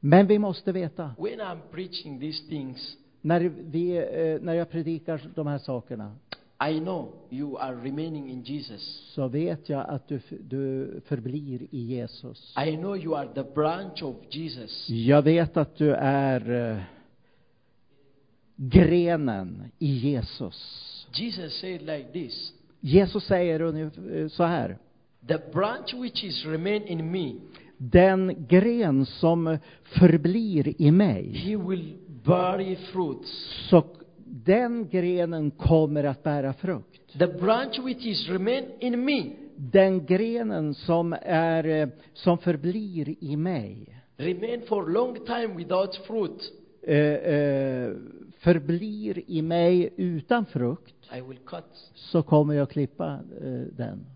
Men 0.00 0.26
vi 0.26 0.38
måste 0.38 0.72
veta, 0.72 1.10
When 1.18 1.40
I'm 1.40 1.60
preaching 1.70 2.20
these 2.20 2.48
things, 2.48 2.96
när, 3.20 3.40
vi, 3.40 3.96
eh, 3.96 4.42
när 4.42 4.54
jag 4.54 4.70
predikar 4.70 5.20
de 5.34 5.46
här 5.46 5.58
sakerna, 5.58 6.16
I 6.70 6.80
know 6.80 7.12
you 7.30 7.58
are 7.58 7.76
remaining 7.76 8.30
in 8.30 8.42
Jesus. 8.42 9.12
så 9.14 9.28
vet 9.28 9.68
jag 9.68 9.88
att 9.88 10.08
du, 10.08 10.20
du 10.40 11.00
förblir 11.06 11.62
i 11.70 11.78
Jesus. 11.78 12.54
I 12.66 12.76
know 12.76 12.96
you 12.96 13.16
are 13.16 13.28
the 13.34 13.42
branch 13.54 14.02
of 14.02 14.16
Jesus. 14.30 14.88
Jag 14.88 15.22
vet 15.22 15.56
att 15.56 15.76
du 15.76 15.94
är 15.94 16.70
eh, 16.70 16.82
grenen 18.56 19.64
i 19.78 19.86
Jesus. 19.86 20.95
Jesus 21.18 21.60
said 21.60 21.80
like 21.82 22.12
this 22.12 22.52
Jesus 22.80 23.24
säger 23.24 23.60
ungefär 23.62 24.28
så 24.28 24.44
här. 24.44 24.78
The 25.28 25.38
branch 25.52 25.94
which 25.94 26.24
is 26.24 26.44
remain 26.46 26.82
in 26.82 27.10
me, 27.10 27.32
Den 27.78 28.46
gren 28.48 29.06
som 29.06 29.58
förblir 29.82 30.82
i 30.82 30.90
mig, 30.90 31.32
he 31.32 31.56
will 31.56 31.96
bear 32.24 32.74
fruits. 32.92 33.30
så 33.70 33.84
den 34.26 34.88
grenen 34.88 35.50
kommer 35.50 36.04
att 36.04 36.22
bära 36.22 36.52
frukt. 36.52 37.18
The 37.18 37.26
branch 37.26 37.78
which 37.84 38.06
is 38.06 38.28
remain 38.28 38.64
in 38.80 39.04
me, 39.04 39.22
Den 39.56 40.06
grenen 40.06 40.74
som 40.74 41.16
är, 41.22 41.64
eh, 41.66 41.88
som 42.12 42.38
förblir 42.38 43.14
i 43.20 43.36
mig, 43.36 44.02
remain 44.16 44.62
for 44.68 44.86
long 44.86 45.14
time 45.26 45.46
without 45.56 45.94
fruit. 46.06 46.52
Eh, 46.86 46.96
eh, 46.96 47.92
förblir 48.38 49.22
i 49.26 49.42
mig 49.42 49.92
utan 49.96 50.46
frukt, 50.46 50.94
så 51.94 52.22
kommer 52.22 52.54
jag 52.54 52.70
klippa 52.70 53.20
eh, 53.40 53.60
den. 53.76 54.06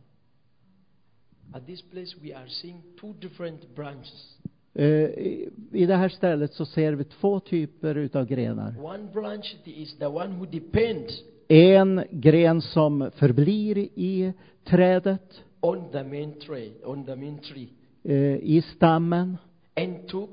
Eh, 4.75 4.85
i- 4.87 5.49
I 5.73 5.87
det 5.87 5.97
här 5.97 6.09
stället 6.09 6.53
så 6.53 6.67
ser 6.67 6.93
vi 6.93 7.05
två 7.05 7.41
typer 7.41 7.95
utav 7.95 8.27
grenar. 8.27 8.75
One 8.85 9.09
branch 9.13 9.57
is 9.65 9.99
the 9.99 10.07
one 10.07 10.35
who 10.35 10.47
depends 10.47 11.23
En 11.49 12.03
gren 12.11 12.63
som 12.63 13.11
förblir 13.15 13.79
i 13.79 14.33
trädet, 14.65 15.43
on 15.61 15.91
the 15.93 16.03
main 16.05 16.33
tree, 16.41 16.71
on 16.85 17.05
the 17.05 17.17
main 17.17 17.39
tree, 17.39 17.69
eh, 18.05 18.37
i 18.37 18.63
stammen, 18.77 19.37
and 19.77 20.07
took 20.09 20.31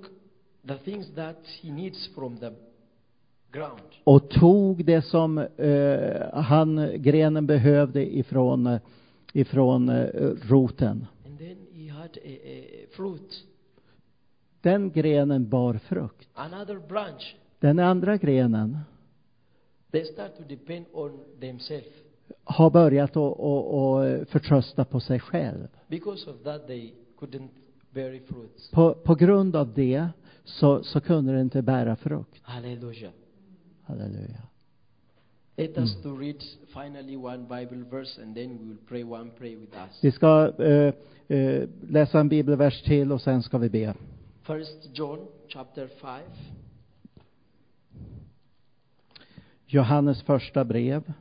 the 0.68 0.78
things 0.91 1.15
that 1.15 1.38
he 1.61 1.72
needs 1.72 2.07
from 2.15 2.38
the 2.39 2.51
ground. 3.51 3.82
och 4.03 4.30
tog 4.30 4.86
det 4.86 5.01
som 5.01 5.38
eh, 5.38 6.34
han, 6.34 6.91
grenen 7.01 7.47
behövde 7.47 8.18
ifrån, 8.18 8.80
ifrån 9.34 9.89
eh, 9.89 10.05
roten. 10.49 11.07
And 11.26 11.38
then 11.39 11.57
he 11.74 11.91
had 11.91 12.09
a, 12.18 12.30
a 12.43 12.88
fruit. 12.95 13.43
Den 14.61 14.91
grenen 14.91 15.49
bar 15.49 15.74
frukt. 15.74 16.28
Another 16.34 16.76
branch, 16.88 17.36
Den 17.59 17.80
andra 17.80 18.18
grenen 18.18 18.78
they 19.91 20.05
start 20.05 20.38
to 20.38 20.43
depend 20.47 20.86
on 20.93 21.20
themselves. 21.39 21.88
har 22.43 22.70
börjat 22.70 23.18
att 23.18 23.39
att- 23.39 24.22
att 24.24 24.30
förtrösta 24.30 24.86
på 24.86 24.99
sig 24.99 25.20
själv. 25.20 25.68
Because 25.88 26.30
of 26.30 26.36
that, 26.43 26.68
they 26.68 26.93
couldn't 27.20 27.47
bear 27.91 28.20
fruits. 28.28 28.72
På, 28.72 28.93
på 28.93 29.15
grund 29.15 29.55
av 29.55 29.74
det 29.74 30.07
så, 30.47 30.83
så 30.83 31.01
kunde 31.01 31.33
det 31.33 31.41
inte 31.41 31.61
bära 31.61 31.95
frukt. 31.95 32.39
Hallelujah. 32.41 33.11
Halleluja. 33.83 34.41
Let 35.57 35.77
us 35.77 36.01
to 36.03 36.15
read 36.15 36.43
finally 36.73 37.15
one 37.15 37.37
Bible 37.37 37.83
verse 37.89 38.21
and 38.21 38.35
then 38.35 38.57
we 38.57 38.65
will 38.65 38.77
pray 38.87 39.03
one 39.03 39.31
prayer 39.31 39.57
with 39.57 39.73
us. 39.73 39.99
Vi 40.01 40.11
ska 40.11 40.53
eh, 40.59 40.93
eh, 41.27 41.69
läsa 41.89 42.19
en 42.19 42.29
bibelvers 42.29 42.81
till 42.81 43.11
och 43.11 43.21
sen 43.21 43.43
ska 43.43 43.57
vi 43.57 43.69
be. 43.69 43.93
First 44.41 44.89
John 44.93 45.27
chapter 45.47 45.87
5, 45.87 46.21
Johannes 49.65 50.21
första 50.21 50.63
brev, 50.63 51.13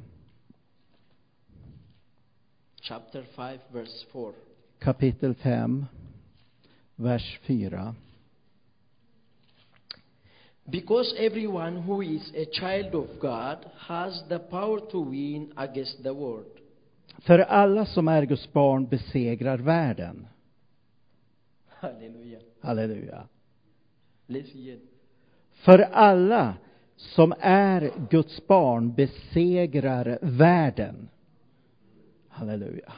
chapter 2.83 3.23
5, 3.23 3.59
verse 3.73 4.07
4. 4.13 4.33
kapitel 4.79 5.35
5, 5.35 5.87
vers 6.97 7.39
4. 7.43 7.95
Because 10.69 11.15
everyone 11.19 11.83
who 11.83 12.03
is 12.03 12.33
a 12.35 12.45
child 12.47 12.95
of 12.95 13.21
God 13.21 13.71
has 13.79 14.23
the 14.29 14.39
power 14.39 14.81
to 14.91 15.01
win 15.01 15.53
against 15.57 16.03
the 16.03 16.13
world. 16.13 16.61
För 17.19 17.39
alla 17.39 17.87
som 17.87 18.09
är 18.09 18.23
Guds 18.23 18.53
barn 18.53 18.87
besegrar 18.87 19.59
världen. 19.59 20.27
Hallelujah. 21.69 22.41
Halleluja. 22.61 23.29
Let's 24.27 24.53
hear. 24.55 24.79
För 25.53 25.79
alla 25.79 26.55
som 26.97 27.35
är 27.41 27.93
Guds 28.11 28.47
barn 28.47 28.95
besegrar 28.95 30.19
världen. 30.23 31.09
Halleluja. 32.29 32.93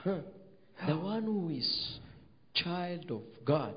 The 0.86 0.92
one 0.92 1.26
who 1.26 1.50
is 1.50 2.00
child 2.52 3.10
of 3.10 3.22
God 3.44 3.74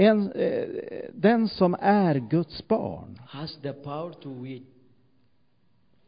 En, 0.00 0.32
eh, 0.32 0.64
den 1.12 1.48
som 1.48 1.76
är 1.80 2.14
Guds 2.14 2.68
barn 2.68 3.20
has 3.26 3.56
the 3.62 3.72
power 3.72 4.12
to 4.12 4.28
win. 4.42 4.66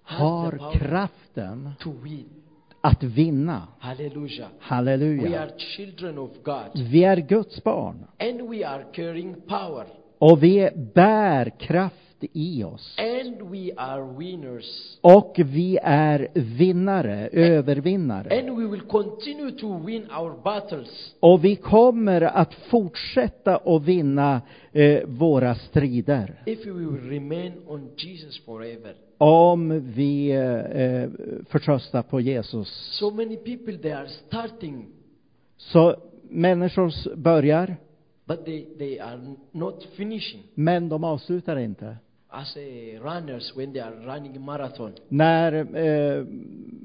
Has 0.03 0.21
har 0.21 0.51
the 0.51 0.59
power 0.59 0.73
kraften 0.79 1.71
to 1.81 1.91
win. 2.03 2.29
att 2.81 3.03
vinna. 3.03 3.69
Hallelujah. 3.79 4.49
We 4.49 4.55
Halleluja. 4.61 5.43
are 5.43 5.51
children 5.59 6.19
of 6.19 6.31
God 6.43 6.89
Vi 6.91 7.05
är 7.05 7.17
Guds 7.17 7.65
barn 7.65 8.07
and 8.19 8.51
we 8.51 8.67
are 8.69 8.85
carrying 8.93 9.35
power 9.41 9.87
och 10.19 10.43
vi 10.43 10.71
bär 10.95 11.51
kraft 11.59 12.12
i 12.33 12.65
oss. 12.65 12.95
and 12.99 13.51
we 13.51 13.73
are 13.77 14.19
winners. 14.19 14.99
Och 15.01 15.35
vi 15.37 15.79
är 15.83 16.29
vinnare, 16.35 17.29
övervinnare. 17.33 18.39
And 18.39 18.59
we 18.59 18.67
will 18.67 18.81
continue 18.81 19.53
to 19.53 19.79
win 19.79 20.03
our 20.11 20.43
battles 20.45 21.15
Och 21.21 21.45
vi 21.45 21.57
kommer 21.57 22.21
att 22.21 22.55
fortsätta 22.55 23.57
att 23.57 23.83
vinna 23.83 24.41
eh, 24.73 25.05
våra 25.07 25.55
strider. 25.55 26.43
if 26.47 26.67
we 26.67 26.73
will 26.73 27.11
remain 27.11 27.53
on 27.67 27.91
Jesus 27.97 28.45
forever. 28.45 28.95
Om 29.19 29.81
vi 29.95 30.31
eh, 30.31 31.09
förtröstar 31.49 32.03
på 32.03 32.21
Jesus. 32.21 32.69
So 32.99 33.11
many 33.11 33.37
people 33.37 33.79
they 33.79 33.93
are 33.93 34.09
starting 34.09 34.87
Så 35.57 35.97
människor 36.31 37.17
börjar, 37.17 37.77
but 38.27 38.45
they, 38.45 38.65
they 38.79 38.99
are 38.99 39.35
not 39.53 39.85
finishing 39.97 40.43
men 40.55 40.89
de 40.89 41.05
avslutar 41.05 41.57
inte. 41.57 41.97
As 42.33 42.57
runners 43.01 43.53
when 43.57 43.73
they 43.73 43.83
are 43.83 43.95
running 43.97 44.45
marathon. 44.45 44.93
När 45.09 45.77
eh, 45.77 46.25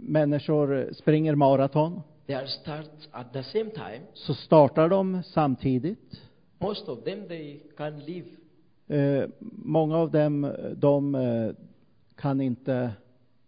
människor 0.02 0.94
springer 0.94 1.36
maraton 1.36 2.02
They 2.26 2.36
are 2.36 2.48
start 2.48 2.90
at 3.12 3.34
the 3.34 3.44
same 3.44 3.70
time. 3.70 4.02
så 4.14 4.34
startar 4.34 4.90
de 4.90 5.24
samtidigt. 5.24 6.22
Most 6.60 6.88
of 6.88 7.04
them 7.04 7.28
they 7.28 7.60
can 7.78 8.00
live 8.00 8.26
Eh, 8.90 9.30
många 9.52 9.98
av 9.98 10.12
dem, 10.12 10.54
de 10.76 11.16
eh, 11.16 11.52
kan 12.16 12.42
inte, 12.42 12.92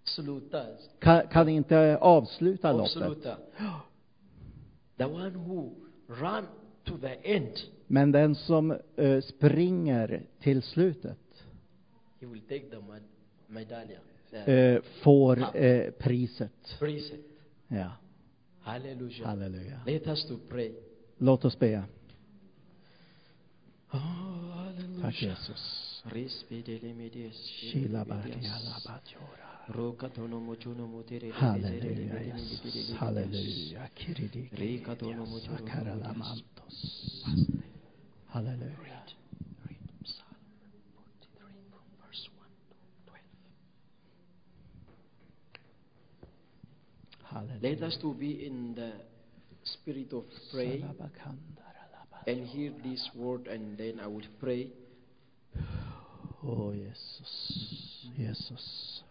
Sluta. 0.03 0.65
kan, 0.99 1.27
kan 1.27 1.49
inte 1.49 1.97
avsluta 2.01 2.71
loppet. 2.73 3.23
The 4.97 5.05
one 5.05 5.29
who 5.29 5.69
run 6.07 6.43
to 6.83 6.97
the 6.97 7.33
end, 7.35 7.51
Men 7.87 8.11
den 8.11 8.35
som 8.35 8.77
eh, 8.95 9.21
springer 9.21 10.23
till 10.39 10.61
slutet 10.61 11.17
he 12.19 12.25
will 12.25 12.41
take 12.49 12.69
the 12.69 12.79
med-. 12.79 13.03
The 14.31 14.75
eh, 14.75 14.81
får 15.03 15.55
eh, 15.55 15.91
priset. 15.91 16.75
praise 16.79 17.13
it. 17.15 17.25
Ja, 17.67 17.91
Hallelujah. 18.61 19.27
halleluja. 19.27 19.79
Let 19.85 20.07
us 20.07 20.25
to 20.27 20.37
pray. 20.49 20.71
Låt 21.17 21.45
oss 21.45 21.59
be. 21.59 21.83
Oh, 23.93 23.97
hallelujah. 24.53 25.01
Tack 25.01 25.15
Jesus. 25.15 26.03
Halleluja 31.33 31.95
Jesus. 32.45 32.99
Halleluja. 32.99 33.89
Mantos. 36.13 37.23
Halleluja. 38.25 39.01
Read 39.65 39.77
Psalm 40.03 40.35
43 40.95 41.53
from 41.69 41.81
verse 42.01 42.29
1 42.37 42.47
to 42.69 42.75
12. 43.05 43.21
Let 47.31 47.61
Halleluja. 47.61 47.87
us 47.87 47.97
to 48.01 48.13
be 48.13 48.45
in 48.47 48.75
the 48.75 48.91
spirit 49.63 50.13
of 50.13 50.23
pray 50.51 50.81
Salabakandarala 50.81 52.27
and 52.27 52.47
hear 52.47 52.71
this 52.83 53.09
word 53.15 53.47
and 53.47 53.77
then 53.77 53.99
I 53.99 54.07
will 54.07 54.27
pray. 54.39 54.67
Åh 56.43 56.75
Jesus, 56.75 58.07
Jesus. 58.15 59.03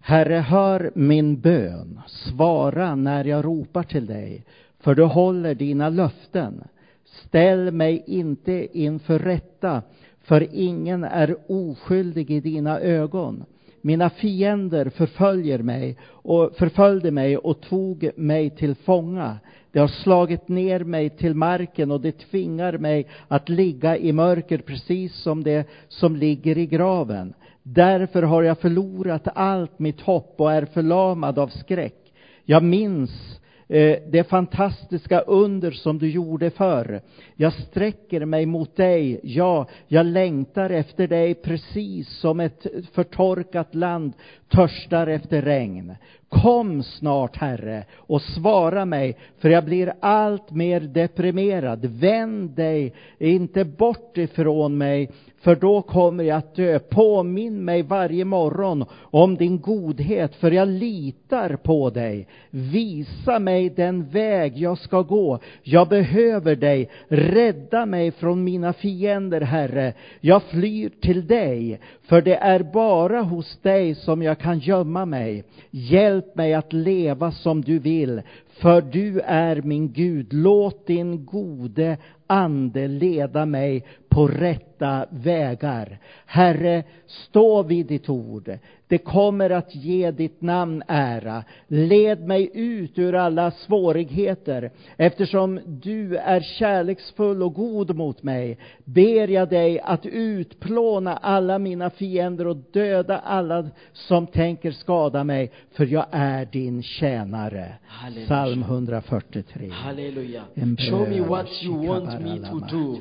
Herre, 0.00 0.34
hör 0.34 0.90
min 0.94 1.40
bön. 1.40 2.00
Svara 2.06 2.94
när 2.94 3.24
jag 3.24 3.44
ropar 3.44 3.82
till 3.82 4.06
dig, 4.06 4.44
för 4.78 4.94
du 4.94 5.02
håller 5.04 5.54
dina 5.54 5.88
löften. 5.88 6.64
Ställ 7.04 7.72
mig 7.72 8.04
inte 8.06 8.78
inför 8.78 9.18
rätta, 9.18 9.82
för 10.20 10.48
ingen 10.54 11.04
är 11.04 11.36
oskyldig 11.48 12.30
i 12.30 12.40
dina 12.40 12.80
ögon. 12.80 13.44
Mina 13.82 14.10
fiender 14.10 14.88
förföljer 14.88 15.58
mig 15.58 15.96
och 16.06 16.56
förföljde 16.56 17.10
mig 17.10 17.36
och 17.36 17.60
tog 17.60 18.10
mig 18.16 18.50
till 18.50 18.74
fånga. 18.74 19.38
De 19.72 19.78
har 19.78 19.88
slagit 19.88 20.48
ner 20.48 20.84
mig 20.84 21.10
till 21.10 21.34
marken 21.34 21.90
och 21.90 22.00
det 22.00 22.12
tvingar 22.12 22.78
mig 22.78 23.06
att 23.28 23.48
ligga 23.48 23.96
i 23.96 24.12
mörker 24.12 24.58
precis 24.58 25.14
som 25.14 25.44
det 25.44 25.68
som 25.88 26.16
ligger 26.16 26.58
i 26.58 26.66
graven. 26.66 27.34
Därför 27.62 28.22
har 28.22 28.42
jag 28.42 28.58
förlorat 28.58 29.28
allt 29.34 29.78
mitt 29.78 30.00
hopp 30.00 30.34
och 30.36 30.52
är 30.52 30.64
förlamad 30.64 31.38
av 31.38 31.48
skräck. 31.48 32.12
Jag 32.44 32.62
minns 32.62 33.39
Eh, 33.72 33.98
det 34.06 34.24
fantastiska 34.24 35.20
under 35.20 35.70
som 35.70 35.98
du 35.98 36.10
gjorde 36.10 36.50
förr. 36.50 37.00
Jag 37.36 37.52
sträcker 37.52 38.24
mig 38.24 38.46
mot 38.46 38.76
dig, 38.76 39.20
ja, 39.22 39.66
jag 39.88 40.06
längtar 40.06 40.70
efter 40.70 41.06
dig 41.06 41.34
precis 41.34 42.08
som 42.08 42.40
ett 42.40 42.66
förtorkat 42.92 43.74
land 43.74 44.12
törstar 44.48 45.06
efter 45.06 45.42
regn. 45.42 45.94
Kom 46.30 46.82
snart, 46.82 47.36
Herre, 47.36 47.84
och 47.96 48.22
svara 48.22 48.84
mig, 48.84 49.16
för 49.38 49.48
jag 49.48 49.64
blir 49.64 49.92
allt 50.00 50.50
mer 50.50 50.80
deprimerad. 50.80 51.84
Vänd 51.84 52.50
dig 52.50 52.94
inte 53.18 53.64
bort 53.64 54.18
ifrån 54.18 54.78
mig, 54.78 55.10
för 55.40 55.56
då 55.56 55.82
kommer 55.82 56.24
jag 56.24 56.38
att 56.38 56.54
dö. 56.54 56.78
Påminn 56.78 57.64
mig 57.64 57.82
varje 57.82 58.24
morgon 58.24 58.84
om 58.92 59.36
din 59.36 59.60
godhet, 59.60 60.34
för 60.34 60.50
jag 60.50 60.68
litar 60.68 61.56
på 61.56 61.90
dig. 61.90 62.26
Visa 62.50 63.38
mig 63.38 63.70
den 63.70 64.04
väg 64.08 64.58
jag 64.58 64.78
ska 64.78 65.02
gå. 65.02 65.38
Jag 65.62 65.88
behöver 65.88 66.56
dig. 66.56 66.90
Rädda 67.08 67.86
mig 67.86 68.10
från 68.10 68.44
mina 68.44 68.72
fiender, 68.72 69.40
Herre. 69.40 69.92
Jag 70.20 70.42
flyr 70.42 70.90
till 71.00 71.26
dig, 71.26 71.80
för 72.10 72.22
det 72.22 72.36
är 72.36 72.62
bara 72.62 73.22
hos 73.22 73.58
dig 73.62 73.94
som 73.94 74.22
jag 74.22 74.38
kan 74.38 74.58
gömma 74.58 75.06
mig. 75.06 75.44
Hjälp 75.70 76.36
mig 76.36 76.54
att 76.54 76.72
leva 76.72 77.32
som 77.32 77.62
du 77.62 77.78
vill, 77.78 78.22
för 78.48 78.80
du 78.80 79.20
är 79.20 79.62
min 79.62 79.92
Gud. 79.92 80.32
Låt 80.32 80.86
din 80.86 81.26
gode 81.26 81.98
ande 82.26 82.88
leda 82.88 83.46
mig 83.46 83.84
på 84.10 84.26
rätta 84.28 85.06
vägar. 85.10 85.98
Herre, 86.26 86.82
stå 87.06 87.62
vid 87.62 87.86
ditt 87.86 88.08
ord. 88.08 88.58
Det 88.88 88.98
kommer 88.98 89.50
att 89.50 89.74
ge 89.74 90.10
ditt 90.10 90.40
namn 90.40 90.82
ära. 90.88 91.44
Led 91.66 92.26
mig 92.26 92.50
ut 92.54 92.98
ur 92.98 93.14
alla 93.14 93.50
svårigheter. 93.50 94.70
Eftersom 94.96 95.60
du 95.66 96.16
är 96.16 96.40
kärleksfull 96.40 97.42
och 97.42 97.54
god 97.54 97.96
mot 97.96 98.22
mig 98.22 98.58
ber 98.84 99.28
jag 99.28 99.48
dig 99.48 99.80
att 99.80 100.06
utplåna 100.06 101.16
alla 101.16 101.58
mina 101.58 101.90
fiender 101.90 102.46
och 102.46 102.56
döda 102.56 103.18
alla 103.18 103.68
som 103.92 104.26
tänker 104.26 104.70
skada 104.70 105.24
mig, 105.24 105.50
för 105.72 105.86
jag 105.86 106.06
är 106.10 106.44
din 106.44 106.82
tjänare. 106.82 107.74
Halleluja. 107.86 108.26
Psalm 108.26 108.62
143. 108.62 109.68
Hallelujah. 109.68 110.44
En 110.54 110.76
Show 110.76 111.08
me 111.08 111.20
what 111.20 111.46
you 111.62 111.86
want 111.86 112.20
me 112.22 112.38
to 112.50 112.58
do. 112.58 112.96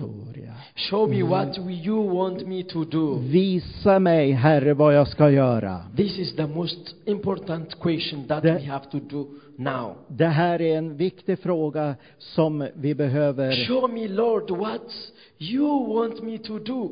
shikabarala 0.75 0.98
Show 0.99 1.07
me 1.07 1.23
what 1.23 1.57
you 1.85 2.09
want 2.15 2.47
me 2.47 2.63
to 2.63 2.83
do. 2.85 3.19
Visa 3.19 3.99
mig, 3.99 4.31
Herre, 4.31 4.73
vad 4.73 4.95
jag 4.95 5.07
ska 5.07 5.29
göra. 5.29 5.81
This 5.95 6.19
is 6.19 6.35
the 6.35 6.47
most 6.47 6.95
important 7.05 7.75
question 7.75 8.27
that 8.27 8.43
Det- 8.43 8.53
we 8.53 8.65
have 8.65 8.85
to 8.91 8.99
do 9.09 9.27
now. 9.55 9.95
Det 10.07 10.25
här 10.25 10.61
är 10.61 10.77
en 10.77 10.97
viktig 10.97 11.39
fråga 11.39 11.95
som 12.17 12.67
vi 12.73 12.95
behöver 12.95 13.67
Show 13.67 13.89
me, 13.93 14.07
Lord, 14.07 14.51
what 14.51 14.91
you 15.39 15.93
want 15.95 16.23
me 16.23 16.37
to 16.37 16.59
do. 16.59 16.89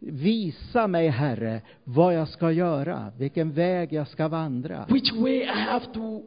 Visa 0.00 0.86
mig, 0.86 1.08
Herre, 1.08 1.60
vad 1.84 2.14
jag 2.14 2.28
ska 2.28 2.52
göra, 2.52 3.12
vilken 3.18 3.52
väg 3.52 3.92
jag 3.92 4.08
ska 4.08 4.28
vandra, 4.28 4.86
Which 4.88 5.12
way 5.12 5.36
I 5.42 5.46
have 5.46 5.84
to 5.94 6.22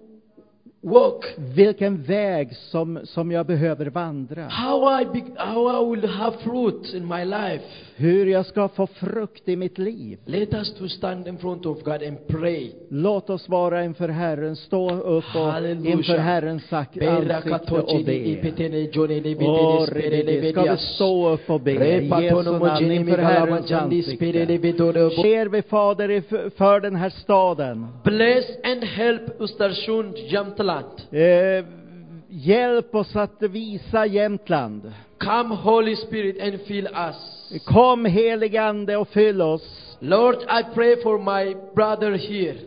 walk. 0.81 1.25
vilken 1.37 2.03
väg 2.03 2.55
som, 2.55 2.99
som 3.03 3.31
jag 3.31 3.45
behöver 3.45 3.85
vandra, 3.85 4.47
How 4.47 5.01
I, 5.01 5.05
be, 5.05 5.21
how 5.37 5.69
I 5.69 5.95
will 5.95 6.09
have 6.09 6.37
fruit 6.37 6.93
in 6.93 7.07
my 7.07 7.25
life. 7.25 7.63
hur 7.95 8.25
jag 8.25 8.45
ska 8.45 8.67
få 8.67 8.87
frukt 8.87 9.49
i 9.49 9.55
mitt 9.55 9.77
liv. 9.77 10.19
Let 10.25 10.53
us 10.53 10.73
to 10.73 10.87
stand 10.87 11.27
in 11.27 11.37
front 11.37 11.65
of 11.65 11.83
God 11.83 12.03
and 12.03 12.27
pray. 12.27 12.71
Låt 12.89 13.29
oss 13.29 13.49
vara 13.49 13.83
inför 13.83 14.09
Herren, 14.09 14.55
stå 14.55 14.91
upp 14.91 15.35
och 15.35 15.41
Halleluja. 15.41 15.91
inför 15.91 16.17
Herrens 16.17 16.73
ansikte 16.73 17.09
och 17.09 17.23
be. 17.25 17.41
ska 17.41 17.49
vi 17.49 17.59
stå 20.77 21.29
upp 21.29 21.49
och 21.49 21.61
be? 21.61 21.71
I 21.71 22.09
Jesu 22.09 22.43
namn 22.59 22.91
inför 22.91 23.17
Herrens 23.17 23.71
ansikte. 23.71 24.25
Ber 25.23 25.49
vi 25.49 25.61
Fader 25.61 26.21
för 26.49 26.79
den 26.79 26.95
här 26.95 27.09
staden. 27.09 27.87
Bless 28.03 28.45
and 28.63 28.83
help 28.83 29.41
Östersund, 29.41 30.17
Jämtland. 30.17 30.70
Eh, 31.11 31.65
hjälp 32.29 32.95
oss 32.95 33.15
att 33.15 33.41
visa 33.41 34.05
Jämtland. 34.05 34.93
Come, 35.17 35.55
Holy 35.55 35.95
Spirit, 35.95 36.41
and 36.41 36.61
fill 36.61 36.87
us. 36.87 37.51
Kom 37.65 38.05
helige 38.05 38.63
Ande 38.63 38.97
och 38.97 39.07
fyll 39.07 39.41
oss. 39.41 39.97
Lord, 39.99 40.35
I 40.35 40.63
pray 40.73 40.95
for 41.03 41.17
my 41.17 41.55
brother 41.75 42.11
here. 42.11 42.57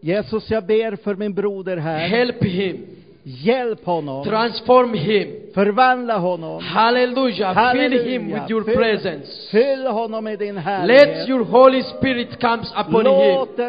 Jesus, 0.00 0.50
jag 0.50 0.66
ber 0.66 0.96
för 0.96 1.14
min 1.14 1.34
broder 1.34 1.76
här. 1.76 1.98
Help 1.98 2.44
him. 2.44 2.86
Hjälp 3.26 3.84
honom. 3.84 4.24
Transform 4.24 4.94
him. 4.94 5.28
Förvandla 5.54 6.18
honom. 6.18 6.62
Hallelujah. 6.62 7.72
Fill 7.72 7.92
him 7.92 8.26
with 8.26 8.50
your 8.50 8.62
Fyll- 8.64 8.76
presence. 8.76 9.26
Fyll 9.50 9.86
honom 9.86 10.24
med 10.24 10.38
din 10.38 10.56
härlighet. 10.56 11.08
Let 11.08 11.28
your 11.28 11.44
Holy 11.44 11.82
Spirit 11.82 12.40
comes 12.40 12.72
upon 12.72 13.06
him. 13.06 13.34
Låt 13.34 13.56
den 13.56 13.62